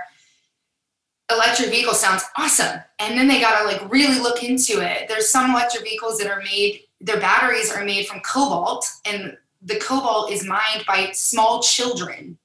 electric 1.31 1.69
vehicle 1.69 1.93
sounds 1.93 2.23
awesome. 2.35 2.79
And 2.99 3.17
then 3.17 3.27
they 3.27 3.39
got 3.39 3.59
to 3.59 3.65
like 3.65 3.91
really 3.91 4.19
look 4.19 4.43
into 4.43 4.81
it. 4.81 5.07
There's 5.07 5.29
some 5.29 5.51
electric 5.51 5.83
vehicles 5.83 6.17
that 6.19 6.29
are 6.29 6.41
made, 6.41 6.81
their 6.99 7.19
batteries 7.19 7.71
are 7.71 7.85
made 7.85 8.07
from 8.07 8.19
cobalt, 8.21 8.89
and 9.05 9.37
the 9.61 9.79
cobalt 9.79 10.31
is 10.31 10.45
mined 10.45 10.85
by 10.87 11.11
small 11.11 11.61
children, 11.61 12.37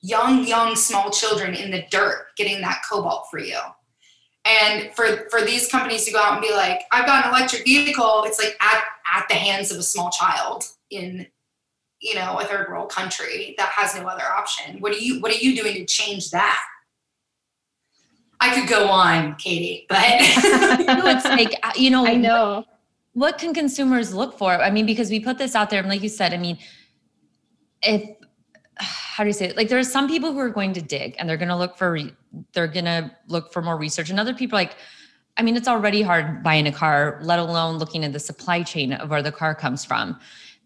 young, 0.00 0.46
young, 0.46 0.76
small 0.76 1.10
children 1.10 1.54
in 1.54 1.70
the 1.70 1.84
dirt 1.90 2.26
getting 2.36 2.60
that 2.60 2.82
cobalt 2.88 3.26
for 3.30 3.38
you. 3.38 3.58
And 4.44 4.92
for, 4.94 5.26
for 5.30 5.40
these 5.40 5.68
companies 5.68 6.04
to 6.04 6.12
go 6.12 6.18
out 6.18 6.34
and 6.34 6.42
be 6.42 6.52
like, 6.52 6.82
I've 6.92 7.06
got 7.06 7.24
an 7.24 7.30
electric 7.30 7.64
vehicle, 7.64 8.24
it's 8.26 8.38
like 8.38 8.56
at, 8.60 8.84
at 9.14 9.26
the 9.28 9.34
hands 9.34 9.72
of 9.72 9.78
a 9.78 9.82
small 9.82 10.10
child 10.10 10.64
in 10.90 11.26
you 12.04 12.14
know 12.14 12.38
a 12.38 12.44
third 12.44 12.68
world 12.68 12.90
country 12.90 13.54
that 13.56 13.70
has 13.70 13.96
no 13.96 14.06
other 14.06 14.24
option. 14.24 14.78
What 14.80 14.92
are 14.92 14.98
you 14.98 15.20
what 15.20 15.32
are 15.32 15.38
you 15.38 15.56
doing 15.56 15.74
to 15.74 15.86
change 15.86 16.30
that? 16.30 16.62
I 18.40 18.54
could 18.54 18.68
go 18.68 18.88
on, 18.88 19.36
Katie, 19.36 19.86
but 19.88 19.98
it's 20.04 21.24
like 21.24 21.58
uh, 21.62 21.72
you 21.74 21.90
know, 21.90 22.06
I 22.06 22.14
know. 22.14 22.56
What, 22.56 22.68
what 23.14 23.38
can 23.38 23.54
consumers 23.54 24.12
look 24.12 24.36
for? 24.36 24.52
I 24.52 24.70
mean, 24.70 24.84
because 24.84 25.08
we 25.08 25.18
put 25.18 25.38
this 25.38 25.54
out 25.54 25.70
there, 25.70 25.80
and 25.80 25.88
like 25.88 26.02
you 26.02 26.10
said, 26.10 26.34
I 26.34 26.36
mean, 26.36 26.58
if 27.82 28.16
how 28.78 29.24
do 29.24 29.28
you 29.28 29.32
say 29.32 29.46
it? 29.46 29.56
Like 29.56 29.68
there 29.68 29.78
are 29.78 29.84
some 29.84 30.06
people 30.06 30.32
who 30.32 30.40
are 30.40 30.50
going 30.50 30.74
to 30.74 30.82
dig 30.82 31.14
and 31.18 31.28
they're 31.28 31.38
going 31.38 31.48
to 31.48 31.56
look 31.56 31.78
for 31.78 31.92
re- 31.92 32.14
they're 32.52 32.66
going 32.66 32.84
to 32.84 33.10
look 33.28 33.50
for 33.50 33.62
more 33.62 33.78
research, 33.78 34.10
and 34.10 34.20
other 34.20 34.34
people 34.34 34.56
like. 34.56 34.76
I 35.36 35.42
mean, 35.42 35.56
it's 35.56 35.66
already 35.66 36.00
hard 36.00 36.44
buying 36.44 36.68
a 36.68 36.70
car, 36.70 37.18
let 37.20 37.40
alone 37.40 37.78
looking 37.78 38.04
at 38.04 38.12
the 38.12 38.20
supply 38.20 38.62
chain 38.62 38.92
of 38.92 39.10
where 39.10 39.20
the 39.20 39.32
car 39.32 39.52
comes 39.52 39.84
from. 39.84 40.20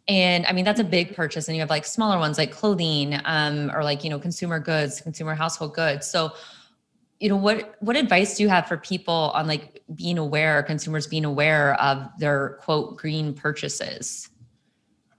And 0.08 0.46
I 0.46 0.52
mean, 0.52 0.64
that's 0.64 0.80
a 0.80 0.84
big 0.84 1.14
purchase. 1.14 1.48
And 1.48 1.56
you 1.56 1.60
have 1.60 1.70
like 1.70 1.84
smaller 1.84 2.18
ones 2.18 2.38
like 2.38 2.50
clothing 2.50 3.20
um, 3.24 3.70
or 3.74 3.84
like, 3.84 4.02
you 4.02 4.10
know, 4.10 4.18
consumer 4.18 4.58
goods, 4.58 5.00
consumer 5.02 5.34
household 5.34 5.74
goods. 5.74 6.06
So 6.06 6.32
you 7.20 7.28
know 7.28 7.36
what 7.36 7.74
what 7.80 7.96
advice 7.96 8.36
do 8.36 8.42
you 8.42 8.48
have 8.48 8.66
for 8.66 8.76
people 8.76 9.32
on 9.34 9.46
like 9.46 9.82
being 9.94 10.18
aware 10.18 10.62
consumers 10.62 11.06
being 11.06 11.24
aware 11.24 11.74
of 11.80 12.08
their 12.18 12.58
quote 12.60 12.96
green 12.96 13.34
purchases 13.34 14.30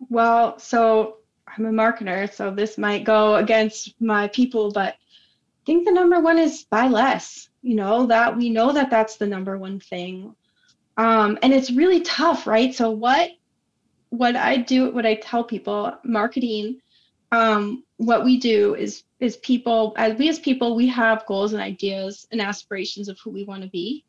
well 0.10 0.58
so 0.58 1.18
i'm 1.48 1.66
a 1.66 1.72
marketer 1.72 2.32
so 2.32 2.52
this 2.52 2.78
might 2.78 3.04
go 3.04 3.36
against 3.36 4.00
my 4.00 4.28
people 4.30 4.72
but 4.72 4.94
i 4.94 5.66
think 5.66 5.86
the 5.86 5.92
number 5.92 6.20
one 6.20 6.38
is 6.38 6.64
buy 6.70 6.88
less 6.88 7.50
you 7.62 7.76
know 7.76 8.06
that 8.06 8.36
we 8.36 8.50
know 8.50 8.72
that 8.72 8.90
that's 8.90 9.18
the 9.18 9.28
number 9.28 9.58
one 9.58 9.80
thing 9.80 10.34
um, 10.98 11.38
and 11.44 11.54
it's 11.54 11.72
really 11.72 12.02
tough 12.02 12.48
right 12.48 12.74
so 12.74 12.90
what 12.90 13.32
what 14.10 14.36
i 14.36 14.58
do 14.58 14.92
what 14.92 15.06
i 15.06 15.16
tell 15.16 15.44
people 15.44 15.94
marketing 16.04 16.80
um, 17.32 17.84
what 17.98 18.24
we 18.24 18.40
do 18.40 18.76
is 18.76 19.04
is 19.20 19.38
people 19.38 19.94
as 19.98 20.18
we 20.18 20.30
as 20.30 20.40
people 20.40 20.76
we 20.76 20.88
have 20.88 21.26
goals 21.26 21.54
and 21.54 21.62
ideas 21.62 22.28
and 22.32 22.42
aspirations 22.42 23.10
of 23.10 23.20
who 23.24 23.30
we 23.30 23.44
want 23.44 23.64
to 23.64 23.70
be. 23.70 24.06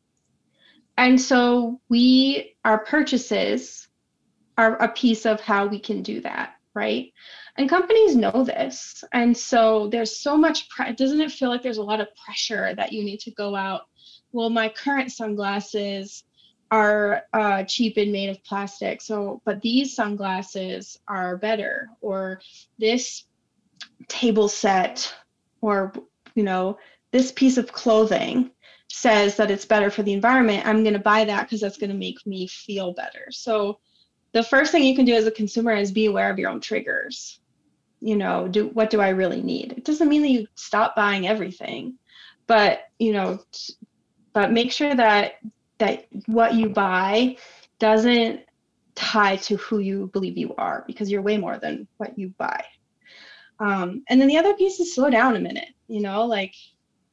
And 0.97 1.21
so 1.21 1.81
we 1.89 2.57
our 2.65 2.79
purchases 2.79 3.89
are 4.57 4.77
a 4.77 4.89
piece 4.89 5.27
of 5.27 5.41
how 5.41 5.67
we 5.67 5.79
can 5.79 6.03
do 6.03 6.21
that 6.23 6.55
right? 6.73 7.13
And 7.57 7.69
companies 7.69 8.15
know 8.15 8.45
this. 8.45 9.03
And 9.13 9.37
so 9.37 9.89
there's 9.89 10.21
so 10.21 10.39
much 10.39 10.69
pre- 10.69 10.93
doesn't 10.93 11.21
it 11.21 11.33
feel 11.33 11.49
like 11.49 11.63
there's 11.63 11.79
a 11.79 11.83
lot 11.83 12.01
of 12.01 12.07
pressure 12.25 12.73
that 12.77 12.93
you 12.93 13.03
need 13.03 13.19
to 13.21 13.33
go 13.33 13.57
out? 13.57 13.83
Well 14.33 14.51
my 14.51 14.69
current 14.69 15.11
sunglasses 15.11 16.23
are 16.70 17.24
uh, 17.33 17.64
cheap 17.64 17.96
and 17.96 18.12
made 18.12 18.30
of 18.30 18.42
plastic. 18.44 19.02
So, 19.02 19.42
but 19.44 19.61
these 19.61 19.94
sunglasses 19.94 20.98
are 21.09 21.37
better, 21.37 21.90
or 22.00 22.40
this 22.78 23.24
table 24.09 24.48
set, 24.48 25.12
or 25.61 25.92
you 26.35 26.44
know, 26.44 26.78
this 27.11 27.33
piece 27.33 27.59
of 27.59 27.72
clothing 27.72 28.50
says 28.88 29.37
that 29.37 29.50
it's 29.50 29.64
better 29.64 29.90
for 29.90 30.02
the 30.02 30.12
environment. 30.12 30.66
I'm 30.66 30.83
going 30.83 30.94
to 30.94 31.00
buy 31.00 31.24
that 31.24 31.42
because 31.42 31.61
that's 31.61 31.78
going 31.78 31.90
to 31.90 31.96
make 31.96 32.24
me 32.26 32.46
feel 32.46 32.92
better. 32.92 33.26
So, 33.30 33.80
the 34.33 34.42
first 34.42 34.70
thing 34.70 34.85
you 34.85 34.94
can 34.94 35.04
do 35.04 35.14
as 35.14 35.26
a 35.26 35.33
consumer 35.33 35.72
is 35.72 35.90
be 35.90 36.06
aware 36.06 36.30
of 36.30 36.38
your 36.38 36.50
own 36.50 36.61
triggers. 36.61 37.40
You 38.00 38.16
know, 38.16 38.46
do 38.46 38.68
what 38.68 38.90
do 38.90 39.00
I 39.00 39.09
really 39.09 39.42
need? 39.42 39.72
It 39.72 39.85
doesn't 39.85 40.09
mean 40.09 40.22
that 40.22 40.30
you 40.30 40.46
stop 40.54 40.94
buying 40.94 41.26
everything, 41.26 41.98
but 42.46 42.85
you 43.00 43.12
know, 43.12 43.40
but 44.33 44.52
make 44.52 44.70
sure 44.70 44.94
that 44.94 45.35
that 45.81 46.07
what 46.27 46.55
you 46.55 46.69
buy 46.69 47.37
doesn't 47.79 48.43
tie 48.95 49.37
to 49.37 49.57
who 49.57 49.79
you 49.79 50.09
believe 50.12 50.38
you 50.38 50.55
are 50.57 50.85
because 50.87 51.11
you're 51.11 51.23
way 51.23 51.37
more 51.37 51.59
than 51.59 51.88
what 51.97 52.16
you 52.19 52.29
buy. 52.38 52.62
Um, 53.59 54.05
and 54.09 54.21
then 54.21 54.29
the 54.29 54.38
other 54.38 54.55
piece 54.55 54.79
is 54.79 54.95
slow 54.95 55.11
down 55.11 55.37
a 55.37 55.40
minute, 55.40 55.71
you 55.88 56.01
know, 56.01 56.25
like 56.25 56.55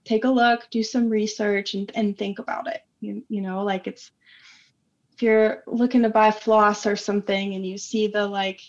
take 0.06 0.26
a 0.26 0.30
look, 0.30 0.70
do 0.70 0.84
some 0.84 1.10
research 1.10 1.74
and, 1.74 1.92
and 1.96 2.18
think 2.18 2.40
about 2.40 2.68
it. 2.68 2.82
You, 3.00 3.24
you 3.30 3.42
know, 3.42 3.64
like 3.64 3.88
it's 3.88 4.12
if 5.14 5.22
you're 5.22 5.64
looking 5.66 6.04
to 6.04 6.10
buy 6.10 6.30
floss 6.32 6.86
or 6.86 6.96
something 6.96 7.56
and 7.56 7.66
you 7.66 7.78
see 7.78 8.08
the 8.08 8.28
like 8.28 8.62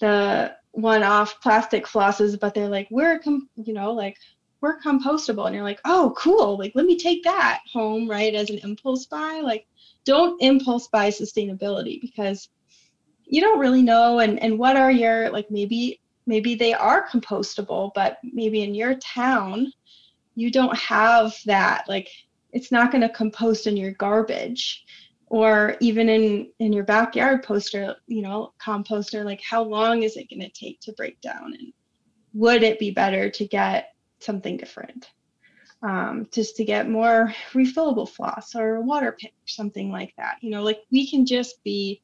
the 0.00 0.56
one-off 0.72 1.40
plastic 1.40 1.86
flosses, 1.86 2.38
but 2.38 2.54
they're 2.54 2.68
like, 2.68 2.88
we're 2.90 3.18
com- 3.18 3.48
you 3.56 3.72
know, 3.72 3.92
like 3.92 4.16
we're 4.62 4.80
compostable. 4.80 5.44
And 5.46 5.54
you're 5.54 5.64
like 5.64 5.80
oh 5.84 6.14
cool. 6.16 6.56
Like 6.56 6.72
let 6.74 6.86
me 6.86 6.96
take 6.96 7.22
that 7.24 7.60
home 7.70 8.08
right 8.08 8.34
as 8.34 8.48
an 8.48 8.58
impulse 8.62 9.04
buy. 9.06 9.40
Like 9.44 9.66
don't 10.04 10.40
impulse 10.40 10.88
buy 10.88 11.08
sustainability 11.08 12.00
because 12.00 12.48
you 13.24 13.40
don't 13.40 13.58
really 13.58 13.82
know. 13.82 14.20
And 14.20 14.40
and 14.40 14.58
what 14.58 14.76
are 14.76 14.92
your 14.92 15.30
like 15.30 15.50
maybe 15.50 16.00
maybe 16.26 16.54
they 16.54 16.72
are 16.72 17.08
compostable 17.08 17.90
but 17.94 18.18
maybe 18.22 18.62
in 18.62 18.74
your 18.74 18.94
town 18.94 19.70
you 20.36 20.50
don't 20.50 20.76
have 20.78 21.34
that. 21.44 21.84
Like 21.88 22.08
it's 22.52 22.70
not 22.72 22.92
going 22.92 23.02
to 23.02 23.08
compost 23.08 23.66
in 23.66 23.76
your 23.76 23.92
garbage 23.92 24.84
or 25.26 25.76
even 25.80 26.08
in 26.08 26.50
in 26.60 26.72
your 26.72 26.84
backyard 26.84 27.42
poster 27.42 27.96
you 28.06 28.22
know 28.22 28.52
composter. 28.64 29.24
Like 29.24 29.42
how 29.42 29.62
long 29.64 30.04
is 30.04 30.16
it 30.16 30.30
going 30.30 30.40
to 30.40 30.50
take 30.50 30.80
to 30.82 30.92
break 30.92 31.20
down? 31.20 31.54
And 31.58 31.72
would 32.34 32.62
it 32.62 32.78
be 32.78 32.90
better 32.90 33.28
to 33.28 33.46
get 33.46 33.91
something 34.24 34.56
different. 34.56 35.10
Um, 35.82 36.28
just 36.30 36.56
to 36.56 36.64
get 36.64 36.88
more 36.88 37.34
refillable 37.52 38.08
floss 38.08 38.54
or 38.54 38.76
a 38.76 38.80
water 38.80 39.16
pick 39.18 39.32
or 39.32 39.48
something 39.48 39.90
like 39.90 40.14
that. 40.16 40.36
You 40.40 40.50
know, 40.50 40.62
like 40.62 40.82
we 40.92 41.10
can 41.10 41.26
just 41.26 41.62
be, 41.64 42.00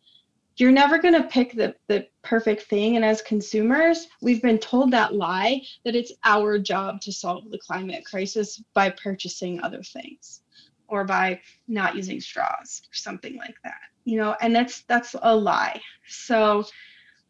you're 0.56 0.72
never 0.72 0.98
going 0.98 1.14
to 1.14 1.28
pick 1.28 1.52
the, 1.52 1.76
the 1.86 2.08
perfect 2.22 2.62
thing. 2.62 2.96
And 2.96 3.04
as 3.04 3.22
consumers, 3.22 4.08
we've 4.20 4.42
been 4.42 4.58
told 4.58 4.90
that 4.90 5.14
lie 5.14 5.62
that 5.84 5.94
it's 5.94 6.10
our 6.24 6.58
job 6.58 7.00
to 7.02 7.12
solve 7.12 7.48
the 7.52 7.58
climate 7.58 8.04
crisis 8.04 8.60
by 8.74 8.90
purchasing 8.90 9.60
other 9.62 9.84
things 9.84 10.42
or 10.88 11.04
by 11.04 11.40
not 11.68 11.94
using 11.94 12.20
straws 12.20 12.82
or 12.90 12.94
something 12.94 13.36
like 13.36 13.54
that. 13.62 13.78
You 14.04 14.16
know, 14.16 14.34
and 14.40 14.56
that's 14.56 14.82
that's 14.88 15.14
a 15.22 15.36
lie. 15.36 15.80
So 16.08 16.64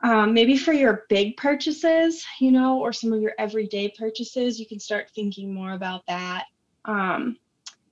um, 0.03 0.33
maybe 0.33 0.57
for 0.57 0.73
your 0.73 1.05
big 1.09 1.37
purchases, 1.37 2.25
you 2.41 2.53
know, 2.53 2.79
or 2.79 2.93
some 2.93 3.13
of 3.13 3.21
your 3.21 3.33
everyday 3.39 3.89
purchases, 3.89 4.59
you 4.61 4.67
can 4.67 4.79
start 4.79 5.11
thinking 5.15 5.53
more 5.53 5.73
about 5.73 6.07
that. 6.07 6.45
Um, 6.85 7.37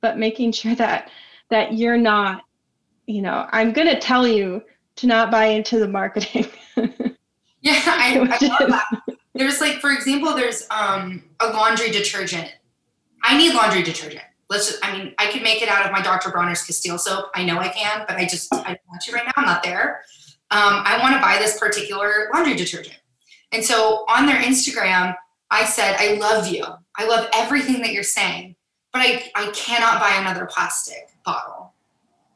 but 0.01 0.19
making 0.19 0.53
sure 0.53 0.75
that 0.77 1.11
that 1.49 1.75
you're 1.75 1.97
not, 1.97 2.45
you 3.07 3.23
know, 3.23 3.47
I'm 3.53 3.73
going 3.73 3.89
to 3.89 4.01
tell 4.01 4.27
you 4.27 4.63
to 4.97 5.07
not 5.07 5.31
buy 5.31 5.47
into 5.47 5.79
the 5.79 5.87
marketing. 5.87 6.47
yeah, 7.61 7.83
I, 7.87 8.19
I 8.19 8.47
love 8.47 8.71
that. 8.71 9.17
There's 9.35 9.61
like, 9.61 9.81
for 9.81 9.93
example, 9.93 10.35
there's 10.35 10.67
um, 10.71 11.23
a 11.41 11.49
laundry 11.49 11.91
detergent. 11.91 12.53
I 13.23 13.37
need 13.37 13.55
laundry 13.55 13.83
detergent. 13.83 14.25
Let's 14.49 14.69
just, 14.69 14.85
I 14.85 14.97
mean, 14.97 15.15
I 15.19 15.31
could 15.31 15.43
make 15.43 15.63
it 15.63 15.69
out 15.69 15.85
of 15.87 15.93
my 15.93 16.01
Dr. 16.01 16.31
Bronner's 16.31 16.63
Castile 16.63 16.99
soap. 16.99 17.31
I 17.35 17.45
know 17.45 17.59
I 17.59 17.69
can, 17.69 18.05
but 18.09 18.17
I 18.17 18.25
just, 18.25 18.53
I 18.53 18.69
don't 18.69 18.81
want 18.89 19.03
to 19.03 19.13
right 19.13 19.25
now. 19.25 19.33
I'm 19.37 19.45
not 19.45 19.63
there 19.63 20.03
um, 20.51 20.83
I 20.85 20.99
want 21.01 21.15
to 21.15 21.21
buy 21.21 21.39
this 21.39 21.59
particular 21.59 22.29
laundry 22.33 22.55
detergent. 22.55 22.99
And 23.53 23.65
so 23.65 24.05
on 24.09 24.27
their 24.27 24.41
Instagram, 24.41 25.15
I 25.51 25.65
said, 25.65 25.97
I 25.99 26.15
love 26.15 26.49
you. 26.49 26.65
I 26.97 27.07
love 27.07 27.29
everything 27.35 27.81
that 27.83 27.93
you're 27.93 28.03
saying, 28.03 28.57
but 28.93 29.01
I, 29.03 29.31
I 29.35 29.51
cannot 29.53 30.01
buy 30.01 30.17
another 30.21 30.47
plastic 30.47 31.09
bottle. 31.25 31.75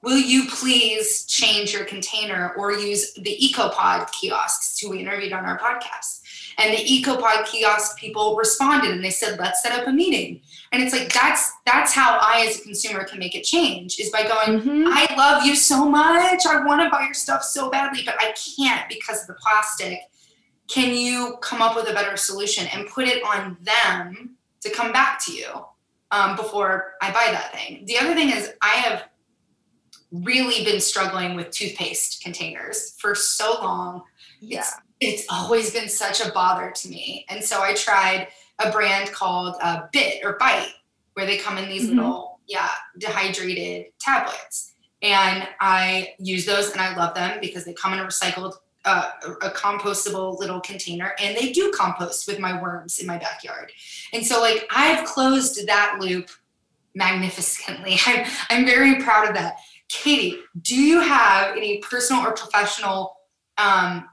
Will 0.03 0.18
you 0.18 0.49
please 0.49 1.27
change 1.27 1.73
your 1.75 1.85
container 1.85 2.55
or 2.57 2.73
use 2.73 3.12
the 3.14 3.38
EcoPod 3.42 4.11
kiosks 4.12 4.79
who 4.79 4.90
we 4.90 5.01
interviewed 5.01 5.33
on 5.33 5.44
our 5.44 5.59
podcast? 5.59 6.23
And 6.59 6.73
the 6.73 6.83
EcoPod 6.83 7.46
kiosk 7.46 7.99
people 7.99 8.37
responded 8.37 8.92
and 8.92 9.05
they 9.05 9.11
said, 9.11 9.38
let's 9.38 9.62
set 9.62 9.79
up 9.79 9.87
a 9.87 9.92
meeting. 9.92 10.40
And 10.73 10.83
it's 10.83 10.93
like 10.93 11.13
that's 11.13 11.53
that's 11.67 11.93
how 11.93 12.19
I 12.21 12.47
as 12.49 12.61
a 12.61 12.63
consumer 12.63 13.05
can 13.05 13.19
make 13.19 13.35
a 13.35 13.43
change 13.43 13.99
is 13.99 14.11
by 14.11 14.23
going, 14.23 14.61
mm-hmm. 14.61 14.85
I 14.87 15.13
love 15.17 15.45
you 15.45 15.57
so 15.57 15.89
much. 15.89 16.47
I 16.47 16.65
want 16.65 16.81
to 16.83 16.91
buy 16.91 17.05
your 17.05 17.15
stuff 17.15 17.43
so 17.43 17.71
badly, 17.71 18.03
but 18.05 18.15
I 18.21 18.33
can't 18.57 18.89
because 18.89 19.23
of 19.23 19.27
the 19.27 19.35
plastic. 19.35 19.99
Can 20.69 20.95
you 20.95 21.37
come 21.43 21.61
up 21.61 21.75
with 21.75 21.89
a 21.89 21.93
better 21.93 22.17
solution 22.17 22.69
and 22.73 22.87
put 22.87 23.09
it 23.09 23.25
on 23.25 23.57
them 23.63 24.37
to 24.61 24.71
come 24.71 24.93
back 24.93 25.25
to 25.25 25.33
you 25.33 25.49
um, 26.13 26.37
before 26.37 26.95
I 27.03 27.11
buy 27.11 27.33
that 27.33 27.53
thing? 27.53 27.85
The 27.87 27.99
other 27.99 28.15
thing 28.15 28.31
is 28.31 28.53
I 28.63 28.77
have 28.77 29.09
really 30.13 30.65
been 30.65 30.81
struggling 30.81 31.35
with 31.35 31.51
toothpaste 31.51 32.23
containers 32.23 32.95
for 32.99 33.17
so 33.17 33.59
long. 33.61 34.03
Yeah. 34.41 34.61
It's, 34.61 35.23
it's 35.23 35.27
always 35.29 35.73
been 35.73 35.89
such 35.89 36.21
a 36.21 36.31
bother 36.33 36.71
to 36.71 36.89
me. 36.89 37.27
And 37.29 37.43
so 37.43 37.61
I 37.61 37.75
tried 37.75 38.29
a 38.62 38.70
brand 38.70 39.12
called 39.12 39.57
uh, 39.62 39.83
Bit 39.92 40.25
or 40.25 40.37
Bite, 40.38 40.73
where 41.14 41.27
they 41.27 41.38
come 41.38 41.59
in 41.59 41.68
these 41.68 41.88
mm-hmm. 41.88 41.99
little, 41.99 42.40
yeah, 42.46 42.68
dehydrated 42.99 43.87
tablets. 44.01 44.75
And 45.03 45.49
I 45.61 46.14
use 46.18 46.44
those 46.44 46.73
and 46.73 46.81
I 46.81 46.94
love 46.94 47.14
them 47.14 47.38
because 47.40 47.64
they 47.64 47.73
come 47.73 47.92
in 47.92 48.01
a 48.01 48.05
recycled, 48.05 48.55
uh, 48.85 49.11
a 49.42 49.51
compostable 49.51 50.38
little 50.38 50.61
container 50.61 51.14
and 51.20 51.37
they 51.37 51.53
do 51.53 51.73
compost 51.75 52.27
with 52.27 52.38
my 52.38 52.61
worms 52.61 52.99
in 52.99 53.07
my 53.07 53.18
backyard. 53.18 53.73
And 54.12 54.25
so, 54.25 54.40
like, 54.40 54.66
I've 54.70 55.07
closed 55.07 55.66
that 55.66 55.99
loop 56.01 56.29
magnificently. 56.94 57.96
I'm, 58.07 58.27
I'm 58.51 58.66
very 58.66 59.03
proud 59.03 59.29
of 59.29 59.35
that. 59.35 59.57
Katie, 59.88 60.38
do 60.62 60.77
you 60.77 61.01
have 61.01 61.57
any 61.57 61.79
personal 61.79 62.23
or 62.23 62.33
professional 62.33 63.16
um, 63.59 64.09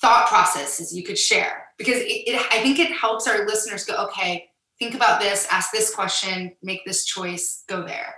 thought 0.00 0.28
processes 0.28 0.94
you 0.96 1.02
could 1.02 1.18
share 1.18 1.67
because 1.78 1.96
it, 1.96 2.28
it, 2.28 2.46
i 2.52 2.60
think 2.60 2.78
it 2.78 2.90
helps 2.90 3.26
our 3.26 3.46
listeners 3.46 3.84
go 3.84 3.94
okay 3.96 4.48
think 4.78 4.94
about 4.94 5.20
this 5.20 5.46
ask 5.50 5.72
this 5.72 5.94
question 5.94 6.52
make 6.62 6.84
this 6.84 7.04
choice 7.04 7.64
go 7.66 7.82
there. 7.84 8.14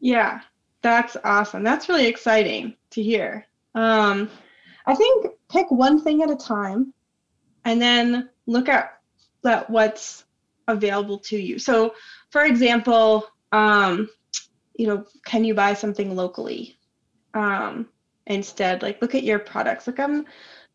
Yeah 0.00 0.40
that's 0.82 1.16
awesome. 1.24 1.64
That's 1.64 1.88
really 1.88 2.06
exciting 2.06 2.74
to 2.90 3.02
hear. 3.02 3.46
Um, 3.74 4.30
i 4.86 4.94
think 4.94 5.26
pick 5.50 5.70
one 5.70 6.00
thing 6.00 6.22
at 6.22 6.30
a 6.30 6.36
time 6.36 6.94
and 7.66 7.80
then 7.80 8.30
look 8.46 8.68
at 8.68 9.00
that 9.42 9.68
what's 9.68 10.24
available 10.66 11.18
to 11.18 11.36
you. 11.38 11.58
So 11.58 11.94
for 12.30 12.44
example 12.44 13.26
um, 13.52 14.08
you 14.74 14.86
know 14.86 15.04
can 15.26 15.44
you 15.44 15.54
buy 15.54 15.74
something 15.74 16.14
locally? 16.14 16.76
Um, 17.34 17.88
instead 18.26 18.82
like 18.82 19.02
look 19.02 19.14
at 19.14 19.24
your 19.24 19.38
products. 19.38 19.86
Like 19.86 20.00
i'm 20.00 20.24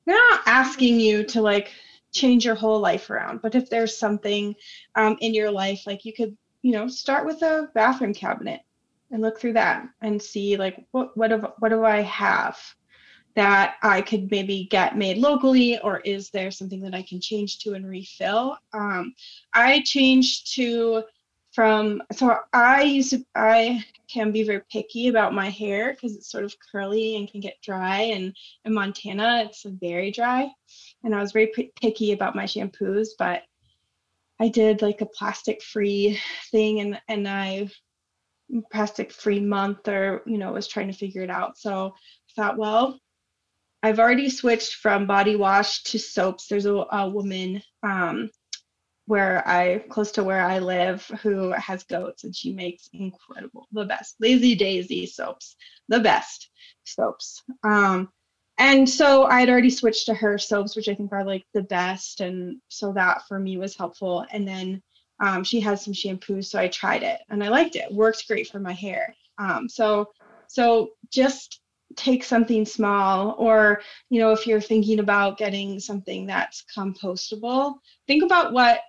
they're 0.05 0.15
not 0.15 0.41
asking 0.45 0.99
you 0.99 1.23
to 1.23 1.41
like 1.41 1.71
change 2.11 2.45
your 2.45 2.55
whole 2.55 2.79
life 2.79 3.09
around 3.09 3.41
but 3.41 3.55
if 3.55 3.69
there's 3.69 3.97
something 3.97 4.55
um, 4.95 5.17
in 5.21 5.33
your 5.33 5.49
life 5.49 5.85
like 5.87 6.05
you 6.05 6.13
could 6.13 6.37
you 6.61 6.71
know 6.71 6.87
start 6.87 7.25
with 7.25 7.41
a 7.41 7.69
bathroom 7.73 8.13
cabinet 8.13 8.61
and 9.11 9.21
look 9.21 9.39
through 9.39 9.53
that 9.53 9.87
and 10.01 10.21
see 10.21 10.57
like 10.57 10.85
what 10.91 11.15
what 11.17 11.29
do, 11.29 11.47
what 11.59 11.69
do 11.69 11.83
i 11.83 12.01
have 12.01 12.57
that 13.35 13.75
i 13.81 14.01
could 14.01 14.29
maybe 14.29 14.67
get 14.69 14.97
made 14.97 15.17
locally 15.17 15.79
or 15.79 15.99
is 16.01 16.29
there 16.29 16.51
something 16.51 16.81
that 16.81 16.93
i 16.93 17.01
can 17.01 17.19
change 17.19 17.59
to 17.59 17.73
and 17.73 17.87
refill? 17.87 18.57
Um, 18.73 19.13
i 19.53 19.81
changed 19.85 20.53
to 20.55 21.03
from 21.53 22.01
so 22.11 22.35
I 22.51 22.81
used 22.81 23.11
to 23.11 23.23
I 23.35 23.83
can 24.11 24.31
be 24.31 24.43
very 24.43 24.61
picky 24.71 25.07
about 25.07 25.33
my 25.33 25.49
hair 25.49 25.93
because 25.93 26.15
it's 26.15 26.31
sort 26.31 26.43
of 26.43 26.55
curly 26.71 27.15
and 27.15 27.29
can 27.29 27.39
get 27.39 27.61
dry. 27.63 28.01
And 28.01 28.35
in 28.65 28.73
Montana 28.73 29.43
it's 29.45 29.63
very 29.63 30.11
dry. 30.11 30.49
And 31.03 31.15
I 31.15 31.21
was 31.21 31.31
very 31.31 31.47
p- 31.47 31.71
picky 31.79 32.11
about 32.11 32.35
my 32.35 32.45
shampoos 32.45 33.09
but 33.17 33.43
I 34.39 34.49
did 34.49 34.81
like 34.81 35.01
a 35.01 35.05
plastic 35.05 35.61
free 35.61 36.19
thing 36.51 36.79
and 36.79 36.99
and 37.07 37.27
I 37.27 37.69
plastic 38.71 39.11
free 39.11 39.39
month 39.39 39.87
or 39.87 40.23
you 40.25 40.37
know 40.37 40.51
was 40.51 40.67
trying 40.67 40.87
to 40.87 40.97
figure 40.97 41.21
it 41.21 41.29
out. 41.29 41.57
So 41.57 41.93
I 41.95 42.33
thought 42.35 42.57
well 42.57 42.99
I've 43.83 43.99
already 43.99 44.29
switched 44.29 44.75
from 44.75 45.05
body 45.05 45.35
wash 45.35 45.83
to 45.83 45.99
soaps. 45.99 46.47
There's 46.47 46.65
a, 46.65 46.73
a 46.73 47.09
woman 47.09 47.61
um, 47.83 48.29
where 49.05 49.47
I 49.47 49.79
close 49.89 50.11
to 50.13 50.23
where 50.23 50.41
I 50.41 50.59
live 50.59 51.05
who 51.21 51.51
has 51.51 51.83
goats 51.83 52.23
and 52.23 52.35
she 52.35 52.53
makes 52.53 52.89
incredible 52.93 53.67
the 53.71 53.85
best 53.85 54.15
lazy 54.19 54.55
daisy 54.55 55.05
soaps 55.05 55.55
the 55.89 55.99
best 55.99 56.49
soaps. 56.85 57.43
Um 57.63 58.09
and 58.59 58.87
so 58.87 59.25
I 59.25 59.39
had 59.39 59.49
already 59.49 59.71
switched 59.71 60.05
to 60.05 60.13
her 60.13 60.37
soaps 60.37 60.75
which 60.75 60.87
I 60.87 60.95
think 60.95 61.11
are 61.11 61.25
like 61.25 61.43
the 61.53 61.63
best 61.63 62.21
and 62.21 62.57
so 62.69 62.93
that 62.93 63.27
for 63.27 63.39
me 63.39 63.57
was 63.57 63.75
helpful. 63.75 64.25
And 64.31 64.47
then 64.47 64.81
um, 65.19 65.43
she 65.43 65.59
has 65.61 65.83
some 65.83 65.93
shampoos 65.93 66.45
so 66.45 66.59
I 66.59 66.67
tried 66.67 67.03
it 67.03 67.21
and 67.29 67.43
I 67.43 67.49
liked 67.49 67.75
it. 67.75 67.91
works 67.91 68.23
great 68.23 68.47
for 68.47 68.59
my 68.59 68.73
hair. 68.73 69.13
Um 69.37 69.67
so 69.67 70.11
so 70.47 70.91
just 71.11 71.59
take 71.95 72.23
something 72.23 72.65
small 72.65 73.35
or 73.37 73.81
you 74.09 74.19
know 74.19 74.31
if 74.31 74.47
you're 74.47 74.61
thinking 74.61 74.99
about 74.99 75.37
getting 75.37 75.79
something 75.79 76.25
that's 76.25 76.63
compostable 76.75 77.75
think 78.07 78.23
about 78.23 78.51
what 78.53 78.79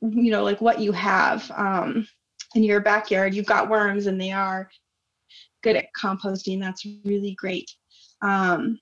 you 0.00 0.30
know 0.30 0.44
like 0.44 0.60
what 0.60 0.80
you 0.80 0.92
have 0.92 1.50
um, 1.56 2.06
in 2.54 2.62
your 2.62 2.80
backyard. 2.80 3.34
You've 3.34 3.46
got 3.46 3.68
worms 3.68 4.06
and 4.06 4.20
they 4.20 4.32
are 4.32 4.68
good 5.62 5.76
at 5.76 5.86
composting. 6.00 6.60
That's 6.60 6.86
really 7.04 7.34
great. 7.34 7.70
Um, 8.22 8.78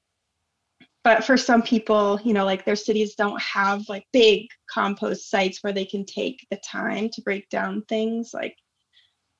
but 1.05 1.25
for 1.25 1.37
some 1.37 1.63
people 1.63 2.19
you 2.25 2.33
know 2.33 2.45
like 2.45 2.65
their 2.65 2.77
cities 2.77 3.15
don't 3.15 3.41
have 3.41 3.83
like 3.89 4.05
big 4.13 4.47
compost 4.71 5.31
sites 5.31 5.59
where 5.63 5.73
they 5.73 5.85
can 5.85 6.05
take 6.05 6.47
the 6.51 6.59
time 6.65 7.09
to 7.13 7.23
break 7.23 7.49
down 7.49 7.83
things 7.89 8.31
like 8.35 8.57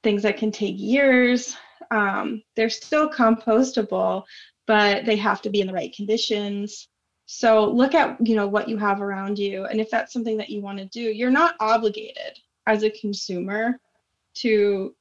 things 0.03 0.23
that 0.23 0.37
can 0.37 0.53
take 0.53 0.77
years. 0.79 1.57
Um, 1.91 2.43
they're 2.57 2.71
still 2.71 3.09
compostable 3.09 4.25
but 4.67 5.07
they 5.07 5.17
have 5.17 5.41
to 5.43 5.51
be 5.51 5.61
in 5.61 5.67
the 5.67 5.73
right 5.73 5.95
conditions 5.95 6.89
so 7.27 7.69
look 7.69 7.95
at 7.95 8.25
you 8.27 8.37
know 8.37 8.47
what 8.47 8.69
you 8.69 8.77
have 8.79 9.03
around 9.03 9.39
you, 9.39 9.65
and 9.67 9.81
if 9.81 9.91
that's 9.91 10.13
something 10.13 10.37
that 10.37 10.49
you 10.49 10.63
want 10.63 10.79
to 10.79 10.87
do, 10.87 11.01
you're 11.01 11.31
not 11.31 11.57
obligated 11.59 12.39
as 12.67 12.85
a 12.85 12.91
consumer 12.91 13.81
to 14.35 14.95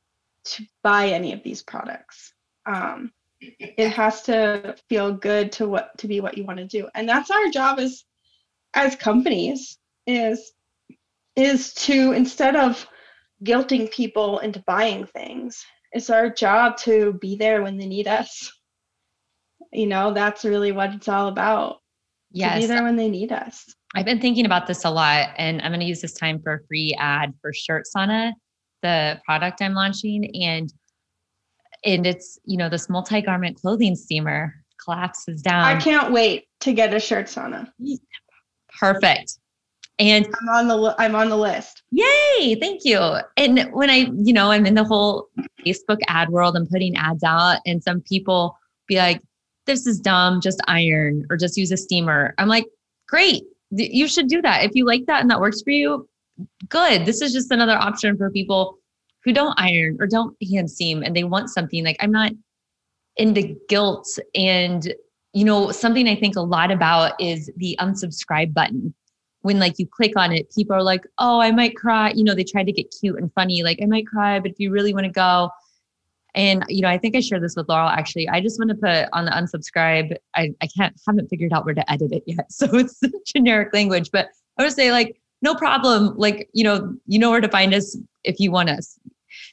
to 0.45 0.65
buy 0.83 1.09
any 1.09 1.33
of 1.33 1.43
these 1.43 1.61
products. 1.61 2.33
Um, 2.65 3.11
it 3.39 3.89
has 3.91 4.23
to 4.23 4.75
feel 4.89 5.13
good 5.13 5.51
to 5.53 5.67
what 5.67 5.95
to 5.99 6.07
be 6.07 6.19
what 6.19 6.35
you 6.35 6.43
want 6.43 6.57
to 6.57 6.65
do, 6.65 6.87
and 6.95 7.07
that's 7.07 7.29
our 7.29 7.49
job 7.49 7.77
as 7.79 8.03
as 8.73 8.95
companies 8.95 9.77
is 10.07 10.51
is 11.35 11.73
to 11.75 12.13
instead 12.13 12.55
of 12.55 12.87
guilting 13.43 13.91
people 13.91 14.39
into 14.39 14.63
buying 14.65 15.05
things, 15.05 15.63
it's 15.91 16.09
our 16.09 16.29
job 16.29 16.77
to 16.77 17.13
be 17.21 17.35
there 17.35 17.61
when 17.61 17.77
they 17.77 17.85
need 17.85 18.07
us. 18.07 18.51
You 19.71 19.85
know, 19.85 20.11
that's 20.11 20.43
really 20.43 20.71
what 20.71 20.93
it's 20.93 21.09
all 21.09 21.27
about 21.27 21.81
yes. 22.35 22.55
to 22.55 22.59
be 22.61 22.65
there 22.67 22.83
when 22.83 22.95
they 22.95 23.09
need 23.09 23.31
us. 23.31 23.65
I've 23.95 24.05
been 24.05 24.19
thinking 24.19 24.45
about 24.45 24.67
this 24.67 24.83
a 24.85 24.89
lot, 24.89 25.29
and 25.37 25.61
I'm 25.61 25.71
going 25.71 25.79
to 25.79 25.85
use 25.85 26.01
this 26.01 26.13
time 26.13 26.41
for 26.41 26.53
a 26.55 26.59
free 26.67 26.95
ad 26.99 27.33
for 27.41 27.53
Shirt 27.53 27.85
Sauna, 27.95 28.33
the 28.81 29.19
product 29.25 29.61
I'm 29.61 29.73
launching, 29.73 30.29
and 30.43 30.71
and 31.85 32.05
it's 32.05 32.37
you 32.45 32.57
know 32.57 32.69
this 32.69 32.89
multi 32.89 33.21
garment 33.21 33.57
clothing 33.57 33.95
steamer 33.95 34.53
collapses 34.83 35.41
down. 35.41 35.63
I 35.63 35.79
can't 35.79 36.11
wait 36.11 36.47
to 36.61 36.73
get 36.73 36.93
a 36.93 36.99
Shirt 36.99 37.27
Sauna. 37.27 37.71
Perfect. 38.77 39.39
And 39.97 40.25
I'm 40.25 40.49
on 40.49 40.67
the 40.67 40.95
I'm 40.99 41.15
on 41.15 41.29
the 41.29 41.37
list. 41.37 41.83
Yay! 41.91 42.55
Thank 42.55 42.81
you. 42.83 42.99
And 43.37 43.69
when 43.71 43.89
I, 43.89 44.11
you 44.13 44.33
know, 44.33 44.51
I'm 44.51 44.65
in 44.65 44.73
the 44.73 44.83
whole 44.83 45.29
Facebook 45.65 45.99
ad 46.09 46.29
world, 46.29 46.57
I'm 46.57 46.67
putting 46.67 46.97
ads 46.97 47.23
out, 47.23 47.59
and 47.65 47.81
some 47.81 48.01
people 48.01 48.57
be 48.87 48.97
like, 48.97 49.21
this 49.65 49.87
is 49.87 49.99
dumb, 49.99 50.41
just 50.41 50.61
iron 50.67 51.25
or 51.29 51.37
just 51.37 51.57
use 51.57 51.71
a 51.71 51.77
steamer. 51.77 52.33
I'm 52.37 52.47
like, 52.47 52.65
great. 53.07 53.43
You 53.71 54.07
should 54.07 54.27
do 54.27 54.41
that. 54.41 54.63
If 54.63 54.71
you 54.73 54.85
like 54.85 55.05
that 55.07 55.21
and 55.21 55.29
that 55.29 55.39
works 55.39 55.61
for 55.61 55.71
you, 55.71 56.07
good. 56.69 57.05
This 57.05 57.21
is 57.21 57.33
just 57.33 57.51
another 57.51 57.75
option 57.75 58.17
for 58.17 58.29
people 58.29 58.77
who 59.23 59.33
don't 59.33 59.59
iron 59.59 59.97
or 59.99 60.07
don't 60.07 60.35
hand 60.51 60.69
seam 60.69 61.03
and 61.03 61.15
they 61.15 61.23
want 61.23 61.49
something 61.49 61.83
like 61.83 61.97
I'm 61.99 62.11
not 62.11 62.31
into 63.17 63.55
guilt 63.69 64.07
and 64.35 64.93
you 65.33 65.45
know 65.45 65.71
something 65.71 66.07
I 66.07 66.15
think 66.15 66.35
a 66.35 66.41
lot 66.41 66.71
about 66.71 67.19
is 67.19 67.49
the 67.57 67.77
unsubscribe 67.81 68.53
button. 68.53 68.93
When 69.41 69.59
like 69.59 69.77
you 69.77 69.87
click 69.87 70.13
on 70.15 70.31
it, 70.31 70.51
people 70.55 70.75
are 70.75 70.83
like, 70.83 71.05
"Oh, 71.19 71.39
I 71.39 71.51
might 71.51 71.75
cry." 71.75 72.11
You 72.11 72.23
know, 72.23 72.33
they 72.33 72.43
try 72.43 72.63
to 72.63 72.71
get 72.71 72.93
cute 72.99 73.17
and 73.19 73.31
funny 73.33 73.61
like, 73.61 73.79
"I 73.81 73.85
might 73.85 74.07
cry, 74.07 74.39
but 74.39 74.51
if 74.51 74.59
you 74.59 74.71
really 74.71 74.93
want 74.93 75.05
to 75.05 75.11
go, 75.11 75.49
and 76.35 76.65
you 76.67 76.81
know, 76.81 76.89
I 76.89 76.97
think 76.97 77.15
I 77.15 77.21
shared 77.21 77.41
this 77.41 77.55
with 77.55 77.69
Laurel. 77.69 77.89
Actually, 77.89 78.27
I 78.27 78.41
just 78.41 78.59
want 78.59 78.69
to 78.69 78.75
put 78.75 79.09
on 79.13 79.25
the 79.25 79.31
unsubscribe. 79.31 80.15
I 80.35 80.51
I 80.61 80.67
can't 80.67 80.93
haven't 81.07 81.29
figured 81.29 81.53
out 81.53 81.65
where 81.65 81.73
to 81.73 81.91
edit 81.91 82.11
it 82.11 82.23
yet, 82.27 82.51
so 82.51 82.67
it's 82.75 82.99
generic 83.25 83.73
language. 83.73 84.11
But 84.11 84.29
I 84.59 84.63
would 84.63 84.73
say 84.73 84.91
like, 84.91 85.19
no 85.41 85.55
problem. 85.55 86.13
Like 86.17 86.49
you 86.53 86.63
know, 86.63 86.95
you 87.07 87.19
know 87.19 87.31
where 87.31 87.41
to 87.41 87.49
find 87.49 87.73
us 87.73 87.97
if 88.23 88.39
you 88.39 88.51
want 88.51 88.69
us. 88.69 88.99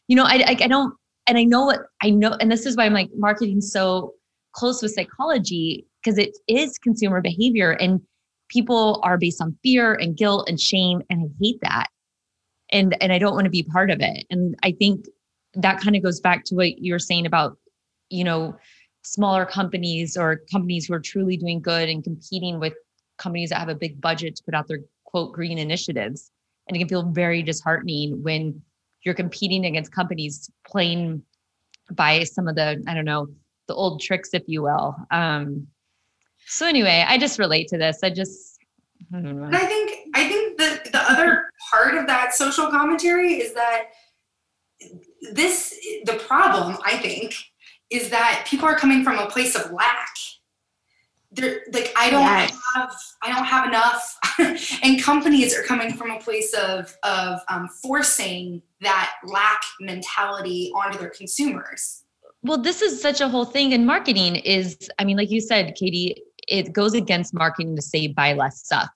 You 0.08 0.16
know, 0.16 0.24
I 0.24 0.44
I, 0.46 0.56
I 0.60 0.66
don't, 0.66 0.94
and 1.26 1.38
I 1.38 1.44
know 1.44 1.64
what 1.64 1.80
I 2.02 2.10
know, 2.10 2.36
and 2.40 2.50
this 2.50 2.66
is 2.66 2.76
why 2.76 2.84
I'm 2.84 2.94
like 2.94 3.10
marketing 3.14 3.60
so 3.60 4.14
close 4.52 4.82
with 4.82 4.92
psychology 4.92 5.86
because 6.02 6.18
it 6.18 6.36
is 6.48 6.78
consumer 6.78 7.20
behavior 7.20 7.72
and 7.72 8.00
people 8.48 9.00
are 9.02 9.16
based 9.16 9.40
on 9.40 9.56
fear 9.62 9.94
and 9.94 10.16
guilt 10.16 10.46
and 10.48 10.60
shame 10.60 11.00
and 11.08 11.22
i 11.22 11.28
hate 11.42 11.58
that 11.62 11.86
and 12.70 12.94
and 13.00 13.12
i 13.12 13.18
don't 13.18 13.34
want 13.34 13.44
to 13.44 13.50
be 13.50 13.62
part 13.62 13.90
of 13.90 14.00
it 14.00 14.26
and 14.28 14.54
i 14.62 14.70
think 14.70 15.06
that 15.54 15.80
kind 15.80 15.96
of 15.96 16.02
goes 16.02 16.20
back 16.20 16.44
to 16.44 16.54
what 16.54 16.78
you 16.78 16.92
were 16.92 16.98
saying 16.98 17.26
about, 17.26 17.56
you 18.08 18.24
know, 18.24 18.56
smaller 19.02 19.44
companies 19.44 20.16
or 20.16 20.42
companies 20.50 20.86
who 20.86 20.94
are 20.94 21.00
truly 21.00 21.36
doing 21.36 21.60
good 21.60 21.88
and 21.88 22.04
competing 22.04 22.60
with 22.60 22.74
companies 23.18 23.50
that 23.50 23.58
have 23.58 23.68
a 23.68 23.74
big 23.74 24.00
budget 24.00 24.36
to 24.36 24.42
put 24.44 24.54
out 24.54 24.68
their 24.68 24.80
quote 25.04 25.32
green 25.32 25.58
initiatives. 25.58 26.30
And 26.66 26.76
it 26.76 26.78
can 26.78 26.88
feel 26.88 27.10
very 27.10 27.42
disheartening 27.42 28.22
when 28.22 28.62
you're 29.04 29.14
competing 29.14 29.66
against 29.66 29.92
companies 29.92 30.50
playing 30.66 31.22
by 31.90 32.22
some 32.24 32.48
of 32.48 32.54
the, 32.54 32.82
I 32.86 32.94
don't 32.94 33.04
know, 33.04 33.28
the 33.66 33.74
old 33.74 34.00
tricks, 34.00 34.30
if 34.32 34.44
you 34.46 34.62
will. 34.62 34.96
Um, 35.10 35.66
so 36.46 36.66
anyway, 36.66 37.04
I 37.06 37.18
just 37.18 37.38
relate 37.38 37.68
to 37.68 37.78
this. 37.78 38.00
I 38.02 38.10
just 38.10 38.58
I, 39.14 39.18
I 39.18 39.66
think 39.66 40.08
I 40.14 40.28
think 40.28 40.58
the 40.58 40.90
the 40.90 41.10
other 41.10 41.50
part 41.70 41.94
of 41.94 42.06
that 42.06 42.34
social 42.34 42.68
commentary 42.68 43.34
is 43.34 43.54
that 43.54 43.88
this 45.32 45.78
the 46.04 46.14
problem 46.14 46.76
i 46.84 46.96
think 46.96 47.34
is 47.92 48.08
that 48.08 48.46
people 48.48 48.66
are 48.66 48.74
coming 48.74 49.04
from 49.04 49.18
a 49.18 49.26
place 49.26 49.54
of 49.54 49.70
lack. 49.70 50.08
They're 51.30 51.60
like 51.72 51.92
i 51.96 52.10
don't 52.10 52.22
yes. 52.22 52.58
have 52.74 52.94
i 53.22 53.32
don't 53.32 53.44
have 53.44 53.68
enough. 53.68 54.18
And 54.82 55.02
companies 55.02 55.56
are 55.56 55.62
coming 55.62 55.92
from 55.94 56.10
a 56.10 56.18
place 56.18 56.52
of 56.54 56.94
of 57.02 57.40
um, 57.48 57.68
forcing 57.82 58.62
that 58.80 59.14
lack 59.24 59.60
mentality 59.80 60.72
onto 60.74 60.98
their 60.98 61.10
consumers. 61.10 62.04
Well 62.42 62.58
this 62.58 62.82
is 62.82 63.00
such 63.00 63.20
a 63.20 63.28
whole 63.28 63.44
thing 63.44 63.72
in 63.72 63.86
marketing 63.86 64.36
is 64.36 64.90
i 64.98 65.04
mean 65.04 65.16
like 65.16 65.30
you 65.30 65.40
said 65.40 65.74
katie 65.78 66.22
it 66.48 66.72
goes 66.72 66.94
against 66.94 67.32
marketing 67.32 67.76
to 67.76 67.82
say 67.82 68.08
buy 68.08 68.32
less 68.32 68.60
stuff 68.64 68.88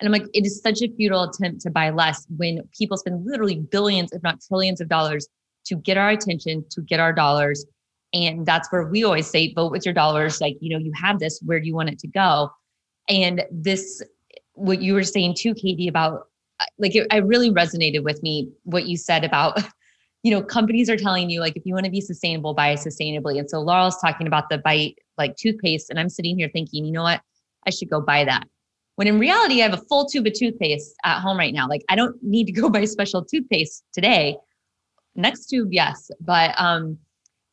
and 0.00 0.08
I'm 0.08 0.12
like, 0.12 0.28
it 0.34 0.44
is 0.44 0.60
such 0.60 0.82
a 0.82 0.88
futile 0.96 1.22
attempt 1.22 1.60
to 1.62 1.70
buy 1.70 1.90
less 1.90 2.26
when 2.36 2.60
people 2.76 2.96
spend 2.96 3.24
literally 3.24 3.56
billions, 3.56 4.12
if 4.12 4.22
not 4.22 4.40
trillions 4.46 4.80
of 4.80 4.88
dollars 4.88 5.28
to 5.66 5.76
get 5.76 5.96
our 5.96 6.10
attention, 6.10 6.64
to 6.70 6.82
get 6.82 7.00
our 7.00 7.12
dollars. 7.12 7.64
And 8.12 8.44
that's 8.44 8.70
where 8.70 8.86
we 8.86 9.04
always 9.04 9.28
say, 9.28 9.52
vote 9.54 9.70
with 9.70 9.84
your 9.84 9.94
dollars. 9.94 10.40
Like, 10.40 10.56
you 10.60 10.70
know, 10.70 10.82
you 10.82 10.92
have 11.00 11.20
this, 11.20 11.40
where 11.44 11.60
do 11.60 11.66
you 11.66 11.74
want 11.74 11.90
it 11.90 11.98
to 12.00 12.08
go? 12.08 12.50
And 13.08 13.44
this, 13.50 14.02
what 14.54 14.82
you 14.82 14.94
were 14.94 15.04
saying 15.04 15.36
too, 15.38 15.54
Katie, 15.54 15.88
about 15.88 16.28
uh, 16.60 16.66
like, 16.78 16.94
it, 16.94 17.06
it 17.12 17.24
really 17.24 17.50
resonated 17.50 18.04
with 18.04 18.22
me, 18.22 18.50
what 18.64 18.86
you 18.86 18.96
said 18.96 19.24
about, 19.24 19.60
you 20.22 20.30
know, 20.30 20.42
companies 20.42 20.90
are 20.90 20.96
telling 20.96 21.30
you, 21.30 21.40
like, 21.40 21.56
if 21.56 21.66
you 21.66 21.74
want 21.74 21.84
to 21.86 21.90
be 21.90 22.00
sustainable, 22.00 22.54
buy 22.54 22.74
sustainably. 22.74 23.38
And 23.38 23.48
so 23.48 23.60
Laurel's 23.60 24.00
talking 24.00 24.26
about 24.26 24.48
the 24.48 24.58
bite, 24.58 24.96
like 25.18 25.36
toothpaste. 25.36 25.90
And 25.90 26.00
I'm 26.00 26.08
sitting 26.08 26.36
here 26.36 26.50
thinking, 26.52 26.84
you 26.84 26.92
know 26.92 27.02
what? 27.02 27.20
I 27.66 27.70
should 27.70 27.90
go 27.90 28.00
buy 28.00 28.24
that. 28.24 28.44
When 28.96 29.08
in 29.08 29.18
reality, 29.18 29.60
I 29.60 29.68
have 29.68 29.74
a 29.74 29.82
full 29.88 30.06
tube 30.06 30.26
of 30.26 30.34
toothpaste 30.34 30.94
at 31.04 31.20
home 31.20 31.36
right 31.36 31.52
now. 31.52 31.68
Like, 31.68 31.82
I 31.88 31.96
don't 31.96 32.16
need 32.22 32.46
to 32.46 32.52
go 32.52 32.68
buy 32.70 32.84
special 32.84 33.24
toothpaste 33.24 33.84
today 33.92 34.36
next 35.16 35.46
tube 35.46 35.68
yes 35.70 36.10
but 36.20 36.52
um 36.58 36.98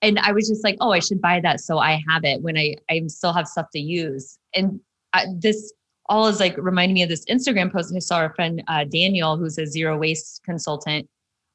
and 0.01 0.17
i 0.19 0.31
was 0.31 0.47
just 0.47 0.63
like 0.63 0.75
oh 0.81 0.91
i 0.91 0.99
should 0.99 1.21
buy 1.21 1.39
that 1.39 1.59
so 1.59 1.77
i 1.77 2.01
have 2.09 2.23
it 2.23 2.41
when 2.41 2.57
i 2.57 2.75
i 2.89 3.01
still 3.07 3.33
have 3.33 3.47
stuff 3.47 3.67
to 3.71 3.79
use 3.79 4.39
and 4.55 4.79
I, 5.13 5.27
this 5.37 5.73
all 6.07 6.27
is 6.27 6.39
like 6.39 6.55
reminding 6.57 6.95
me 6.95 7.03
of 7.03 7.09
this 7.09 7.23
instagram 7.25 7.71
post 7.71 7.93
i 7.95 7.99
saw 7.99 8.17
our 8.17 8.33
friend 8.33 8.63
uh, 8.67 8.85
daniel 8.85 9.37
who's 9.37 9.59
a 9.59 9.67
zero 9.67 9.97
waste 9.97 10.41
consultant 10.43 11.07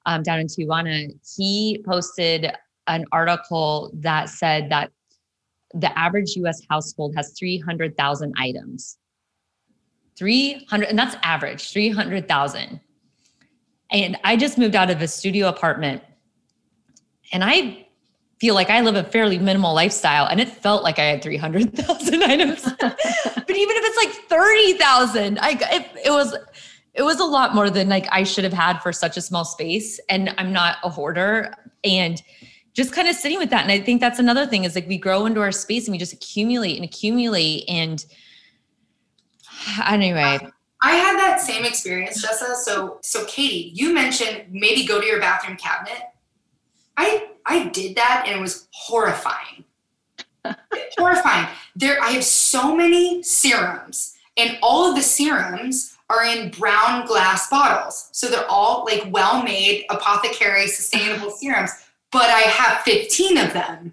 um, 0.07 0.23
down 0.23 0.39
in 0.39 0.47
Tijuana, 0.47 1.11
he 1.37 1.83
posted 1.85 2.53
an 2.87 3.05
article 3.11 3.91
that 3.95 4.29
said 4.29 4.71
that 4.71 4.93
the 5.75 5.97
average 5.99 6.37
US 6.37 6.63
household 6.71 7.15
has 7.17 7.35
300,000 7.37 8.33
items. 8.39 8.99
300, 10.17 10.89
and 10.89 10.99
that's 10.99 11.17
average, 11.23 11.71
300,000. 11.73 12.81
And 13.91 14.17
I 14.25 14.37
just 14.37 14.59
moved 14.59 14.75
out 14.75 14.91
of 14.91 15.01
a 15.01 15.09
studio 15.09 15.49
apartment 15.49 16.03
and 17.33 17.45
I 17.45 17.87
feel 18.41 18.55
like 18.55 18.69
I 18.69 18.81
live 18.81 18.97
a 18.97 19.05
fairly 19.05 19.39
minimal 19.39 19.75
lifestyle 19.75 20.27
and 20.27 20.41
it 20.41 20.49
felt 20.49 20.83
like 20.83 20.99
I 20.99 21.05
had 21.05 21.23
300,000 21.23 22.23
items. 22.23 22.63
but 22.81 23.01
even 23.01 23.77
if 23.77 23.85
it's 23.85 24.05
like 24.05 24.29
30,000, 24.29 25.39
I 25.39 25.51
it, 25.73 26.07
it 26.07 26.11
was 26.11 26.37
it 26.95 27.03
was 27.03 27.21
a 27.21 27.25
lot 27.25 27.55
more 27.55 27.69
than 27.69 27.89
like 27.89 28.07
I 28.11 28.25
should 28.25 28.45
have 28.45 28.53
had 28.53 28.79
for 28.79 28.93
such 28.93 29.17
a 29.17 29.21
small 29.21 29.45
space 29.45 30.01
and 30.09 30.35
I'm 30.39 30.53
not 30.53 30.79
a 30.83 30.89
hoarder 30.89 31.55
and 31.85 32.23
just 32.73 32.93
kind 32.93 33.09
of 33.09 33.15
sitting 33.15 33.39
with 33.39 33.51
that 33.51 33.63
and 33.63 33.73
I 33.73 33.81
think 33.81 34.01
that's 34.01 34.19
another 34.19 34.47
thing 34.47 34.65
is 34.65 34.75
like 34.75 34.89
we 34.89 34.97
grow 34.97 35.27
into 35.27 35.41
our 35.41 35.53
space 35.53 35.87
and 35.87 35.93
we 35.93 35.99
just 35.99 36.13
accumulate 36.13 36.77
and 36.77 36.85
accumulate 36.85 37.65
and 37.69 38.05
anyway 39.87 40.39
um, 40.43 40.53
I 40.83 40.93
had 40.93 41.19
that 41.19 41.41
same 41.41 41.65
experience, 41.65 42.25
Jessa. 42.25 42.55
So, 42.55 42.99
so 43.03 43.25
Katie, 43.25 43.73
you 43.75 43.95
mentioned 43.95 44.45
maybe 44.51 44.87
go 44.87 45.01
to 45.01 45.07
your 45.07 45.21
bathroom 45.21 45.57
cabinet. 45.57 46.03
I 46.97 47.29
I 47.45 47.69
did 47.69 47.97
that 47.97 48.25
and 48.27 48.37
it 48.37 48.41
was 48.41 48.69
horrifying. 48.73 49.65
horrifying. 50.99 51.49
There, 51.75 52.01
I 52.03 52.11
have 52.11 52.25
so 52.25 52.77
many 52.77 53.23
serums, 53.23 54.17
and 54.37 54.59
all 54.63 54.89
of 54.89 54.97
the 54.97 55.03
serums 55.03 55.97
are 56.09 56.25
in 56.25 56.51
brown 56.51 57.07
glass 57.07 57.51
bottles. 57.51 58.09
So 58.13 58.29
they're 58.29 58.49
all 58.49 58.85
like 58.85 59.13
well-made 59.13 59.87
apothecary 59.91 60.69
sustainable 60.69 61.31
serums. 61.37 61.73
But 62.13 62.31
I 62.31 62.43
have 62.43 62.83
15 62.83 63.39
of 63.39 63.53
them, 63.53 63.93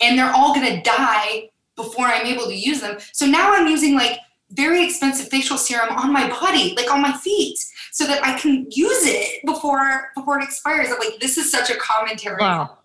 and 0.00 0.18
they're 0.18 0.34
all 0.34 0.54
gonna 0.54 0.82
die 0.82 1.50
before 1.76 2.06
I'm 2.06 2.26
able 2.26 2.46
to 2.46 2.54
use 2.54 2.80
them. 2.80 2.98
So 3.12 3.26
now 3.26 3.54
I'm 3.54 3.68
using 3.68 3.94
like 3.94 4.18
very 4.50 4.84
expensive 4.84 5.28
facial 5.28 5.58
serum 5.58 5.96
on 5.96 6.12
my 6.12 6.28
body, 6.28 6.74
like 6.76 6.92
on 6.92 7.02
my 7.02 7.12
feet, 7.18 7.58
so 7.92 8.06
that 8.06 8.24
I 8.24 8.38
can 8.38 8.66
use 8.70 9.06
it 9.06 9.44
before 9.44 10.10
before 10.14 10.40
it 10.40 10.44
expires. 10.44 10.88
I'm 10.90 10.98
like, 10.98 11.20
this 11.20 11.36
is 11.36 11.50
such 11.50 11.70
a 11.70 11.76
commentary. 11.76 12.36
Wow. 12.40 12.78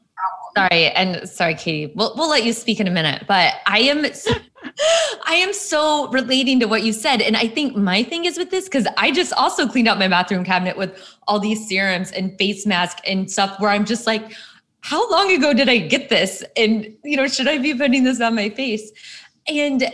Sorry, 0.56 0.88
and 0.88 1.28
sorry, 1.30 1.56
Katie. 1.56 1.94
We'll 1.96 2.14
we'll 2.16 2.30
let 2.30 2.44
you 2.44 2.54
speak 2.54 2.80
in 2.80 2.88
a 2.88 2.92
minute, 2.92 3.24
but 3.28 3.56
I 3.66 3.80
am 3.80 4.06
I 5.26 5.36
am 5.36 5.54
so 5.54 6.10
relating 6.10 6.60
to 6.60 6.66
what 6.66 6.84
you 6.84 6.94
said. 6.94 7.22
And 7.22 7.38
I 7.38 7.48
think 7.48 7.76
my 7.76 8.04
thing 8.04 8.26
is 8.26 8.38
with 8.38 8.52
this, 8.52 8.66
because 8.66 8.88
I 8.98 9.12
just 9.12 9.34
also 9.34 9.68
cleaned 9.68 9.88
out 9.88 9.98
my 9.98 10.08
bathroom 10.08 10.44
cabinet 10.44 10.78
with 10.78 10.98
all 11.28 11.40
these 11.40 11.68
serums 11.68 12.12
and 12.12 12.38
face 12.38 12.66
masks 12.66 13.02
and 13.06 13.32
stuff 13.32 13.60
where 13.60 13.70
I'm 13.70 13.86
just 13.86 14.06
like, 14.06 14.34
how 14.82 15.10
long 15.10 15.32
ago 15.32 15.54
did 15.54 15.70
I 15.70 15.78
get 15.78 16.10
this? 16.10 16.44
And 16.58 16.94
you 17.04 17.18
know, 17.18 17.28
should 17.28 17.48
I 17.48 17.58
be 17.58 17.74
putting 17.74 18.04
this 18.04 18.20
on 18.20 18.36
my 18.36 18.50
face? 18.50 18.92
And 19.48 19.92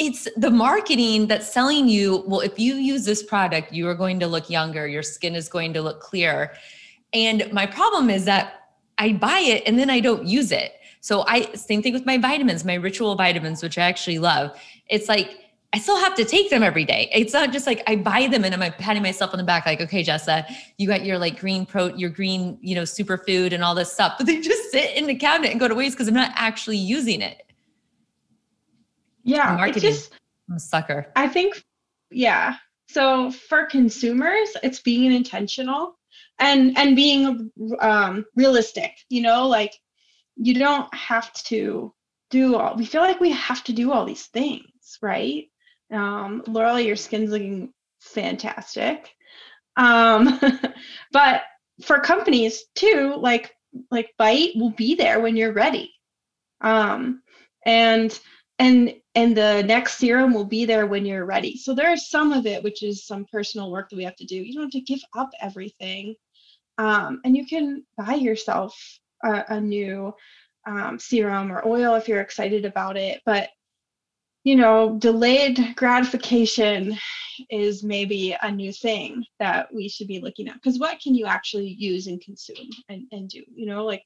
it's 0.00 0.26
the 0.38 0.50
marketing 0.50 1.26
that's 1.26 1.52
selling 1.52 1.86
you 1.86 2.24
well 2.26 2.40
if 2.40 2.58
you 2.58 2.74
use 2.74 3.04
this 3.04 3.22
product 3.22 3.72
you 3.72 3.86
are 3.86 3.94
going 3.94 4.18
to 4.18 4.26
look 4.26 4.48
younger 4.48 4.88
your 4.88 5.02
skin 5.02 5.36
is 5.36 5.48
going 5.48 5.72
to 5.74 5.82
look 5.82 6.00
clear 6.00 6.52
and 7.12 7.52
my 7.52 7.66
problem 7.66 8.08
is 8.10 8.24
that 8.24 8.70
i 8.98 9.12
buy 9.12 9.38
it 9.38 9.62
and 9.66 9.78
then 9.78 9.90
i 9.90 10.00
don't 10.00 10.26
use 10.26 10.50
it 10.50 10.72
so 11.00 11.24
i 11.28 11.42
same 11.54 11.82
thing 11.82 11.92
with 11.92 12.06
my 12.06 12.16
vitamins 12.16 12.64
my 12.64 12.74
ritual 12.74 13.14
vitamins 13.14 13.62
which 13.62 13.76
i 13.78 13.82
actually 13.82 14.18
love 14.18 14.58
it's 14.88 15.08
like 15.08 15.36
I 15.72 15.78
still 15.78 15.98
have 15.98 16.16
to 16.16 16.24
take 16.24 16.50
them 16.50 16.64
every 16.64 16.84
day. 16.84 17.08
It's 17.12 17.32
not 17.32 17.52
just 17.52 17.64
like 17.64 17.84
I 17.86 17.94
buy 17.94 18.26
them 18.26 18.44
and 18.44 18.52
I'm 18.52 18.72
patting 18.72 19.04
myself 19.04 19.32
on 19.32 19.38
the 19.38 19.44
back, 19.44 19.66
like, 19.66 19.80
okay, 19.80 20.02
Jessa, 20.02 20.44
you 20.78 20.88
got 20.88 21.04
your 21.04 21.16
like 21.16 21.38
green 21.38 21.64
pro, 21.64 21.94
your 21.94 22.10
green, 22.10 22.58
you 22.60 22.74
know, 22.74 22.82
superfood 22.82 23.52
and 23.52 23.62
all 23.62 23.76
this 23.76 23.92
stuff, 23.92 24.14
but 24.18 24.26
they 24.26 24.40
just 24.40 24.72
sit 24.72 24.96
in 24.96 25.06
the 25.06 25.14
cabinet 25.14 25.52
and 25.52 25.60
go 25.60 25.68
to 25.68 25.74
waste 25.76 25.96
because 25.96 26.08
I'm 26.08 26.14
not 26.14 26.32
actually 26.34 26.76
using 26.76 27.22
it. 27.22 27.49
Yeah, 29.22 29.54
marketing. 29.56 29.90
Just, 29.90 30.12
I'm 30.48 30.56
a 30.56 30.60
sucker. 30.60 31.12
I 31.16 31.28
think, 31.28 31.62
yeah. 32.10 32.56
So 32.88 33.30
for 33.30 33.66
consumers, 33.66 34.56
it's 34.62 34.80
being 34.80 35.12
intentional 35.12 35.98
and 36.38 36.76
and 36.76 36.96
being 36.96 37.50
um, 37.80 38.24
realistic. 38.34 38.92
You 39.08 39.22
know, 39.22 39.46
like 39.46 39.72
you 40.36 40.54
don't 40.54 40.92
have 40.94 41.32
to 41.44 41.92
do 42.30 42.56
all. 42.56 42.76
We 42.76 42.86
feel 42.86 43.02
like 43.02 43.20
we 43.20 43.30
have 43.30 43.62
to 43.64 43.72
do 43.72 43.92
all 43.92 44.04
these 44.04 44.26
things, 44.26 44.98
right? 45.02 45.44
Um, 45.92 46.42
Laurel, 46.46 46.80
your 46.80 46.96
skin's 46.96 47.30
looking 47.30 47.72
fantastic. 48.00 49.10
Um, 49.76 50.40
but 51.12 51.42
for 51.84 52.00
companies 52.00 52.64
too, 52.74 53.14
like 53.16 53.54
like 53.90 54.10
Bite 54.18 54.52
will 54.56 54.70
be 54.70 54.94
there 54.94 55.20
when 55.20 55.36
you're 55.36 55.52
ready. 55.52 55.92
Um, 56.60 57.22
and 57.64 58.18
and 58.58 58.94
and 59.14 59.36
the 59.36 59.62
next 59.64 59.98
serum 59.98 60.32
will 60.32 60.44
be 60.44 60.64
there 60.64 60.86
when 60.86 61.04
you're 61.04 61.26
ready. 61.26 61.56
So 61.56 61.74
there's 61.74 62.08
some 62.08 62.32
of 62.32 62.46
it, 62.46 62.62
which 62.62 62.82
is 62.82 63.06
some 63.06 63.26
personal 63.30 63.70
work 63.70 63.90
that 63.90 63.96
we 63.96 64.04
have 64.04 64.16
to 64.16 64.24
do. 64.24 64.36
You 64.36 64.54
don't 64.54 64.64
have 64.64 64.70
to 64.72 64.80
give 64.80 65.00
up 65.16 65.30
everything. 65.40 66.14
Um, 66.78 67.20
and 67.24 67.36
you 67.36 67.46
can 67.46 67.84
buy 67.96 68.14
yourself 68.14 68.74
a, 69.24 69.44
a 69.48 69.60
new 69.60 70.14
um, 70.66 70.98
serum 70.98 71.50
or 71.52 71.66
oil 71.66 71.94
if 71.94 72.06
you're 72.06 72.20
excited 72.20 72.64
about 72.64 72.96
it. 72.96 73.20
But, 73.26 73.48
you 74.44 74.56
know, 74.56 74.96
delayed 74.98 75.74
gratification 75.76 76.96
is 77.50 77.82
maybe 77.82 78.36
a 78.42 78.50
new 78.50 78.72
thing 78.72 79.24
that 79.40 79.68
we 79.74 79.88
should 79.88 80.08
be 80.08 80.20
looking 80.20 80.48
at. 80.48 80.54
Because 80.54 80.78
what 80.78 81.00
can 81.00 81.14
you 81.14 81.26
actually 81.26 81.68
use 81.78 82.06
and 82.06 82.20
consume 82.20 82.68
and, 82.88 83.06
and 83.12 83.28
do? 83.28 83.42
You 83.54 83.66
know, 83.66 83.84
like 83.84 84.04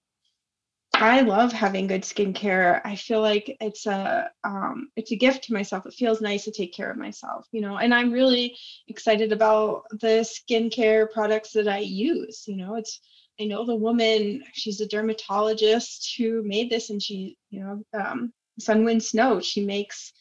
I 0.96 1.22
love 1.22 1.52
having 1.52 1.86
good 1.86 2.02
skincare. 2.02 2.80
I 2.84 2.94
feel 2.94 3.20
like 3.20 3.56
it's 3.60 3.86
a 3.86 4.30
um, 4.44 4.90
it's 4.96 5.10
a 5.10 5.16
gift 5.16 5.44
to 5.44 5.52
myself. 5.52 5.86
It 5.86 5.94
feels 5.94 6.20
nice 6.20 6.44
to 6.44 6.52
take 6.52 6.72
care 6.72 6.90
of 6.90 6.96
myself, 6.96 7.46
you 7.52 7.60
know. 7.60 7.78
And 7.78 7.92
I'm 7.92 8.12
really 8.12 8.56
excited 8.88 9.32
about 9.32 9.84
the 9.90 10.24
skincare 10.24 11.10
products 11.10 11.52
that 11.52 11.68
I 11.68 11.78
use. 11.78 12.44
You 12.46 12.56
know, 12.56 12.76
it's 12.76 13.00
I 13.40 13.44
know 13.44 13.66
the 13.66 13.74
woman. 13.74 14.44
She's 14.52 14.80
a 14.80 14.88
dermatologist 14.88 16.14
who 16.16 16.42
made 16.44 16.70
this, 16.70 16.90
and 16.90 17.02
she, 17.02 17.36
you 17.50 17.60
know, 17.60 17.82
um, 17.92 18.32
Sun 18.60 19.00
Snow. 19.00 19.40
She 19.40 19.64
makes 19.64 20.12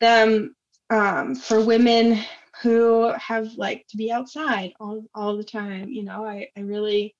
them 0.00 0.54
um, 0.90 1.34
for 1.34 1.60
women 1.60 2.18
who 2.62 3.12
have 3.18 3.52
like 3.56 3.86
to 3.90 3.96
be 3.98 4.10
outside 4.10 4.72
all 4.80 5.04
all 5.14 5.36
the 5.36 5.44
time. 5.44 5.88
You 5.88 6.04
know, 6.04 6.24
I 6.24 6.48
I 6.56 6.60
really 6.60 7.14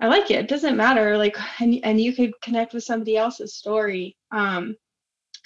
I 0.00 0.08
like 0.08 0.30
it. 0.30 0.40
It 0.40 0.48
doesn't 0.48 0.76
matter. 0.76 1.16
Like, 1.16 1.36
and, 1.60 1.78
and 1.84 2.00
you 2.00 2.12
could 2.12 2.32
connect 2.42 2.74
with 2.74 2.84
somebody 2.84 3.16
else's 3.16 3.54
story. 3.54 4.16
Um, 4.32 4.76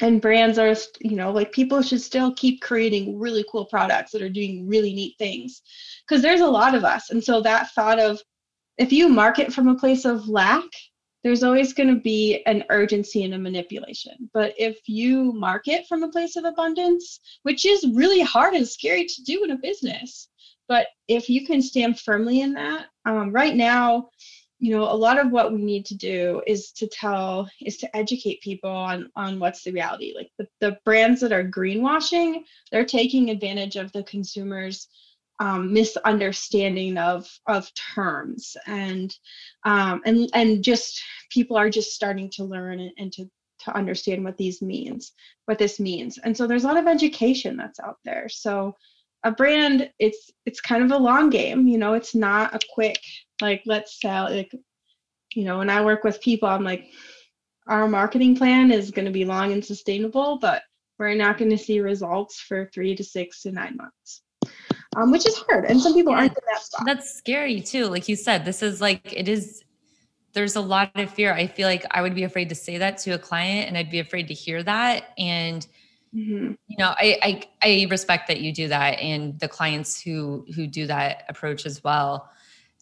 and 0.00 0.20
brands 0.20 0.58
are, 0.58 0.74
you 1.00 1.16
know, 1.16 1.30
like 1.30 1.52
people 1.52 1.80
should 1.82 2.00
still 2.00 2.34
keep 2.34 2.60
creating 2.60 3.18
really 3.18 3.44
cool 3.50 3.64
products 3.64 4.12
that 4.12 4.22
are 4.22 4.28
doing 4.28 4.68
really 4.68 4.92
neat 4.92 5.14
things 5.18 5.62
because 6.06 6.22
there's 6.22 6.42
a 6.42 6.46
lot 6.46 6.74
of 6.74 6.84
us. 6.84 7.10
And 7.10 7.22
so 7.22 7.40
that 7.42 7.70
thought 7.72 7.98
of 7.98 8.20
if 8.78 8.92
you 8.92 9.08
market 9.08 9.52
from 9.52 9.68
a 9.68 9.78
place 9.78 10.04
of 10.04 10.28
lack, 10.28 10.64
there's 11.24 11.42
always 11.42 11.72
going 11.72 11.92
to 11.92 12.00
be 12.00 12.42
an 12.46 12.62
urgency 12.70 13.24
and 13.24 13.34
a 13.34 13.38
manipulation. 13.38 14.30
But 14.32 14.54
if 14.58 14.78
you 14.86 15.32
market 15.32 15.86
from 15.88 16.02
a 16.02 16.10
place 16.10 16.36
of 16.36 16.44
abundance, 16.44 17.20
which 17.42 17.64
is 17.64 17.90
really 17.94 18.20
hard 18.20 18.54
and 18.54 18.68
scary 18.68 19.06
to 19.06 19.22
do 19.24 19.42
in 19.44 19.50
a 19.50 19.58
business, 19.58 20.28
but 20.68 20.88
if 21.08 21.28
you 21.28 21.46
can 21.46 21.62
stand 21.62 21.98
firmly 21.98 22.42
in 22.42 22.52
that, 22.54 22.86
um, 23.06 23.32
right 23.32 23.56
now, 23.56 24.10
you 24.58 24.74
know 24.74 24.84
a 24.84 24.94
lot 24.94 25.18
of 25.18 25.30
what 25.30 25.52
we 25.52 25.62
need 25.62 25.84
to 25.86 25.94
do 25.94 26.42
is 26.46 26.72
to 26.72 26.86
tell 26.86 27.48
is 27.60 27.76
to 27.78 27.96
educate 27.96 28.40
people 28.40 28.70
on 28.70 29.10
on 29.14 29.38
what's 29.38 29.62
the 29.62 29.72
reality. 29.72 30.14
Like 30.16 30.30
the, 30.38 30.48
the 30.60 30.78
brands 30.84 31.20
that 31.20 31.32
are 31.32 31.44
greenwashing 31.44 32.44
they're 32.72 32.84
taking 32.84 33.30
advantage 33.30 33.76
of 33.76 33.92
the 33.92 34.02
consumers 34.04 34.88
um, 35.38 35.72
misunderstanding 35.72 36.96
of 36.96 37.28
of 37.46 37.70
terms. 37.74 38.56
And 38.66 39.14
um, 39.64 40.00
and 40.06 40.30
and 40.34 40.64
just 40.64 41.02
people 41.30 41.56
are 41.56 41.70
just 41.70 41.92
starting 41.92 42.30
to 42.30 42.44
learn 42.44 42.80
and, 42.80 42.92
and 42.98 43.12
to 43.14 43.30
to 43.60 43.76
understand 43.76 44.24
what 44.24 44.36
these 44.36 44.62
means 44.62 45.12
what 45.46 45.58
this 45.58 45.78
means. 45.78 46.18
And 46.18 46.36
so 46.36 46.46
there's 46.46 46.64
a 46.64 46.66
lot 46.66 46.76
of 46.76 46.86
education 46.86 47.56
that's 47.56 47.80
out 47.80 47.98
there. 48.04 48.28
So 48.28 48.74
a 49.24 49.30
brand 49.30 49.90
it's 49.98 50.30
it's 50.44 50.60
kind 50.60 50.84
of 50.84 50.92
a 50.92 50.96
long 50.96 51.30
game 51.30 51.66
you 51.66 51.78
know 51.78 51.94
it's 51.94 52.14
not 52.14 52.54
a 52.54 52.60
quick 52.72 53.00
like 53.40 53.62
let's 53.66 54.00
sell 54.00 54.30
like 54.30 54.52
you 55.34 55.44
know 55.44 55.58
when 55.58 55.70
i 55.70 55.84
work 55.84 56.04
with 56.04 56.20
people 56.20 56.48
i'm 56.48 56.64
like 56.64 56.86
our 57.68 57.88
marketing 57.88 58.36
plan 58.36 58.70
is 58.70 58.90
going 58.90 59.04
to 59.04 59.10
be 59.10 59.24
long 59.24 59.52
and 59.52 59.64
sustainable 59.64 60.38
but 60.40 60.62
we're 60.98 61.14
not 61.14 61.36
going 61.36 61.50
to 61.50 61.58
see 61.58 61.80
results 61.80 62.40
for 62.40 62.70
three 62.72 62.94
to 62.94 63.04
six 63.04 63.42
to 63.42 63.52
nine 63.52 63.76
months 63.76 64.22
um, 64.96 65.10
which 65.10 65.26
is 65.26 65.36
hard 65.36 65.64
and 65.66 65.80
some 65.80 65.92
people 65.92 66.12
yeah, 66.12 66.20
aren't 66.20 66.32
in 66.32 66.44
that 66.52 66.62
spot. 66.62 66.86
That's 66.86 67.14
scary 67.14 67.60
too 67.60 67.86
like 67.86 68.08
you 68.08 68.16
said 68.16 68.44
this 68.44 68.62
is 68.62 68.80
like 68.80 69.12
it 69.12 69.28
is 69.28 69.62
there's 70.32 70.56
a 70.56 70.60
lot 70.60 70.90
of 70.96 71.10
fear. 71.10 71.32
I 71.32 71.46
feel 71.46 71.66
like 71.66 71.84
i 71.90 72.02
would 72.02 72.14
be 72.14 72.24
afraid 72.24 72.48
to 72.50 72.54
say 72.54 72.78
that 72.78 72.98
to 72.98 73.12
a 73.12 73.18
client 73.18 73.68
and 73.68 73.76
i'd 73.76 73.90
be 73.90 74.00
afraid 74.00 74.28
to 74.28 74.34
hear 74.34 74.62
that 74.62 75.12
and 75.18 75.66
mm-hmm. 76.14 76.52
you 76.68 76.76
know 76.78 76.94
I, 76.96 77.18
I 77.22 77.42
i 77.62 77.86
respect 77.90 78.28
that 78.28 78.40
you 78.40 78.52
do 78.52 78.68
that 78.68 79.00
and 79.00 79.38
the 79.40 79.48
clients 79.48 80.00
who 80.00 80.46
who 80.54 80.66
do 80.66 80.86
that 80.86 81.24
approach 81.28 81.66
as 81.66 81.82
well 81.82 82.30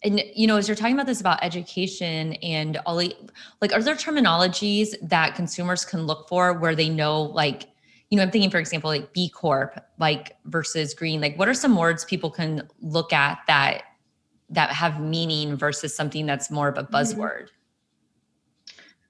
and 0.05 0.23
you 0.35 0.45
know, 0.45 0.55
as 0.55 0.67
you're 0.67 0.75
talking 0.75 0.93
about 0.93 1.07
this 1.07 1.19
about 1.19 1.43
education 1.43 2.33
and 2.35 2.77
all 2.85 2.95
like, 2.95 3.73
are 3.73 3.81
there 3.81 3.95
terminologies 3.95 4.93
that 5.01 5.35
consumers 5.35 5.83
can 5.83 6.05
look 6.05 6.29
for 6.29 6.53
where 6.53 6.75
they 6.75 6.89
know, 6.89 7.23
like, 7.23 7.63
you 8.09 8.17
know, 8.17 8.23
I'm 8.23 8.29
thinking, 8.29 8.51
for 8.51 8.59
example, 8.59 8.89
like 8.89 9.11
B 9.13 9.29
Corp, 9.29 9.83
like 9.97 10.37
versus 10.45 10.93
green. 10.93 11.21
Like, 11.21 11.37
what 11.39 11.49
are 11.49 11.55
some 11.55 11.75
words 11.75 12.05
people 12.05 12.29
can 12.29 12.69
look 12.81 13.11
at 13.11 13.39
that 13.47 13.81
that 14.51 14.69
have 14.69 15.01
meaning 15.01 15.57
versus 15.57 15.95
something 15.95 16.27
that's 16.27 16.51
more 16.51 16.67
of 16.67 16.77
a 16.77 16.83
mm-hmm. 16.83 16.95
buzzword? 16.95 17.47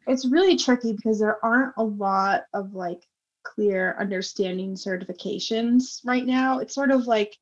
It's 0.08 0.26
really 0.26 0.56
tricky 0.56 0.94
because 0.94 1.20
there 1.20 1.44
aren't 1.44 1.74
a 1.78 1.84
lot 1.84 2.46
of 2.54 2.74
like 2.74 3.04
clear 3.44 3.98
understanding 4.00 4.76
certifications 4.76 6.00
right 6.06 6.26
now. 6.26 6.60
It's 6.60 6.74
sort 6.74 6.92
of 6.92 7.06
like 7.06 7.38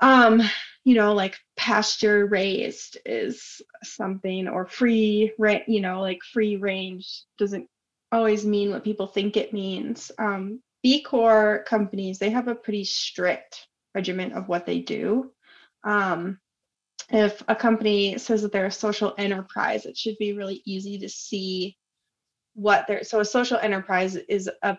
um 0.00 0.42
you 0.84 0.94
know 0.94 1.14
like 1.14 1.38
pasture 1.56 2.26
raised 2.26 2.98
is 3.06 3.62
something 3.82 4.48
or 4.48 4.66
free 4.66 5.32
right 5.38 5.62
you 5.68 5.80
know 5.80 6.00
like 6.00 6.20
free 6.32 6.56
range 6.56 7.24
doesn't 7.38 7.68
always 8.10 8.44
mean 8.44 8.70
what 8.70 8.84
people 8.84 9.06
think 9.06 9.36
it 9.36 9.52
means. 9.52 10.12
Um, 10.18 10.60
b 10.82 11.02
corp 11.02 11.64
companies 11.66 12.18
they 12.18 12.30
have 12.30 12.48
a 12.48 12.54
pretty 12.54 12.84
strict 12.84 13.68
regimen 13.94 14.32
of 14.32 14.48
what 14.48 14.66
they 14.66 14.80
do. 14.80 15.32
Um, 15.84 16.38
if 17.10 17.42
a 17.48 17.56
company 17.56 18.18
says 18.18 18.42
that 18.42 18.52
they're 18.52 18.66
a 18.66 18.72
social 18.72 19.14
enterprise 19.18 19.86
it 19.86 19.96
should 19.96 20.16
be 20.18 20.32
really 20.32 20.62
easy 20.64 20.98
to 20.98 21.08
see 21.08 21.76
what 22.54 22.86
they're 22.86 23.04
so 23.04 23.20
a 23.20 23.24
social 23.24 23.58
enterprise 23.58 24.16
is 24.16 24.48
a 24.62 24.76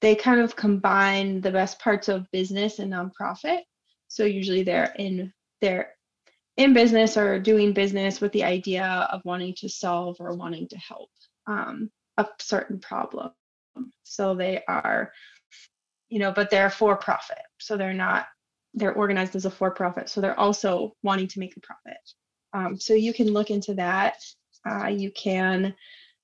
they 0.00 0.14
kind 0.14 0.40
of 0.40 0.56
combine 0.56 1.40
the 1.40 1.50
best 1.50 1.78
parts 1.78 2.08
of 2.08 2.30
business 2.30 2.78
and 2.78 2.92
nonprofit. 2.92 3.60
So 4.08 4.24
usually 4.24 4.62
they're 4.62 4.94
in 4.98 5.32
they're 5.60 5.92
in 6.56 6.72
business 6.72 7.16
or 7.16 7.38
doing 7.38 7.72
business 7.72 8.20
with 8.20 8.32
the 8.32 8.44
idea 8.44 9.06
of 9.12 9.20
wanting 9.24 9.54
to 9.58 9.68
solve 9.68 10.16
or 10.20 10.34
wanting 10.34 10.66
to 10.68 10.78
help 10.78 11.10
um, 11.46 11.90
a 12.16 12.26
certain 12.38 12.78
problem. 12.78 13.30
So 14.04 14.34
they 14.34 14.62
are, 14.68 15.12
you 16.08 16.18
know, 16.18 16.32
but 16.32 16.50
they're 16.50 16.70
for 16.70 16.96
profit. 16.96 17.42
So 17.58 17.76
they're 17.76 17.92
not, 17.92 18.26
they're 18.74 18.94
organized 18.94 19.36
as 19.36 19.44
a 19.44 19.50
for 19.50 19.70
profit. 19.70 20.08
So 20.08 20.20
they're 20.20 20.38
also 20.38 20.94
wanting 21.02 21.28
to 21.28 21.40
make 21.40 21.56
a 21.56 21.60
profit. 21.60 21.98
Um, 22.54 22.78
so 22.78 22.94
you 22.94 23.12
can 23.12 23.32
look 23.32 23.50
into 23.50 23.74
that. 23.74 24.16
Uh, 24.68 24.86
you 24.86 25.10
can 25.12 25.74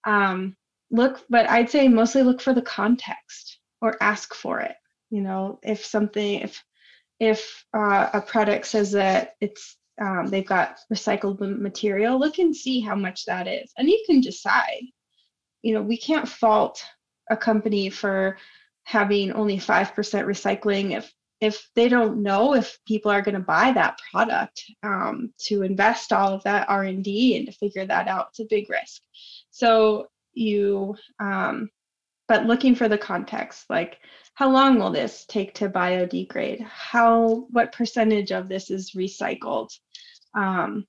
um, 0.05 0.57
look, 0.91 1.25
but 1.29 1.49
I'd 1.51 1.71
say 1.71 1.89
mostly 1.89 2.23
look 2.23 2.41
for 2.41 2.55
the 2.55 2.63
context 2.63 3.59
or 3.81 4.03
ask 4.03 4.35
for 4.35 4.61
it. 4.61 4.75
You 5.11 5.21
know, 5.21 5.59
if 5.63 5.85
something, 5.85 6.41
if 6.41 6.63
if 7.21 7.65
uh, 7.77 8.11
a 8.13 8.21
product 8.21 8.67
says 8.67 8.93
that 8.93 9.35
it's 9.41 9.77
um, 10.01 10.27
they've 10.27 10.47
got 10.47 10.79
recycled 10.93 11.41
material, 11.59 12.19
look 12.19 12.39
and 12.39 12.57
see 12.57 12.81
how 12.81 12.95
much 12.95 13.25
that 13.27 13.47
is, 13.47 13.73
and 13.77 13.89
you 13.89 14.03
can 14.07 14.21
decide. 14.21 14.83
You 15.63 15.75
know, 15.75 15.83
we 15.83 15.97
can't 15.97 16.29
fault 16.29 16.83
a 17.31 17.37
company 17.37 17.89
for 17.89 18.39
having 18.85 19.33
only 19.33 19.59
five 19.59 19.95
percent 19.95 20.27
recycling 20.27 20.97
if 20.97 21.13
if 21.41 21.69
they 21.75 21.89
don't 21.89 22.23
know 22.23 22.55
if 22.55 22.79
people 22.87 23.11
are 23.11 23.21
going 23.21 23.35
to 23.35 23.41
buy 23.41 23.73
that 23.73 23.99
product 24.13 24.63
um, 24.85 25.33
to 25.39 25.63
invest 25.63 26.13
all 26.13 26.33
of 26.33 26.43
that 26.45 26.69
r&d 26.69 27.37
and 27.37 27.47
to 27.47 27.53
figure 27.53 27.85
that 27.85 28.07
out. 28.07 28.29
It's 28.31 28.39
a 28.39 28.45
big 28.45 28.71
risk. 28.71 29.03
So 29.51 30.07
you 30.35 30.95
um, 31.19 31.69
but 32.33 32.47
looking 32.47 32.75
for 32.75 32.89
the 32.89 32.97
context 32.97 33.69
like 33.69 33.99
how 34.33 34.51
long 34.51 34.79
will 34.79 34.91
this 34.91 35.27
take 35.27 35.53
to 35.57 35.69
biodegrade? 35.69 36.63
How 36.63 37.47
what 37.51 37.73
percentage 37.73 38.33
of 38.33 38.49
this 38.49 38.71
is 38.71 38.93
recycled? 38.93 39.69
Um, 40.35 40.87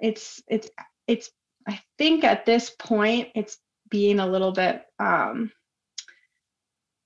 it's 0.00 0.42
it's 0.48 0.70
it's 1.06 1.30
I 1.68 1.78
think 1.98 2.24
at 2.24 2.46
this 2.46 2.70
point 2.78 3.28
it's 3.34 3.58
being 3.90 4.20
a 4.20 4.26
little 4.26 4.52
bit 4.52 4.86
um, 4.98 5.52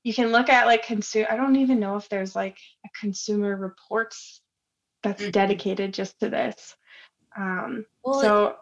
you 0.05 0.14
can 0.14 0.30
look 0.30 0.49
at 0.49 0.66
like 0.66 0.86
consumer 0.86 1.26
I 1.28 1.36
don't 1.36 1.57
even 1.57 1.80
know 1.80 1.97
if 1.97 2.09
there's 2.09 2.36
like 2.36 2.59
a 2.86 2.88
consumer 3.01 3.57
reports 3.57 4.40
that's 5.03 5.22
mm-hmm. 5.22 5.32
dedicated 5.32 5.93
just 5.93 6.20
to 6.20 6.28
this. 6.28 6.76
Um, 7.36 7.84
well, 8.05 8.20
so 8.20 8.57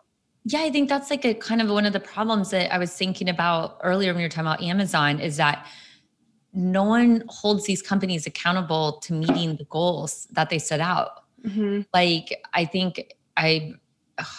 yeah, 0.44 0.60
I 0.62 0.70
think 0.70 0.88
that's 0.88 1.10
like 1.10 1.24
a 1.24 1.34
kind 1.34 1.60
of 1.60 1.68
one 1.68 1.84
of 1.84 1.92
the 1.92 2.00
problems 2.00 2.50
that 2.50 2.72
I 2.72 2.78
was 2.78 2.92
thinking 2.94 3.28
about 3.28 3.78
earlier 3.82 4.12
when 4.12 4.20
you 4.20 4.24
were 4.24 4.30
talking 4.30 4.46
about 4.46 4.62
Amazon 4.62 5.20
is 5.20 5.36
that 5.36 5.66
no 6.52 6.82
one 6.82 7.22
holds 7.28 7.66
these 7.66 7.82
companies 7.82 8.26
accountable 8.26 8.98
to 9.00 9.12
meeting 9.12 9.56
the 9.56 9.64
goals 9.64 10.26
that 10.32 10.50
they 10.50 10.58
set 10.58 10.80
out. 10.80 11.24
Mm-hmm. 11.44 11.82
Like, 11.92 12.42
I 12.54 12.64
think 12.64 13.14
I, 13.36 13.74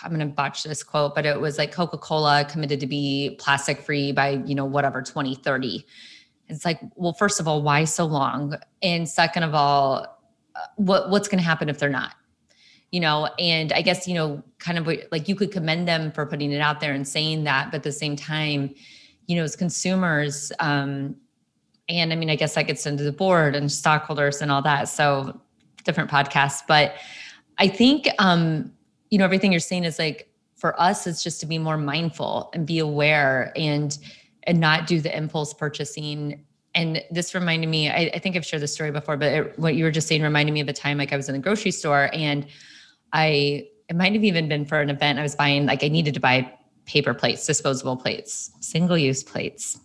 I'm 0.03 0.09
going 0.09 0.19
to 0.19 0.33
botch 0.33 0.63
this 0.63 0.83
quote, 0.83 1.15
but 1.15 1.25
it 1.25 1.39
was 1.39 1.57
like 1.57 1.71
Coca 1.71 1.97
Cola 1.97 2.45
committed 2.49 2.79
to 2.79 2.87
be 2.87 3.37
plastic 3.39 3.81
free 3.81 4.11
by, 4.11 4.41
you 4.45 4.55
know, 4.55 4.65
whatever, 4.65 5.01
2030. 5.01 5.85
It's 6.49 6.65
like, 6.65 6.81
well, 6.95 7.13
first 7.13 7.39
of 7.39 7.47
all, 7.47 7.61
why 7.61 7.85
so 7.85 8.05
long? 8.05 8.55
And 8.81 9.07
second 9.07 9.43
of 9.43 9.53
all, 9.53 10.19
uh, 10.55 10.59
what 10.75 11.09
what's 11.09 11.29
going 11.29 11.39
to 11.39 11.45
happen 11.45 11.69
if 11.69 11.79
they're 11.79 11.89
not? 11.89 12.15
You 12.91 12.99
know, 12.99 13.29
and 13.39 13.71
I 13.71 13.81
guess, 13.81 14.07
you 14.07 14.13
know, 14.13 14.43
kind 14.59 14.77
of 14.77 14.85
like 15.11 15.29
you 15.29 15.35
could 15.35 15.51
commend 15.51 15.87
them 15.87 16.11
for 16.11 16.25
putting 16.25 16.51
it 16.51 16.59
out 16.59 16.81
there 16.81 16.93
and 16.93 17.07
saying 17.07 17.45
that, 17.45 17.71
but 17.71 17.77
at 17.77 17.83
the 17.83 17.91
same 17.91 18.17
time, 18.17 18.75
you 19.27 19.37
know, 19.37 19.43
as 19.43 19.55
consumers, 19.55 20.51
um, 20.59 21.15
and 21.87 22.11
I 22.11 22.15
mean, 22.15 22.29
I 22.29 22.35
guess 22.35 22.55
that 22.55 22.67
gets 22.67 22.85
into 22.85 23.03
the 23.03 23.11
board 23.11 23.55
and 23.55 23.71
stockholders 23.71 24.41
and 24.41 24.51
all 24.51 24.61
that. 24.63 24.89
So 24.89 25.39
different 25.83 26.09
podcasts. 26.09 26.61
But 26.67 26.95
I 27.57 27.67
think, 27.67 28.07
um, 28.19 28.71
you 29.09 29.17
know, 29.17 29.25
everything 29.25 29.51
you're 29.51 29.59
saying 29.59 29.83
is 29.83 29.99
like 29.99 30.29
for 30.55 30.79
us, 30.79 31.07
it's 31.07 31.23
just 31.23 31.39
to 31.41 31.45
be 31.45 31.57
more 31.57 31.77
mindful 31.77 32.49
and 32.53 32.65
be 32.65 32.79
aware 32.79 33.51
and 33.55 33.97
and 34.43 34.59
not 34.59 34.87
do 34.87 34.99
the 34.99 35.15
impulse 35.15 35.53
purchasing. 35.53 36.45
And 36.73 37.03
this 37.11 37.35
reminded 37.35 37.69
me, 37.69 37.89
I, 37.89 38.09
I 38.13 38.19
think 38.19 38.35
I've 38.35 38.45
shared 38.45 38.63
this 38.63 38.73
story 38.73 38.91
before, 38.91 39.17
but 39.17 39.31
it, 39.31 39.59
what 39.59 39.75
you 39.75 39.83
were 39.83 39.91
just 39.91 40.07
saying 40.07 40.23
reminded 40.23 40.51
me 40.51 40.61
of 40.61 40.67
a 40.67 40.73
time 40.73 40.97
like 40.97 41.13
I 41.13 41.17
was 41.17 41.29
in 41.29 41.33
the 41.33 41.39
grocery 41.39 41.71
store 41.71 42.09
and 42.13 42.47
I 43.13 43.67
it 43.89 43.95
might 43.95 44.13
have 44.13 44.23
even 44.23 44.47
been 44.47 44.65
for 44.65 44.79
an 44.79 44.89
event 44.89 45.19
I 45.19 45.21
was 45.21 45.35
buying, 45.35 45.65
like 45.65 45.83
I 45.83 45.89
needed 45.89 46.13
to 46.13 46.19
buy 46.19 46.51
paper 46.85 47.13
plates, 47.13 47.45
disposable 47.45 47.97
plates, 47.97 48.51
single 48.61 48.97
use 48.97 49.21
plates 49.21 49.79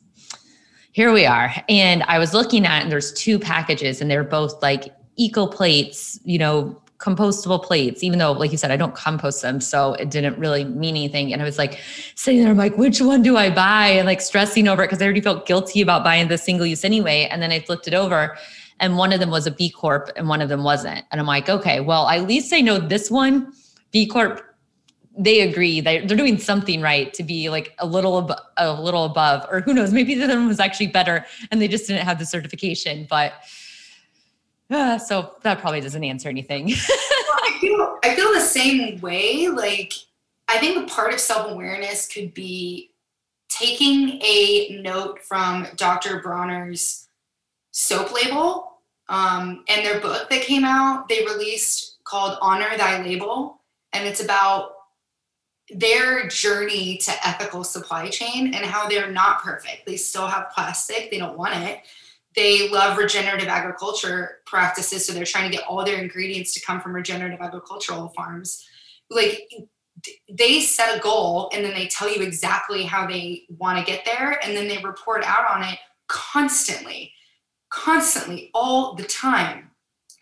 here 0.96 1.12
we 1.12 1.26
are. 1.26 1.54
And 1.68 2.02
I 2.04 2.18
was 2.18 2.32
looking 2.32 2.64
at, 2.64 2.82
and 2.82 2.90
there's 2.90 3.12
two 3.12 3.38
packages, 3.38 4.00
and 4.00 4.10
they're 4.10 4.24
both 4.24 4.62
like 4.62 4.94
eco 5.16 5.46
plates, 5.46 6.18
you 6.24 6.38
know, 6.38 6.80
compostable 6.96 7.62
plates, 7.62 8.02
even 8.02 8.18
though, 8.18 8.32
like 8.32 8.50
you 8.50 8.56
said, 8.56 8.70
I 8.70 8.78
don't 8.78 8.94
compost 8.94 9.42
them. 9.42 9.60
So 9.60 9.92
it 9.92 10.08
didn't 10.08 10.38
really 10.38 10.64
mean 10.64 10.96
anything. 10.96 11.34
And 11.34 11.42
I 11.42 11.44
was 11.44 11.58
like 11.58 11.80
sitting 12.14 12.40
there, 12.40 12.50
I'm 12.50 12.56
like, 12.56 12.78
which 12.78 13.02
one 13.02 13.20
do 13.20 13.36
I 13.36 13.50
buy? 13.50 13.88
And 13.88 14.06
like 14.06 14.22
stressing 14.22 14.68
over 14.68 14.84
it 14.84 14.86
because 14.86 15.02
I 15.02 15.04
already 15.04 15.20
felt 15.20 15.44
guilty 15.44 15.82
about 15.82 16.02
buying 16.02 16.28
the 16.28 16.38
single 16.38 16.64
use 16.64 16.82
anyway. 16.82 17.28
And 17.30 17.42
then 17.42 17.52
I 17.52 17.60
flipped 17.60 17.86
it 17.86 17.92
over 17.92 18.38
and 18.80 18.96
one 18.96 19.12
of 19.12 19.20
them 19.20 19.30
was 19.30 19.46
a 19.46 19.50
B 19.50 19.70
Corp 19.70 20.10
and 20.16 20.28
one 20.28 20.40
of 20.40 20.48
them 20.48 20.62
wasn't. 20.62 21.04
And 21.10 21.20
I'm 21.20 21.26
like, 21.26 21.48
okay, 21.48 21.80
well, 21.80 22.08
at 22.08 22.26
least 22.26 22.52
I 22.52 22.60
know 22.60 22.78
this 22.78 23.10
one, 23.10 23.52
B 23.90 24.06
Corp 24.06 24.42
they 25.16 25.40
agree 25.40 25.80
that 25.80 26.06
they're 26.06 26.16
doing 26.16 26.38
something 26.38 26.80
right 26.80 27.14
to 27.14 27.22
be 27.22 27.48
like 27.48 27.74
a 27.78 27.86
little 27.86 28.30
ab- 28.30 28.40
a 28.58 28.80
little 28.80 29.04
above 29.04 29.46
or 29.50 29.60
who 29.60 29.72
knows 29.72 29.92
maybe 29.92 30.14
the 30.18 30.24
other 30.24 30.36
one 30.36 30.48
was 30.48 30.60
actually 30.60 30.86
better 30.86 31.24
and 31.50 31.60
they 31.60 31.68
just 31.68 31.86
didn't 31.86 32.04
have 32.04 32.18
the 32.18 32.26
certification 32.26 33.06
but 33.08 33.34
uh, 34.68 34.98
so 34.98 35.36
that 35.42 35.60
probably 35.60 35.80
doesn't 35.80 36.04
answer 36.04 36.28
anything 36.28 36.66
well, 36.66 36.76
I, 36.88 37.58
feel, 37.60 37.98
I 38.02 38.14
feel 38.14 38.32
the 38.32 38.40
same 38.40 39.00
way 39.00 39.48
like 39.48 39.92
i 40.48 40.58
think 40.58 40.76
a 40.76 40.92
part 40.92 41.12
of 41.12 41.20
self-awareness 41.20 42.08
could 42.08 42.34
be 42.34 42.90
taking 43.48 44.20
a 44.22 44.80
note 44.82 45.22
from 45.22 45.66
dr 45.76 46.20
bronner's 46.20 47.05
soap 47.76 48.12
label 48.14 48.80
um, 49.10 49.64
and 49.68 49.84
their 49.84 50.00
book 50.00 50.30
that 50.30 50.40
came 50.42 50.64
out 50.64 51.08
they 51.08 51.24
released 51.26 51.98
called 52.04 52.38
honor 52.40 52.76
thy 52.78 53.02
label 53.02 53.60
and 53.92 54.06
it's 54.06 54.22
about 54.22 54.72
their 55.70 56.28
journey 56.28 56.96
to 56.98 57.12
ethical 57.26 57.64
supply 57.64 58.08
chain 58.08 58.54
and 58.54 58.64
how 58.64 58.88
they're 58.88 59.10
not 59.10 59.42
perfect. 59.42 59.84
They 59.86 59.96
still 59.96 60.26
have 60.26 60.50
plastic, 60.54 61.10
they 61.10 61.18
don't 61.18 61.36
want 61.36 61.54
it. 61.56 61.80
They 62.36 62.68
love 62.68 62.98
regenerative 62.98 63.48
agriculture 63.48 64.38
practices, 64.46 65.06
so 65.06 65.12
they're 65.12 65.24
trying 65.24 65.50
to 65.50 65.56
get 65.56 65.66
all 65.66 65.84
their 65.84 66.00
ingredients 66.00 66.54
to 66.54 66.60
come 66.60 66.80
from 66.80 66.94
regenerative 66.94 67.40
agricultural 67.40 68.08
farms. 68.10 68.64
Like 69.10 69.50
they 70.30 70.60
set 70.60 70.96
a 70.96 71.00
goal 71.00 71.50
and 71.52 71.64
then 71.64 71.74
they 71.74 71.88
tell 71.88 72.14
you 72.14 72.22
exactly 72.22 72.84
how 72.84 73.06
they 73.06 73.44
want 73.48 73.78
to 73.78 73.90
get 73.90 74.04
there 74.04 74.38
and 74.44 74.56
then 74.56 74.68
they 74.68 74.78
report 74.82 75.24
out 75.24 75.50
on 75.50 75.62
it 75.64 75.78
constantly, 76.06 77.12
constantly, 77.70 78.50
all 78.54 78.94
the 78.94 79.04
time. 79.04 79.70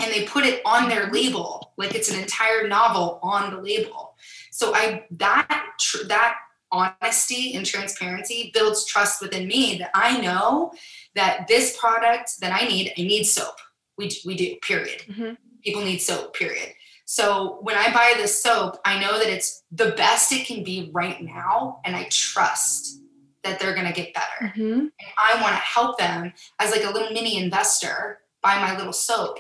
And 0.01 0.13
they 0.13 0.25
put 0.25 0.45
it 0.45 0.61
on 0.65 0.89
their 0.89 1.11
label 1.11 1.73
like 1.79 1.95
it's 1.95 2.11
an 2.11 2.21
entire 2.21 2.67
novel 2.67 3.21
on 3.23 3.55
the 3.55 3.61
label 3.61 4.15
so 4.55 4.73
I 4.73 5.05
that 5.11 5.73
tr- 5.81 6.07
that 6.07 6.37
honesty 6.71 7.55
and 7.57 7.67
transparency 7.67 8.53
builds 8.55 8.87
trust 8.87 9.21
within 9.21 9.49
me 9.49 9.79
that 9.79 9.91
I 9.95 10.21
know 10.21 10.73
that 11.17 11.49
this 11.49 11.77
product 11.77 12.41
that 12.41 12.53
I 12.53 12.67
need, 12.69 12.93
I 12.97 13.03
need 13.03 13.25
soap. 13.25 13.57
We 13.99 14.13
we 14.25 14.37
do. 14.37 14.55
Period. 14.63 15.03
Mm-hmm. 15.09 15.35
People 15.65 15.83
need 15.83 15.99
soap. 15.99 16.35
Period. 16.35 16.69
So 17.05 17.59
when 17.63 17.77
I 17.77 17.93
buy 17.93 18.15
this 18.17 18.41
soap, 18.41 18.79
I 18.85 19.01
know 19.01 19.19
that 19.19 19.29
it's 19.29 19.65
the 19.73 19.91
best 19.91 20.31
it 20.31 20.47
can 20.47 20.63
be 20.63 20.91
right 20.95 21.21
now, 21.21 21.81
and 21.85 21.97
I 21.97 22.07
trust 22.11 23.01
that 23.45 23.61
they're 23.61 23.75
going 23.75 23.87
to 23.87 23.93
get 23.93 24.13
better. 24.15 24.53
Mhm. 24.57 24.73
And 24.73 24.93
I 25.17 25.41
want 25.41 25.55
to 25.55 25.61
help 25.61 25.99
them 25.99 26.33
as 26.59 26.71
like 26.71 26.85
a 26.85 26.91
little 26.91 27.11
mini 27.11 27.43
investor 27.43 28.21
buy 28.43 28.57
my 28.61 28.77
little 28.77 28.93
soap 28.93 29.39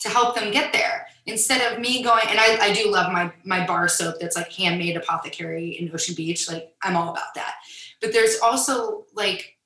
to 0.00 0.08
help 0.08 0.34
them 0.34 0.50
get 0.50 0.72
there 0.72 1.06
instead 1.26 1.72
of 1.72 1.78
me 1.78 2.02
going 2.02 2.24
and 2.28 2.38
I, 2.38 2.58
I 2.60 2.72
do 2.72 2.90
love 2.90 3.12
my 3.12 3.32
my 3.44 3.66
bar 3.66 3.88
soap 3.88 4.16
that's 4.20 4.36
like 4.36 4.52
handmade 4.52 4.96
apothecary 4.96 5.78
in 5.78 5.90
ocean 5.94 6.14
beach 6.14 6.50
like 6.50 6.74
i'm 6.82 6.96
all 6.96 7.10
about 7.10 7.34
that 7.34 7.54
but 8.00 8.12
there's 8.12 8.38
also 8.40 9.04
like 9.14 9.56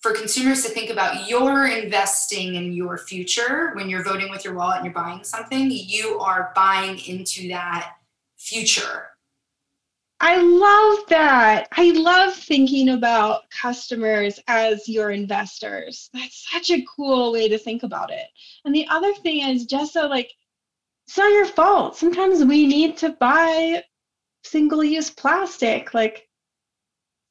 for 0.00 0.12
consumers 0.12 0.64
to 0.64 0.68
think 0.68 0.90
about 0.90 1.28
you're 1.28 1.66
investing 1.66 2.56
in 2.56 2.72
your 2.72 2.98
future 2.98 3.72
when 3.74 3.88
you're 3.88 4.02
voting 4.02 4.30
with 4.30 4.44
your 4.44 4.54
wallet 4.54 4.78
and 4.78 4.86
you're 4.86 4.94
buying 4.94 5.22
something 5.22 5.70
you 5.70 6.18
are 6.18 6.52
buying 6.56 6.98
into 7.06 7.48
that 7.48 7.92
future 8.36 9.10
I 10.20 10.40
love 10.40 11.06
that. 11.08 11.68
I 11.72 11.90
love 11.90 12.34
thinking 12.34 12.90
about 12.90 13.50
customers 13.50 14.40
as 14.48 14.88
your 14.88 15.10
investors. 15.10 16.08
That's 16.14 16.50
such 16.50 16.70
a 16.70 16.84
cool 16.84 17.32
way 17.32 17.48
to 17.48 17.58
think 17.58 17.82
about 17.82 18.10
it. 18.10 18.26
And 18.64 18.74
the 18.74 18.86
other 18.88 19.12
thing 19.14 19.46
is 19.48 19.66
just 19.66 19.92
so 19.92 20.06
like 20.06 20.32
it's 21.06 21.18
not 21.18 21.32
your 21.32 21.46
fault. 21.46 21.96
Sometimes 21.96 22.44
we 22.44 22.66
need 22.66 22.96
to 22.98 23.10
buy 23.10 23.84
single-use 24.42 25.10
plastic. 25.10 25.92
Like 25.94 26.26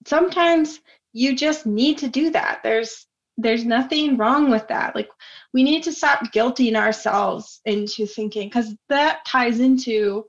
sometimes 0.05 0.79
you 1.11 1.35
just 1.35 1.65
need 1.65 1.97
to 1.99 2.07
do 2.07 2.29
that. 2.31 2.61
There's 2.63 3.07
there's 3.37 3.65
nothing 3.65 4.15
wrong 4.15 4.49
with 4.49 4.67
that. 4.69 4.95
Like 4.95 5.09
we 5.53 5.63
need 5.63 5.83
to 5.83 5.91
stop 5.91 6.31
guilting 6.33 6.75
ourselves 6.75 7.61
into 7.65 8.05
thinking 8.05 8.47
because 8.47 8.75
that 8.89 9.25
ties 9.25 9.59
into 9.59 10.25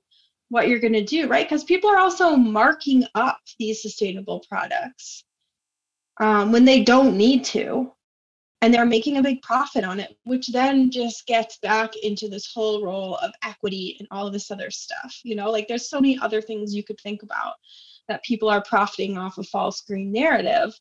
what 0.48 0.68
you're 0.68 0.78
going 0.78 0.92
to 0.92 1.04
do, 1.04 1.28
right? 1.28 1.46
Because 1.48 1.64
people 1.64 1.90
are 1.90 1.98
also 1.98 2.36
marking 2.36 3.04
up 3.14 3.40
these 3.58 3.82
sustainable 3.82 4.44
products 4.48 5.24
um, 6.18 6.52
when 6.52 6.64
they 6.64 6.82
don't 6.82 7.16
need 7.16 7.44
to. 7.46 7.92
And 8.62 8.72
they're 8.72 8.86
making 8.86 9.18
a 9.18 9.22
big 9.22 9.42
profit 9.42 9.84
on 9.84 10.00
it, 10.00 10.16
which 10.24 10.48
then 10.48 10.90
just 10.90 11.26
gets 11.26 11.58
back 11.58 11.94
into 12.02 12.26
this 12.26 12.50
whole 12.52 12.82
role 12.82 13.16
of 13.16 13.32
equity 13.44 13.96
and 13.98 14.08
all 14.10 14.26
of 14.26 14.32
this 14.32 14.50
other 14.50 14.70
stuff. 14.70 15.20
You 15.24 15.36
know, 15.36 15.50
like 15.50 15.68
there's 15.68 15.90
so 15.90 16.00
many 16.00 16.18
other 16.18 16.40
things 16.40 16.74
you 16.74 16.82
could 16.82 16.98
think 17.00 17.22
about 17.22 17.52
that 18.08 18.24
people 18.24 18.48
are 18.48 18.62
profiting 18.62 19.18
off 19.18 19.36
a 19.36 19.42
false 19.42 19.82
green 19.82 20.10
narrative. 20.10 20.78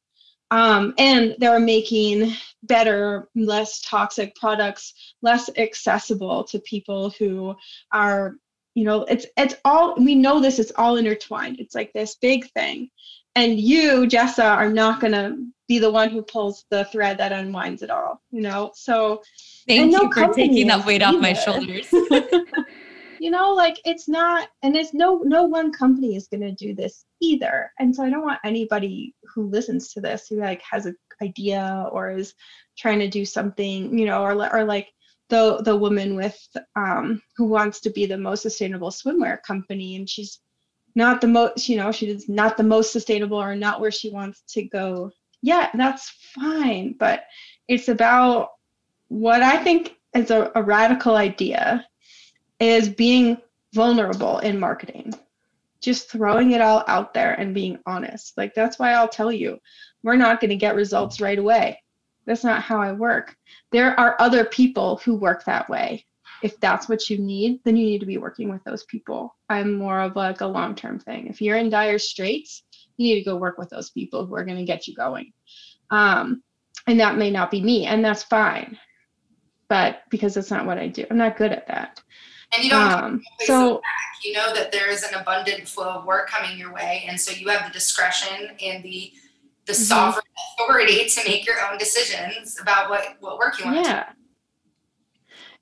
Um, 0.52 0.94
and 0.98 1.36
they're 1.40 1.60
making 1.60 2.34
better, 2.64 3.30
less 3.36 3.82
toxic 3.82 4.36
products 4.36 4.94
less 5.22 5.50
accessible 5.58 6.44
to 6.46 6.60
people 6.60 7.10
who 7.20 7.56
are 7.92 8.36
you 8.76 8.84
know 8.84 9.04
it's 9.06 9.26
it's 9.38 9.56
all 9.66 9.96
we 9.96 10.14
know 10.14 10.40
this 10.40 10.60
it's 10.60 10.72
all 10.76 10.98
intertwined. 10.98 11.60
It's 11.60 11.74
like 11.74 11.92
this 11.94 12.16
big 12.16 12.50
thing. 12.52 12.90
And 13.38 13.60
you 13.60 14.06
jessa 14.08 14.46
are 14.46 14.70
not 14.70 15.02
going 15.02 15.14
to 15.14 15.38
be 15.68 15.80
the 15.80 15.92
one 15.92 16.10
who 16.10 16.22
pulls 16.22 16.66
the 16.70 16.86
thread 16.86 17.18
that 17.18 17.32
unwinds 17.32 17.82
it 17.82 17.90
all 17.90 18.22
you 18.32 18.42
know? 18.42 18.72
So 18.76 19.22
Thank 19.68 19.92
no 19.92 20.04
you 20.04 20.12
for 20.14 20.34
taking 20.34 20.68
that 20.68 20.86
weight 20.86 21.02
off 21.02 21.20
my 21.20 21.34
shoulders. 21.34 21.88
you 23.20 23.32
know 23.32 23.54
like 23.54 23.80
it's 23.86 24.10
not 24.10 24.50
and 24.62 24.76
it's 24.76 24.94
no 24.94 25.20
no 25.24 25.44
one 25.44 25.72
company 25.72 26.16
is 26.16 26.28
going 26.28 26.42
to 26.42 26.52
do 26.52 26.76
this 26.76 27.06
either. 27.22 27.72
And 27.80 27.96
so 27.96 28.04
i 28.04 28.10
don't 28.10 28.24
want 28.24 28.40
anybody 28.44 29.16
who 29.34 29.48
listens 29.48 29.94
to 29.94 30.02
this 30.02 30.28
who 30.28 30.40
like 30.40 30.62
has 30.70 30.86
an 30.86 30.98
idea 31.22 31.88
or 31.92 32.12
is 32.12 32.34
trying 32.78 33.00
to 33.00 33.08
do 33.08 33.26
something 33.26 33.98
you 33.98 34.06
know 34.06 34.22
or, 34.22 34.54
or 34.54 34.66
like 34.66 34.90
the 35.30 35.58
the 35.64 35.76
woman 35.76 36.16
with 36.16 36.38
um 36.76 37.22
who 37.36 37.46
wants 37.46 37.80
to 37.80 37.90
be 37.90 38.06
the 38.06 38.18
most 38.18 38.42
sustainable 38.42 38.90
swimwear 38.90 39.42
company 39.44 39.96
and 39.96 40.10
she's 40.10 40.40
not 40.94 41.20
the 41.20 41.28
most 41.28 41.68
you 41.68 41.78
know 41.78 41.92
she's 41.92 42.30
not 42.30 42.58
the 42.58 42.64
most 42.64 42.92
sustainable 42.92 43.42
or 43.42 43.56
not 43.56 43.82
where 43.82 43.92
she 43.92 44.12
wants 44.12 44.44
to 44.48 44.64
go 44.64 45.12
yeah 45.42 45.70
that's 45.74 46.10
fine 46.34 46.96
but 47.00 47.24
it's 47.68 47.88
about 47.88 48.50
what 49.08 49.42
i 49.42 49.58
think 49.58 49.96
is 50.16 50.32
a, 50.32 50.52
a 50.56 50.64
radical 50.64 51.16
idea 51.16 51.86
is 52.60 52.90
being 52.90 53.38
vulnerable 53.74 54.40
in 54.40 54.60
marketing. 54.60 55.14
Just 55.82 56.10
throwing 56.10 56.52
it 56.52 56.62
all 56.62 56.84
out 56.88 57.14
there 57.14 57.34
and 57.34 57.54
being 57.54 57.78
honest. 57.86 58.38
Like 58.38 58.54
that's 58.56 58.80
why 58.80 58.94
i'll 58.94 59.08
tell 59.08 59.32
you 59.32 59.60
we're 60.04 60.16
not 60.16 60.40
going 60.40 60.50
to 60.50 60.56
get 60.56 60.76
results 60.76 61.20
right 61.20 61.38
away 61.38 61.80
that's 62.26 62.44
not 62.44 62.62
how 62.62 62.82
i 62.82 62.92
work. 62.92 63.36
There 63.72 64.00
are 64.00 64.16
other 64.20 64.46
people 64.46 64.98
who 65.04 65.16
work 65.16 65.46
that 65.46 65.70
way. 65.70 66.06
If 66.44 66.60
that's 66.60 66.90
what 66.90 67.10
you 67.10 67.18
need 67.18 67.62
then 67.64 67.76
you 67.76 67.86
need 67.86 68.00
to 68.00 68.06
be 68.06 68.18
working 68.18 68.50
with 68.50 68.64
those 68.64 68.84
people. 68.86 69.36
I'm 69.50 69.74
more 69.74 70.02
of 70.02 70.16
like 70.16 70.42
a 70.42 70.48
long-term 70.48 71.00
thing. 71.00 71.28
If 71.28 71.42
you're 71.42 71.58
in 71.58 71.70
dire 71.70 72.00
straits 72.00 72.64
you 72.98 73.14
need 73.14 73.24
to 73.24 73.30
go 73.30 73.36
work 73.36 73.58
with 73.58 73.70
those 73.70 73.90
people 73.90 74.26
who 74.26 74.36
are 74.36 74.46
going 74.46 74.58
to 74.58 74.64
get 74.64 74.88
you 74.88 74.96
going. 74.96 75.34
Um, 75.92 76.42
and 76.88 77.00
that 77.00 77.18
may 77.18 77.30
not 77.30 77.52
be 77.52 77.62
me 77.62 77.86
and 77.86 78.04
that's 78.04 78.24
fine. 78.24 78.78
But 79.68 80.04
because 80.12 80.36
that's 80.36 80.52
not 80.52 80.68
what 80.68 80.78
i 80.78 80.88
do 80.88 81.06
i'm 81.10 81.18
not 81.18 81.38
good 81.38 81.52
at 81.52 81.68
that. 81.68 82.02
And 82.56 82.64
you 82.64 82.70
don't 82.70 82.92
um, 82.92 83.24
so 83.42 83.82
you 84.24 84.34
know 84.34 84.54
that 84.54 84.72
there 84.72 84.90
is 84.90 85.04
an 85.04 85.14
abundant 85.16 85.68
flow 85.68 85.90
of 85.90 86.06
work 86.06 86.30
coming 86.30 86.58
your 86.58 86.74
way 86.74 87.06
and 87.08 87.20
so 87.20 87.32
you 87.32 87.48
have 87.50 87.66
the 87.68 87.74
discretion 87.74 88.52
and 88.62 88.84
the 88.84 89.14
the 89.66 89.74
Mhm. 89.74 89.76
sovereign 89.76 90.26
authority 90.60 91.06
to 91.10 91.24
make 91.28 91.46
your 91.46 91.60
own 91.70 91.78
decisions 91.78 92.60
about 92.62 92.90
what 92.90 93.16
what 93.20 93.38
work 93.38 93.58
you 93.60 93.66
want 93.66 93.78
to 93.78 93.84
do. 93.84 93.90
yeah. 93.90 94.10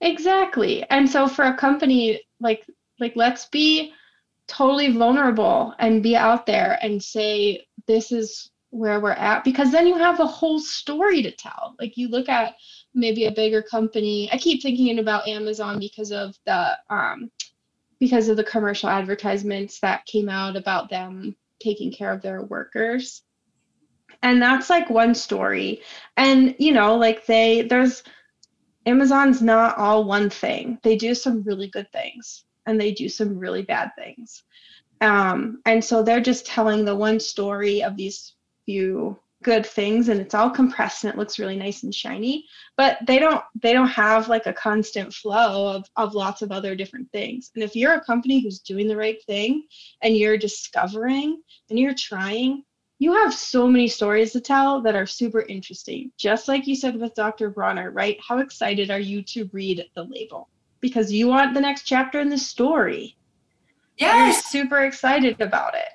Exactly. 0.01 0.83
And 0.89 1.09
so 1.09 1.27
for 1.27 1.45
a 1.45 1.53
company 1.57 2.21
like 2.39 2.65
like 2.99 3.13
let's 3.15 3.45
be 3.47 3.93
totally 4.47 4.91
vulnerable 4.91 5.73
and 5.79 6.03
be 6.03 6.15
out 6.15 6.45
there 6.45 6.77
and 6.81 7.01
say 7.01 7.65
this 7.87 8.11
is 8.11 8.51
where 8.71 8.99
we're 8.99 9.11
at 9.11 9.43
because 9.43 9.71
then 9.71 9.87
you 9.87 9.95
have 9.95 10.19
a 10.19 10.25
whole 10.25 10.59
story 10.59 11.21
to 11.21 11.31
tell. 11.31 11.75
Like 11.79 11.95
you 11.95 12.09
look 12.09 12.27
at 12.27 12.55
maybe 12.93 13.25
a 13.25 13.31
bigger 13.31 13.61
company. 13.61 14.29
I 14.31 14.37
keep 14.37 14.61
thinking 14.61 14.99
about 14.99 15.27
amazon 15.27 15.79
because 15.79 16.11
of 16.11 16.35
the 16.45 16.77
um 16.89 17.31
because 17.99 18.27
of 18.27 18.35
the 18.35 18.43
commercial 18.43 18.89
advertisements 18.89 19.79
that 19.79 20.05
came 20.05 20.27
out 20.27 20.57
about 20.57 20.89
them 20.89 21.35
taking 21.61 21.91
care 21.91 22.11
of 22.11 22.21
their 22.21 22.41
workers 22.43 23.21
and 24.23 24.41
that's 24.41 24.69
like 24.69 24.89
one 24.89 25.13
story. 25.13 25.81
And 26.17 26.55
you 26.57 26.71
know 26.71 26.95
like 26.95 27.25
they 27.27 27.61
there's 27.61 28.03
amazon's 28.85 29.41
not 29.41 29.77
all 29.77 30.05
one 30.05 30.29
thing. 30.29 30.79
They 30.81 30.95
do 30.95 31.13
some 31.13 31.43
really 31.43 31.67
good 31.67 31.91
things 31.91 32.45
and 32.65 32.79
they 32.79 32.91
do 32.91 33.09
some 33.09 33.37
really 33.37 33.61
bad 33.61 33.91
things. 33.97 34.43
Um, 35.01 35.61
and 35.65 35.83
so 35.83 36.01
they're 36.01 36.21
just 36.21 36.45
telling 36.45 36.85
the 36.85 36.95
one 36.95 37.19
story 37.19 37.83
of 37.83 37.97
these 37.97 38.35
few 38.65 39.19
good 39.43 39.65
things 39.65 40.07
and 40.07 40.21
it's 40.21 40.33
all 40.33 40.49
compressed 40.49 41.03
and 41.03 41.13
it 41.13 41.17
looks 41.17 41.37
really 41.37 41.57
nice 41.57 41.83
and 41.83 41.93
shiny. 41.93 42.45
But 42.77 42.99
they 43.05 43.19
don't 43.19 43.43
they 43.61 43.73
don't 43.73 43.87
have 43.87 44.29
like 44.29 44.47
a 44.47 44.53
constant 44.53 45.13
flow 45.13 45.75
of, 45.75 45.85
of 45.97 46.15
lots 46.15 46.41
of 46.41 46.51
other 46.51 46.75
different 46.75 47.11
things. 47.11 47.51
And 47.53 47.63
if 47.63 47.75
you're 47.75 47.95
a 47.95 48.05
company 48.05 48.41
who's 48.41 48.59
doing 48.59 48.87
the 48.87 48.95
right 48.95 49.21
thing 49.25 49.63
and 50.01 50.15
you're 50.15 50.37
discovering 50.37 51.41
and 51.69 51.77
you're 51.77 51.95
trying 51.95 52.63
you 52.99 53.13
have 53.13 53.33
so 53.33 53.67
many 53.67 53.87
stories 53.87 54.31
to 54.31 54.39
tell 54.41 54.81
that 54.81 54.95
are 54.95 55.05
super 55.05 55.41
interesting. 55.41 56.11
Just 56.17 56.47
like 56.47 56.67
you 56.67 56.75
said 56.75 56.95
with 56.99 57.13
Dr. 57.15 57.49
Bronner, 57.49 57.91
right? 57.91 58.17
How 58.25 58.39
excited 58.39 58.89
are 58.91 58.99
you 58.99 59.21
to 59.23 59.49
read 59.51 59.85
the 59.95 60.03
label? 60.03 60.49
Because 60.79 61.11
you 61.11 61.27
want 61.27 61.53
the 61.53 61.61
next 61.61 61.83
chapter 61.83 62.19
in 62.19 62.29
the 62.29 62.37
story. 62.37 63.17
You're 63.97 64.09
yes 64.09 64.45
super 64.45 64.79
excited 64.85 65.39
about 65.39 65.75
it. 65.75 65.89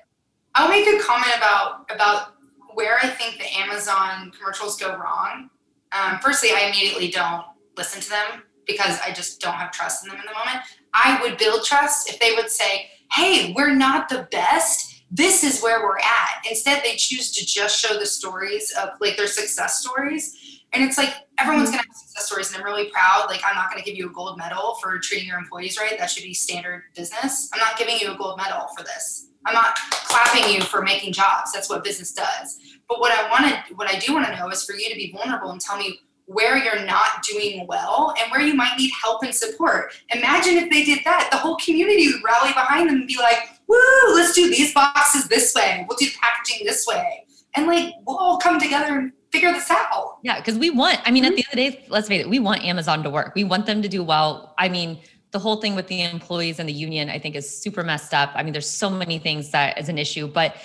i'll 0.55 0.69
make 0.69 0.87
a 0.87 0.99
comment 1.03 1.33
about 1.37 1.85
about 1.91 2.35
where 2.73 2.97
i 3.03 3.07
think 3.07 3.37
the 3.37 3.57
amazon 3.59 4.31
commercials 4.31 4.77
go 4.77 4.95
wrong 4.97 5.49
um, 5.91 6.17
firstly 6.21 6.49
i 6.53 6.69
immediately 6.69 7.09
don't 7.09 7.43
listen 7.75 7.99
to 8.01 8.09
them 8.09 8.43
because 8.65 8.97
i 9.05 9.11
just 9.11 9.41
don't 9.41 9.55
have 9.55 9.71
trust 9.71 10.03
in 10.05 10.09
them 10.09 10.19
in 10.19 10.25
the 10.25 10.31
moment 10.31 10.65
i 10.93 11.21
would 11.21 11.37
build 11.37 11.65
trust 11.65 12.09
if 12.09 12.19
they 12.19 12.31
would 12.35 12.49
say 12.49 12.87
hey 13.11 13.53
we're 13.53 13.75
not 13.75 14.07
the 14.07 14.27
best 14.31 14.88
this 15.11 15.43
is 15.43 15.61
where 15.61 15.81
we're 15.83 15.97
at. 15.97 16.45
Instead, 16.47 16.83
they 16.83 16.95
choose 16.95 17.31
to 17.33 17.45
just 17.45 17.79
show 17.79 17.97
the 17.97 18.05
stories 18.05 18.73
of 18.79 18.89
like 18.99 19.17
their 19.17 19.27
success 19.27 19.81
stories. 19.81 20.61
And 20.71 20.83
it's 20.83 20.97
like 20.97 21.13
everyone's 21.39 21.69
mm-hmm. 21.69 21.77
gonna 21.77 21.87
have 21.87 21.95
success 21.95 22.27
stories, 22.27 22.53
and 22.53 22.57
I'm 22.57 22.63
really 22.63 22.89
proud. 22.91 23.25
Like, 23.27 23.41
I'm 23.43 23.55
not 23.55 23.71
gonna 23.71 23.81
give 23.81 23.95
you 23.95 24.07
a 24.07 24.13
gold 24.13 24.37
medal 24.37 24.77
for 24.81 24.97
treating 24.99 25.27
your 25.27 25.39
employees 25.39 25.79
right. 25.79 25.97
That 25.97 26.11
should 26.11 26.23
be 26.23 26.33
standard 26.33 26.83
business. 26.95 27.49
I'm 27.53 27.59
not 27.59 27.77
giving 27.77 27.97
you 27.99 28.11
a 28.13 28.17
gold 28.17 28.37
medal 28.37 28.67
for 28.77 28.83
this. 28.83 29.29
I'm 29.45 29.53
not 29.53 29.75
clapping 29.91 30.53
you 30.53 30.61
for 30.61 30.81
making 30.81 31.13
jobs. 31.13 31.51
That's 31.53 31.69
what 31.69 31.83
business 31.83 32.11
does. 32.11 32.59
But 32.87 32.99
what 32.99 33.11
I 33.11 33.29
wanted, 33.29 33.77
what 33.77 33.89
I 33.89 33.97
do 33.97 34.13
want 34.13 34.27
to 34.27 34.35
know 34.35 34.49
is 34.49 34.63
for 34.63 34.73
you 34.73 34.89
to 34.89 34.95
be 34.95 35.11
vulnerable 35.11 35.51
and 35.51 35.61
tell 35.61 35.77
me 35.77 35.99
where 36.25 36.57
you're 36.57 36.85
not 36.85 37.23
doing 37.23 37.65
well 37.67 38.13
and 38.21 38.31
where 38.31 38.41
you 38.41 38.53
might 38.53 38.77
need 38.77 38.91
help 39.01 39.23
and 39.23 39.33
support. 39.33 39.91
Imagine 40.13 40.57
if 40.57 40.69
they 40.69 40.83
did 40.83 40.99
that, 41.03 41.29
the 41.31 41.37
whole 41.37 41.55
community 41.57 42.11
would 42.11 42.23
rally 42.23 42.53
behind 42.53 42.89
them 42.89 42.97
and 42.97 43.07
be 43.07 43.17
like, 43.17 43.58
woo, 43.69 44.15
let's 44.15 44.33
do 44.33 44.49
these 44.49 44.73
boxes 44.73 45.27
this 45.27 45.53
way. 45.55 45.85
We'll 45.87 45.97
do 45.97 46.05
the 46.05 46.15
packaging 46.19 46.65
this 46.65 46.85
way. 46.87 47.25
And 47.55 47.67
like, 47.67 47.93
we'll 48.05 48.17
all 48.17 48.37
come 48.37 48.59
together 48.59 48.97
and 48.97 49.11
figure 49.31 49.51
this 49.51 49.69
out. 49.71 50.17
Yeah, 50.23 50.39
because 50.39 50.57
we 50.57 50.69
want, 50.69 50.99
I 51.05 51.11
mean, 51.11 51.23
at 51.23 51.35
the 51.35 51.43
mm-hmm. 51.43 51.59
end 51.59 51.67
of 51.69 51.73
the 51.73 51.81
day, 51.81 51.85
let's 51.89 52.07
face 52.07 52.21
it, 52.21 52.29
we 52.29 52.39
want 52.39 52.63
Amazon 52.63 53.03
to 53.03 53.09
work. 53.09 53.33
We 53.35 53.43
want 53.43 53.65
them 53.65 53.81
to 53.81 53.87
do 53.87 54.03
well. 54.03 54.53
I 54.57 54.69
mean, 54.69 54.99
the 55.31 55.39
whole 55.39 55.57
thing 55.57 55.75
with 55.75 55.87
the 55.87 56.03
employees 56.03 56.59
and 56.59 56.67
the 56.67 56.73
union, 56.73 57.09
I 57.09 57.19
think, 57.19 57.35
is 57.35 57.61
super 57.61 57.83
messed 57.83 58.13
up. 58.13 58.31
I 58.33 58.43
mean, 58.43 58.53
there's 58.53 58.69
so 58.69 58.89
many 58.89 59.19
things 59.19 59.51
that 59.51 59.77
is 59.79 59.89
an 59.89 59.97
issue, 59.97 60.27
but 60.27 60.55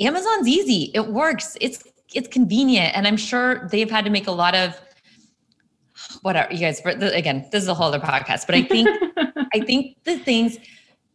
Amazon's 0.00 0.48
easy. 0.48 0.90
It 0.94 1.06
works. 1.08 1.56
It's 1.60 1.84
it's 2.14 2.28
convenient, 2.28 2.96
and 2.96 3.06
I'm 3.06 3.18
sure 3.18 3.68
they've 3.68 3.90
had 3.90 4.04
to 4.06 4.10
make 4.10 4.26
a 4.26 4.32
lot 4.32 4.54
of 4.54 4.80
whatever 6.22 6.52
you 6.52 6.60
guys. 6.60 6.80
Again, 6.84 7.46
this 7.52 7.62
is 7.62 7.68
a 7.68 7.74
whole 7.74 7.88
other 7.88 8.00
podcast, 8.00 8.46
but 8.46 8.54
I 8.54 8.62
think 8.62 8.88
I 9.54 9.60
think 9.60 9.96
the 10.04 10.18
things, 10.18 10.56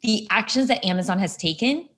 the 0.03 0.27
actions 0.29 0.67
that 0.67 0.85
Amazon 0.85 1.17
has 1.19 1.35
taken, 1.35 1.89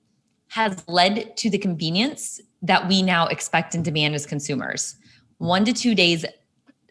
has 0.48 0.82
led 0.88 1.36
to 1.36 1.50
the 1.50 1.58
convenience 1.58 2.40
that 2.62 2.88
we 2.88 3.02
now 3.02 3.26
expect 3.26 3.74
and 3.74 3.84
demand 3.84 4.14
as 4.14 4.24
consumers. 4.26 4.96
One 5.38 5.64
to 5.64 5.72
two 5.72 5.94
days. 5.94 6.24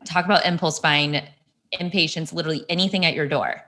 Talk 0.05 0.25
about 0.25 0.45
impulse 0.45 0.79
buying, 0.79 1.19
impatience, 1.71 2.31
literally 2.31 2.63
anything 2.69 3.05
at 3.05 3.15
your 3.15 3.27
door 3.27 3.63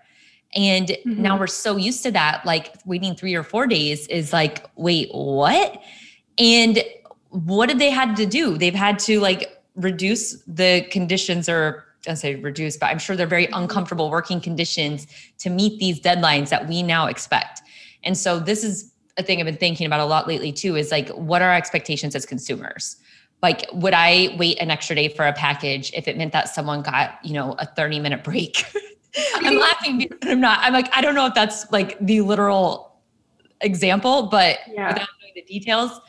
and 0.56 0.88
mm-hmm. 0.88 1.22
now 1.22 1.38
we're 1.38 1.48
so 1.48 1.78
used 1.78 2.04
to 2.04 2.12
that, 2.12 2.45
like 2.45 2.76
waiting 2.86 3.16
three 3.16 3.36
or 3.36 3.43
four 3.43 3.68
days 3.68 4.08
is 4.08 4.32
like, 4.32 4.66
wait, 4.76 5.10
what? 5.12 5.82
And 6.38 6.84
what 7.30 7.70
have 7.70 7.80
they 7.80 7.89
had 7.89 8.16
to 8.18 8.26
do? 8.26 8.58
They've 8.58 8.74
had 8.74 9.00
to 9.00 9.20
like 9.20 9.62
reduce 9.76 10.41
the 10.43 10.88
conditions 10.89 11.50
or 11.50 11.86
I 12.08 12.14
say 12.14 12.36
reduce, 12.36 12.78
but 12.78 12.88
I'm 12.88 12.99
sure 12.99 13.16
they're 13.16 13.28
very 13.28 13.45
mm-hmm. 13.45 13.64
uncomfortable 13.64 14.10
working 14.10 14.41
conditions 14.41 15.08
to 15.39 15.49
meet 15.49 15.80
these 15.80 15.99
deadlines 15.99 16.49
that 16.49 16.68
we 16.68 16.84
now 16.84 17.08
expect. 17.08 17.62
And 18.03 18.18
so 18.18 18.39
this 18.39 18.64
is 18.64 18.93
a 19.18 19.24
thing 19.24 19.39
I've 19.39 19.45
been 19.45 19.58
thinking 19.58 19.88
about 19.88 19.99
a 19.99 20.05
lot 20.05 20.28
lately 20.28 20.51
too 20.51 20.76
is 20.76 20.91
like 20.91 21.10
what 21.10 21.41
are 21.41 21.49
our 21.49 21.55
expectations 21.55 22.16
as 22.16 22.26
consumers? 22.26 22.97
Like 23.41 23.66
would 23.74 23.93
I 23.93 24.36
wait 24.38 24.60
an 24.60 24.72
extra 24.72 24.95
day 24.95 25.10
for 25.10 25.26
a 25.26 25.34
package 25.34 25.91
if 25.93 26.08
it 26.08 26.18
meant 26.18 26.34
that 26.34 26.49
someone 26.49 26.82
got, 26.82 27.20
you 27.24 27.34
know, 27.34 27.55
a 27.60 27.66
30 27.66 27.99
minute 27.99 28.24
break 28.24 28.64
I'm 29.36 29.58
laughing 29.58 30.08
but 30.10 30.30
I'm 30.30 30.39
not. 30.39 30.60
I'm 30.62 30.74
like, 30.74 30.95
I 30.95 31.01
don't 31.01 31.16
know 31.16 31.26
if 31.26 31.34
that's 31.34 31.72
like 31.72 31.97
the 31.99 32.22
literal 32.22 32.99
example, 33.62 34.24
but 34.24 34.60
yeah. 34.68 34.89
without 34.89 35.08
knowing 35.22 35.34
the 35.36 35.41
details, 35.43 35.99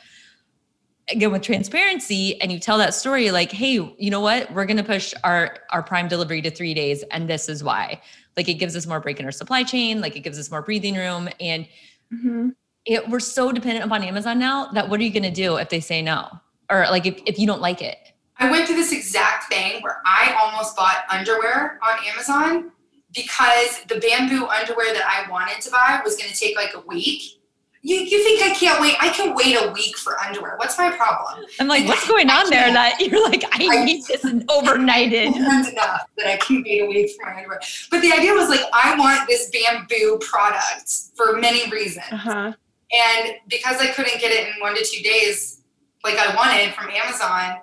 again 1.11 1.32
with 1.32 1.42
transparency 1.42 2.40
and 2.40 2.52
you 2.52 2.59
tell 2.59 2.78
that 2.78 2.94
story 2.94 3.30
like 3.30 3.50
hey 3.50 3.72
you 3.72 4.11
know 4.11 4.20
what 4.20 4.52
we're 4.52 4.66
going 4.66 4.76
to 4.76 4.84
push 4.84 5.14
our 5.24 5.59
our 5.70 5.82
prime 5.82 6.09
delivery 6.09 6.42
to 6.42 6.50
three 6.50 6.74
days 6.74 7.02
and 7.11 7.28
this 7.28 7.48
is 7.48 7.62
why 7.64 8.00
like 8.36 8.48
it 8.48 8.54
gives 8.54 8.76
us 8.76 8.86
more 8.86 9.00
break 9.00 9.18
in 9.18 9.26
our 9.26 9.32
supply 9.32 9.62
chain 9.62 10.00
like 10.00 10.16
it 10.16 10.20
gives 10.20 10.38
us 10.38 10.50
more 10.50 10.62
breathing 10.62 10.94
room 10.94 11.28
and 11.40 11.66
mm-hmm. 12.12 12.48
it 12.84 13.09
we're 13.09 13.20
so 13.20 13.52
dependent 13.52 13.84
upon 13.84 14.02
amazon 14.02 14.38
now 14.38 14.66
that 14.72 14.88
what 14.88 15.00
are 15.00 15.02
you 15.02 15.12
going 15.12 15.22
to 15.22 15.30
do 15.30 15.56
if 15.56 15.68
they 15.68 15.80
say 15.80 16.02
no 16.02 16.28
or 16.70 16.86
like 16.90 17.06
if, 17.06 17.20
if 17.26 17.38
you 17.38 17.46
don't 17.46 17.61
like 17.61 17.82
it 17.82 18.12
i 18.38 18.50
went 18.50 18.66
through 18.66 18.76
this 18.76 18.92
exact 18.92 19.44
thing 19.52 19.82
where 19.82 20.02
i 20.04 20.36
almost 20.40 20.76
bought 20.76 21.04
underwear 21.11 21.78
on 21.82 21.98
amazon 22.06 22.70
because 23.14 23.80
the 23.88 24.00
bamboo 24.00 24.46
underwear 24.46 24.92
that 24.92 25.04
I 25.06 25.30
wanted 25.30 25.61
to 25.62 25.70
buy 25.70 26.00
was 26.04 26.16
going 26.16 26.30
to 26.30 26.36
take 26.36 26.56
like 26.56 26.74
a 26.74 26.80
week. 26.80 27.38
You, 27.82 27.96
you 27.96 28.24
think 28.24 28.42
I 28.42 28.54
can't 28.54 28.80
wait? 28.80 28.96
I 29.00 29.10
can 29.10 29.34
wait 29.34 29.54
a 29.54 29.70
week 29.72 29.96
for 29.96 30.18
underwear. 30.20 30.56
What's 30.56 30.76
my 30.76 30.90
problem? 30.90 31.44
I'm 31.60 31.68
like, 31.68 31.86
what's 31.86 32.06
going 32.08 32.28
on 32.28 32.50
there 32.50 32.72
that 32.72 32.98
you're 33.00 33.22
like, 33.22 33.44
I, 33.44 33.78
I 33.78 33.84
need 33.84 34.04
this 34.04 34.24
overnighted. 34.24 35.36
enough 35.36 36.08
that 36.16 36.26
I 36.26 36.36
can 36.38 36.62
wait 36.64 36.82
a 36.82 36.86
week 36.86 37.10
for 37.16 37.26
my 37.26 37.36
underwear. 37.36 37.60
But 37.90 38.02
the 38.02 38.12
idea 38.12 38.32
was 38.32 38.48
like, 38.48 38.60
I 38.72 38.98
want 38.98 39.28
this 39.28 39.50
bamboo 39.50 40.18
product 40.20 40.92
for 41.14 41.38
many 41.38 41.70
reasons. 41.70 42.06
Uh-huh. 42.10 42.52
And 42.92 43.34
because 43.48 43.80
I 43.80 43.88
couldn't 43.88 44.20
get 44.20 44.32
it 44.32 44.48
in 44.48 44.60
one 44.60 44.74
to 44.74 44.84
two 44.84 45.02
days, 45.02 45.60
like 46.04 46.16
I 46.16 46.34
wanted 46.34 46.74
from 46.74 46.90
Amazon, 46.90 47.58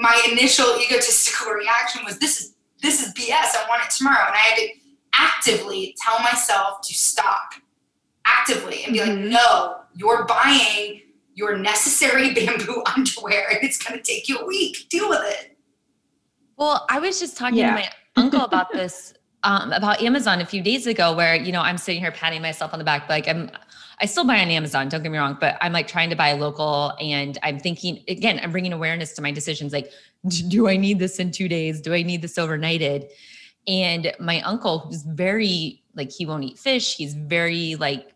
my 0.00 0.28
initial 0.30 0.78
egotistical 0.80 1.52
reaction 1.54 2.04
was, 2.04 2.18
this 2.18 2.40
is 2.40 2.52
this 2.82 3.00
is 3.00 3.14
BS. 3.14 3.54
I 3.54 3.64
want 3.68 3.84
it 3.84 3.90
tomorrow. 3.90 4.26
And 4.26 4.34
I 4.34 4.38
had 4.38 4.56
to 4.56 4.68
actively 5.14 5.96
tell 6.02 6.18
myself 6.18 6.80
to 6.82 6.94
stop, 6.94 7.54
actively, 8.38 8.84
and 8.84 8.92
be 8.92 9.00
mm-hmm. 9.00 9.22
like, 9.22 9.30
no, 9.30 9.76
you're 9.94 10.24
buying 10.24 11.02
your 11.34 11.56
necessary 11.58 12.34
bamboo 12.34 12.82
underwear 12.94 13.48
and 13.50 13.58
it's 13.62 13.78
going 13.78 13.98
to 13.98 14.04
take 14.04 14.28
you 14.28 14.38
a 14.38 14.46
week. 14.46 14.88
Deal 14.90 15.08
with 15.08 15.22
it. 15.24 15.56
Well, 16.56 16.86
I 16.88 16.98
was 17.00 17.18
just 17.18 17.36
talking 17.36 17.58
yeah. 17.58 17.70
to 17.70 17.72
my 17.74 17.90
uncle 18.16 18.42
about 18.42 18.72
this, 18.72 19.14
um, 19.42 19.72
about 19.72 20.02
Amazon 20.02 20.40
a 20.40 20.46
few 20.46 20.62
days 20.62 20.86
ago, 20.86 21.14
where, 21.14 21.34
you 21.34 21.52
know, 21.52 21.62
I'm 21.62 21.78
sitting 21.78 22.00
here 22.00 22.12
patting 22.12 22.42
myself 22.42 22.72
on 22.72 22.78
the 22.78 22.84
back, 22.84 23.08
like 23.08 23.28
I'm, 23.28 23.50
I 24.00 24.06
still 24.06 24.24
buy 24.24 24.40
on 24.40 24.48
Amazon, 24.48 24.88
don't 24.88 25.02
get 25.02 25.10
me 25.10 25.18
wrong, 25.18 25.36
but 25.40 25.56
I'm 25.60 25.72
like 25.72 25.86
trying 25.86 26.10
to 26.10 26.16
buy 26.16 26.32
local 26.32 26.92
and 27.00 27.38
I'm 27.42 27.58
thinking, 27.58 28.02
again, 28.08 28.40
I'm 28.42 28.52
bringing 28.52 28.72
awareness 28.72 29.12
to 29.14 29.22
my 29.22 29.32
decisions. 29.32 29.72
Like, 29.72 29.90
do 30.48 30.68
I 30.68 30.76
need 30.76 30.98
this 30.98 31.18
in 31.18 31.30
two 31.30 31.48
days? 31.48 31.80
Do 31.80 31.94
I 31.94 32.02
need 32.02 32.22
this 32.22 32.34
overnighted? 32.34 33.08
And 33.66 34.12
my 34.18 34.40
uncle, 34.42 34.80
who's 34.80 35.02
very 35.02 35.82
like, 35.94 36.10
he 36.10 36.26
won't 36.26 36.42
eat 36.42 36.58
fish. 36.58 36.96
He's 36.96 37.14
very 37.14 37.76
like 37.76 38.12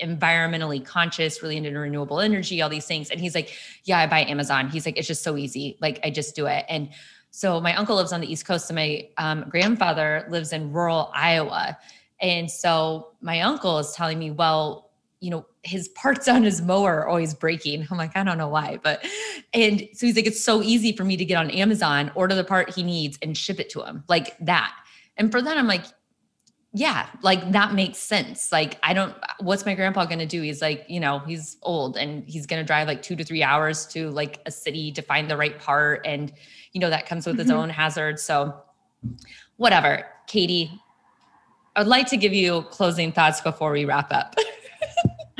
environmentally 0.00 0.84
conscious, 0.84 1.42
really 1.42 1.56
into 1.56 1.70
renewable 1.70 2.20
energy, 2.20 2.62
all 2.62 2.68
these 2.68 2.86
things. 2.86 3.10
And 3.10 3.20
he's 3.20 3.34
like, 3.34 3.54
yeah, 3.84 3.98
I 3.98 4.06
buy 4.06 4.24
Amazon. 4.24 4.68
He's 4.68 4.86
like, 4.86 4.96
it's 4.96 5.08
just 5.08 5.22
so 5.22 5.36
easy. 5.36 5.76
Like, 5.80 6.00
I 6.04 6.10
just 6.10 6.36
do 6.36 6.46
it. 6.46 6.64
And 6.68 6.90
so 7.30 7.60
my 7.60 7.74
uncle 7.74 7.96
lives 7.96 8.12
on 8.12 8.20
the 8.20 8.30
East 8.30 8.46
Coast 8.46 8.70
and 8.70 8.76
my 8.76 9.08
um, 9.18 9.44
grandfather 9.48 10.26
lives 10.30 10.52
in 10.52 10.72
rural 10.72 11.10
Iowa. 11.14 11.76
And 12.20 12.50
so 12.50 13.08
my 13.20 13.40
uncle 13.42 13.78
is 13.78 13.92
telling 13.92 14.18
me, 14.18 14.30
well, 14.30 14.90
you 15.20 15.30
know, 15.30 15.46
his 15.62 15.88
parts 15.88 16.28
on 16.28 16.44
his 16.44 16.62
mower 16.62 17.00
are 17.00 17.08
always 17.08 17.34
breaking. 17.34 17.86
I'm 17.90 17.98
like, 17.98 18.16
I 18.16 18.22
don't 18.22 18.38
know 18.38 18.48
why, 18.48 18.78
but 18.82 19.04
and 19.52 19.88
so 19.92 20.06
he's 20.06 20.16
like, 20.16 20.26
it's 20.26 20.42
so 20.42 20.62
easy 20.62 20.92
for 20.92 21.04
me 21.04 21.16
to 21.16 21.24
get 21.24 21.36
on 21.36 21.50
Amazon, 21.50 22.12
order 22.14 22.34
the 22.34 22.44
part 22.44 22.74
he 22.74 22.82
needs, 22.82 23.18
and 23.20 23.36
ship 23.36 23.58
it 23.58 23.68
to 23.70 23.82
him 23.82 24.04
like 24.08 24.36
that. 24.38 24.72
And 25.16 25.32
for 25.32 25.42
that, 25.42 25.56
I'm 25.56 25.66
like, 25.66 25.84
yeah, 26.78 27.08
like 27.22 27.50
that 27.50 27.74
makes 27.74 27.98
sense. 27.98 28.52
Like, 28.52 28.78
I 28.84 28.94
don't, 28.94 29.12
what's 29.40 29.66
my 29.66 29.74
grandpa 29.74 30.04
gonna 30.04 30.26
do? 30.26 30.42
He's 30.42 30.62
like, 30.62 30.86
you 30.88 31.00
know, 31.00 31.18
he's 31.18 31.56
old 31.62 31.96
and 31.96 32.22
he's 32.28 32.46
gonna 32.46 32.62
drive 32.62 32.86
like 32.86 33.02
two 33.02 33.16
to 33.16 33.24
three 33.24 33.42
hours 33.42 33.84
to 33.86 34.10
like 34.10 34.40
a 34.46 34.52
city 34.52 34.92
to 34.92 35.02
find 35.02 35.28
the 35.28 35.36
right 35.36 35.58
part. 35.58 36.06
And, 36.06 36.32
you 36.72 36.80
know, 36.80 36.88
that 36.88 37.04
comes 37.04 37.26
with 37.26 37.40
its 37.40 37.50
mm-hmm. 37.50 37.58
own 37.58 37.68
hazards. 37.68 38.22
So, 38.22 38.54
whatever. 39.56 40.06
Katie, 40.28 40.70
I'd 41.74 41.88
like 41.88 42.06
to 42.10 42.16
give 42.16 42.32
you 42.32 42.62
closing 42.70 43.10
thoughts 43.10 43.40
before 43.40 43.72
we 43.72 43.84
wrap 43.84 44.12
up. 44.12 44.36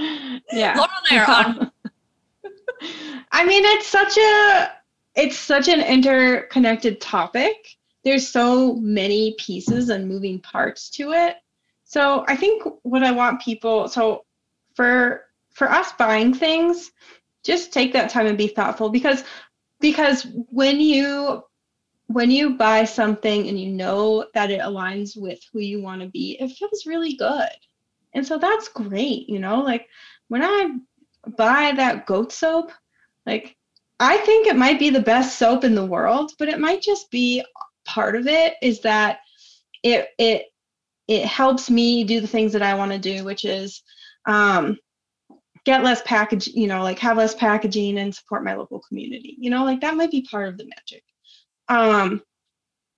yeah. 0.51 0.75
Laura 0.77 0.89
and 1.09 1.21
I 1.21 1.25
are 1.25 1.45
on. 1.45 1.73
I 3.31 3.45
mean, 3.45 3.65
it's 3.65 3.87
such 3.87 4.19
a 4.19 4.73
it's 5.15 5.37
such 5.37 5.69
an 5.69 5.83
interconnected 5.83 7.01
topic. 7.01 7.78
There's 8.05 8.29
so 8.29 8.75
many 8.77 9.35
pieces 9.39 9.89
and 9.89 10.09
moving 10.09 10.41
parts 10.41 10.91
to 10.91 11.13
it. 11.13 11.37
So 11.85 12.25
I 12.29 12.37
think 12.37 12.63
what 12.83 13.03
I 13.03 13.13
want 13.13 13.41
people 13.41 13.89
so 13.89 14.25
for 14.75 15.25
for 15.55 15.71
us 15.71 15.93
buying 15.99 16.33
things, 16.33 16.93
just 17.45 17.73
take 17.73 17.93
that 17.93 18.11
time 18.11 18.27
and 18.27 18.39
be 18.39 18.49
thoughtful 18.49 18.91
because 18.91 19.25
because 19.81 20.27
when 20.51 20.81
you 20.81 21.43
when 22.07 22.31
you 22.31 22.57
buy 22.57 22.85
something 22.85 23.49
and 23.49 23.61
you 23.61 23.71
know 23.71 24.27
that 24.35 24.51
it 24.51 24.61
aligns 24.61 25.17
with 25.17 25.41
who 25.53 25.61
you 25.61 25.83
want 25.83 26.01
to 26.01 26.09
be, 26.09 26.37
it 26.41 26.49
feels 26.49 26.87
really 26.87 27.15
good. 27.15 27.51
And 28.15 28.27
so 28.27 28.39
that's 28.39 28.69
great, 28.69 29.29
you 29.29 29.39
know, 29.39 29.61
like 29.61 29.89
when 30.29 30.43
I 30.43 30.77
buy 31.37 31.73
that 31.77 32.07
goat 32.07 32.33
soap, 32.33 32.73
like 33.27 33.57
I 34.01 34.17
think 34.19 34.47
it 34.47 34.57
might 34.57 34.79
be 34.79 34.91
the 34.91 35.01
best 35.01 35.39
soap 35.39 35.65
in 35.65 35.75
the 35.75 35.85
world, 35.85 36.33
but 36.39 36.49
it 36.49 36.61
might 36.61 36.81
just 36.81 37.11
be 37.11 37.45
part 37.89 38.17
of 38.17 38.27
it 38.27 38.55
is 38.63 38.81
that 38.83 39.21
it 39.83 40.09
it 40.19 40.47
it 41.09 41.25
helps 41.25 41.71
me 41.71 42.05
do 42.05 42.21
the 42.21 42.27
things 42.27 42.53
that 42.53 42.63
I 42.63 42.75
want 42.75 42.93
to 42.93 42.99
do, 42.99 43.25
which 43.25 43.45
is 43.45 43.83
um, 44.27 44.79
get 45.65 45.83
less 45.83 46.03
package, 46.05 46.49
you 46.49 46.67
know, 46.67 46.83
like 46.83 46.99
have 46.99 47.17
less 47.17 47.35
packaging 47.35 47.99
and 47.99 48.15
support 48.15 48.45
my 48.45 48.55
local 48.55 48.81
community. 48.87 49.37
You 49.39 49.51
know, 49.51 49.65
like 49.65 49.81
that 49.81 49.97
might 49.97 50.11
be 50.11 50.27
part 50.31 50.49
of 50.49 50.59
the 50.59 50.67
magic. 50.67 51.03
Um, 51.69 52.23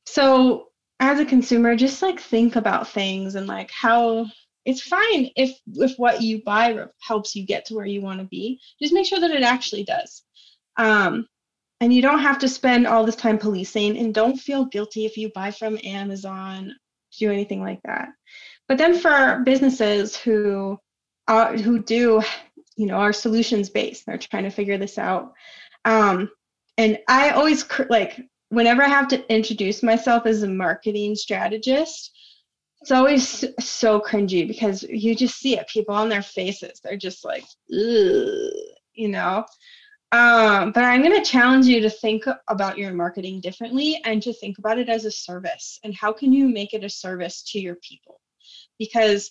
so 0.07 0.69
as 0.99 1.21
a 1.21 1.25
consumer, 1.25 1.77
just 1.77 2.03
like 2.03 2.21
think 2.21 2.57
about 2.57 2.89
things 2.89 3.37
and 3.37 3.47
like 3.47 3.71
how 3.71 4.27
it's 4.65 4.83
fine 4.83 5.31
if 5.37 5.59
if 5.77 5.95
what 5.97 6.21
you 6.21 6.43
buy 6.45 6.85
helps 7.01 7.35
you 7.35 7.47
get 7.47 7.65
to 7.65 7.75
where 7.75 7.87
you 7.87 8.03
want 8.03 8.21
to 8.21 8.27
be 8.27 8.61
just 8.81 8.93
make 8.93 9.07
sure 9.07 9.19
that 9.19 9.31
it 9.31 9.43
actually 9.43 9.85
does 9.85 10.23
um, 10.77 11.27
and 11.81 11.93
you 11.93 12.03
don't 12.03 12.21
have 12.21 12.39
to 12.39 12.49
spend 12.49 12.87
all 12.87 13.05
this 13.05 13.17
time 13.17 13.39
policing 13.39 13.99
and 13.99 14.15
don't 14.15 14.37
feel 14.37 14.67
guilty 14.67 15.07
if 15.07 15.17
you 15.17 15.31
buy 15.35 15.51
from 15.51 15.79
amazon 15.85 16.75
do 17.19 17.31
anything 17.31 17.61
like 17.61 17.81
that. 17.85 18.09
But 18.69 18.79
then 18.79 18.99
for 18.99 19.43
businesses 19.45 20.17
who 20.17 20.79
are 21.29 21.57
who 21.57 21.83
do 21.83 22.23
you 22.77 22.87
know 22.87 22.95
are 22.95 23.13
solutions 23.13 23.69
based 23.69 24.07
they're 24.07 24.19
trying 24.19 24.45
to 24.45 24.51
figure 24.51 24.79
this 24.79 24.99
out. 24.99 25.33
Um, 25.85 26.31
and 26.79 26.99
i 27.09 27.31
always 27.31 27.65
like 27.89 28.21
whenever 28.49 28.83
i 28.83 28.89
have 28.89 29.09
to 29.09 29.33
introduce 29.33 29.83
myself 29.83 30.27
as 30.27 30.43
a 30.43 30.49
marketing 30.49 31.15
strategist 31.15 32.11
it's 32.81 32.91
always 32.91 33.45
so 33.59 34.01
cringy 34.01 34.47
because 34.47 34.83
you 34.85 35.15
just 35.15 35.37
see 35.37 35.59
it 35.59 35.69
people 35.69 35.95
on 35.95 36.09
their 36.09 36.23
faces 36.23 36.81
they're 36.83 36.97
just 36.97 37.25
like 37.25 37.45
you 37.69 39.09
know 39.09 39.45
um, 40.13 40.73
but 40.73 40.85
i'm 40.85 41.03
going 41.03 41.17
to 41.17 41.31
challenge 41.31 41.67
you 41.67 41.81
to 41.81 41.91
think 41.91 42.25
about 42.49 42.79
your 42.79 42.93
marketing 42.93 43.41
differently 43.41 44.01
and 44.05 44.23
to 44.23 44.33
think 44.33 44.59
about 44.59 44.79
it 44.79 44.89
as 44.89 45.05
a 45.05 45.11
service 45.11 45.79
and 45.85 45.95
how 45.95 46.13
can 46.13 46.33
you 46.33 46.49
make 46.49 46.75
it 46.75 46.85
a 46.85 46.91
service 46.91 47.43
to 47.43 47.61
your 47.61 47.77
people 47.77 48.21
because 48.79 49.31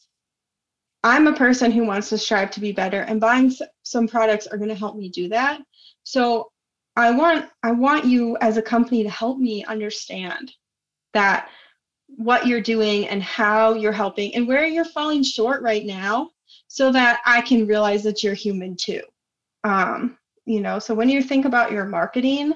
I'm 1.04 1.28
a 1.28 1.34
person 1.34 1.72
who 1.72 1.86
wants 1.86 2.10
to 2.10 2.18
strive 2.18 2.52
to 2.52 2.60
be 2.60 2.72
better 2.72 3.02
and 3.02 3.22
buying 3.22 3.54
some 3.84 4.08
products 4.08 4.48
are 4.48 4.58
going 4.58 4.70
to 4.70 4.76
help 4.76 4.96
me 4.96 5.10
do 5.10 5.30
that. 5.30 5.62
So 6.04 6.52
I 6.96 7.12
want 7.12 7.50
I 7.64 7.72
want 7.72 8.06
you 8.06 8.38
as 8.42 8.58
a 8.58 8.62
company 8.62 9.04
to 9.04 9.10
help 9.10 9.38
me 9.38 9.64
understand 9.66 10.52
that 11.14 11.50
what 12.08 12.46
you're 12.48 12.62
doing 12.62 13.08
and 13.08 13.24
how 13.24 13.74
you're 13.74 13.92
helping 13.92 14.36
and 14.36 14.48
where 14.48 14.66
you're 14.66 14.86
falling 14.86 15.24
short 15.24 15.62
right 15.62 15.86
now 15.86 16.30
so 16.68 16.92
that 16.92 17.22
I 17.26 17.42
can 17.42 17.66
realize 17.66 18.04
that 18.04 18.24
you're 18.24 18.34
human 18.34 18.76
too. 18.76 19.02
Um, 19.64 20.18
you 20.50 20.62
know, 20.62 20.80
so 20.80 20.95
when 20.95 21.10
you 21.10 21.22
think 21.22 21.45
about 21.45 21.72
your 21.72 21.86
marketing, 21.86 22.54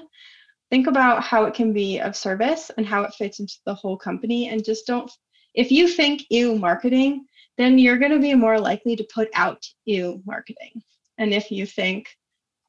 think 0.68 0.88
about 0.88 1.22
how 1.22 1.44
it 1.44 1.54
can 1.54 1.72
be 1.72 2.00
of 2.00 2.16
service 2.16 2.68
and 2.76 2.84
how 2.84 3.04
it 3.04 3.14
fits 3.14 3.38
into 3.38 3.54
the 3.66 3.74
whole 3.74 3.96
company. 3.96 4.48
And 4.48 4.64
just 4.64 4.84
don't 4.84 5.08
if 5.54 5.70
you 5.70 5.86
think 5.86 6.24
you 6.28 6.58
marketing 6.58 7.24
then 7.56 7.78
you're 7.78 7.98
going 7.98 8.10
to 8.10 8.18
be 8.18 8.34
more 8.34 8.58
likely 8.58 8.96
to 8.96 9.06
put 9.14 9.28
out 9.34 9.64
you 9.84 10.20
marketing. 10.26 10.82
And 11.18 11.32
if 11.32 11.52
you 11.52 11.66
think 11.66 12.08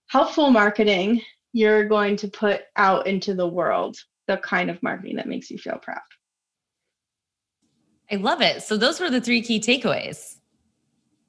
helpful 0.09 0.51
marketing 0.51 1.23
you're 1.53 1.86
going 1.86 2.15
to 2.17 2.28
put 2.28 2.61
out 2.76 3.07
into 3.07 3.34
the 3.34 3.47
world 3.47 3.97
the 4.28 4.38
kind 4.38 4.69
of 4.69 4.82
marketing 4.84 5.15
that 5.15 5.28
makes 5.28 5.49
you 5.49 5.57
feel 5.57 5.80
proud. 5.82 5.97
I 8.11 8.17
love 8.17 8.41
it. 8.41 8.61
So 8.61 8.78
those 8.78 8.99
were 8.99 9.09
the 9.09 9.21
three 9.21 9.41
key 9.41 9.59
takeaways. 9.59 10.36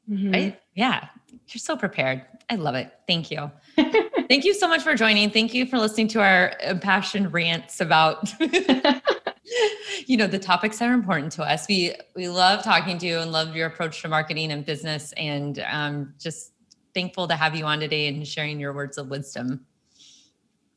Mm-hmm. 0.06 0.32
right? 0.32 0.60
Yeah 0.74 1.08
you're 1.48 1.60
so 1.60 1.76
prepared 1.76 2.22
i 2.50 2.54
love 2.54 2.74
it 2.74 2.92
thank 3.06 3.30
you 3.30 3.50
Thank 4.28 4.44
you 4.44 4.54
so 4.54 4.66
much 4.66 4.82
for 4.82 4.94
joining. 4.94 5.30
Thank 5.30 5.54
you 5.54 5.66
for 5.66 5.78
listening 5.78 6.08
to 6.08 6.20
our 6.20 6.52
impassioned 6.62 7.32
rants 7.32 7.80
about 7.80 8.32
you 10.06 10.16
know 10.16 10.26
the 10.26 10.38
topics 10.38 10.78
that 10.78 10.88
are 10.88 10.94
important 10.94 11.32
to 11.32 11.44
us. 11.44 11.68
We 11.68 11.94
we 12.16 12.28
love 12.28 12.64
talking 12.64 12.98
to 12.98 13.06
you 13.06 13.18
and 13.18 13.30
love 13.30 13.54
your 13.54 13.66
approach 13.66 14.02
to 14.02 14.08
marketing 14.08 14.50
and 14.50 14.64
business 14.64 15.12
and 15.16 15.64
um, 15.70 16.14
just 16.18 16.54
thankful 16.92 17.28
to 17.28 17.36
have 17.36 17.54
you 17.54 17.64
on 17.66 17.78
today 17.78 18.08
and 18.08 18.26
sharing 18.26 18.58
your 18.58 18.72
words 18.72 18.98
of 18.98 19.08
wisdom. 19.08 19.64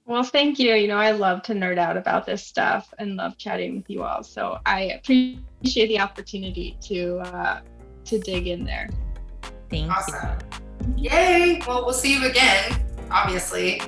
Well, 0.05 0.24
thank 0.24 0.60
you. 0.60 0.74
You 0.74 0.88
know, 0.88 0.97
I 0.97 1.12
love 1.12 1.41
to 1.43 1.53
nerd 1.53 1.78
out 1.78 1.97
about 1.97 2.26
this 2.26 2.45
stuff 2.45 2.93
and 2.99 3.16
love 3.16 3.38
chatting 3.38 3.78
with 3.78 3.89
you 3.89 4.03
all. 4.03 4.24
So 4.24 4.60
I 4.66 4.99
appreciate 5.03 5.88
the 5.88 5.99
opportunity 5.99 6.78
to 6.82 7.20
uh, 7.20 7.62
to 8.05 8.20
dig 8.20 8.47
in 8.47 8.64
there. 8.64 8.89
Thank 9.70 9.91
awesome. 9.91 10.38
you. 10.97 11.09
Yay! 11.09 11.61
Well, 11.67 11.86
we'll 11.86 11.93
see 11.93 12.13
you 12.13 12.28
again 12.28 12.80
obviously. 13.11 13.82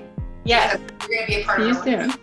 Yeah. 0.43 0.77
You're 0.77 0.87
going 1.09 1.21
to 1.21 1.27
be 1.27 1.41
a 1.41 1.45
part 1.45 1.61
See 1.61 1.69
of 1.69 1.87
it. 1.87 2.17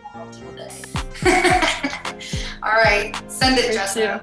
All 2.62 2.72
right. 2.72 3.14
Send 3.28 3.58
it, 3.58 3.72
Jessica. 3.72 4.20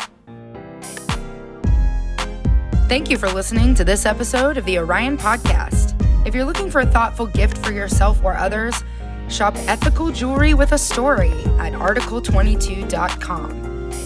Thank 2.88 3.10
you 3.10 3.18
for 3.18 3.28
listening 3.30 3.74
to 3.76 3.84
this 3.84 4.06
episode 4.06 4.58
of 4.58 4.66
the 4.66 4.78
Orion 4.78 5.18
Podcast. 5.18 5.94
If 6.28 6.36
you're 6.36 6.46
looking 6.46 6.70
for 6.70 6.82
a 6.82 6.86
thoughtful 6.86 7.26
gift 7.28 7.58
for 7.66 7.72
yourself 7.72 8.24
or 8.24 8.36
others, 8.36 8.84
shop 9.28 9.56
ethical 9.68 10.12
jewelry 10.12 10.54
with 10.54 10.72
a 10.74 10.78
story 10.78 11.32
at 11.60 11.74
article22.com. 11.74 13.52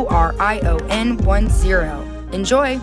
ORION10. 0.06 2.34
Enjoy! 2.34 2.80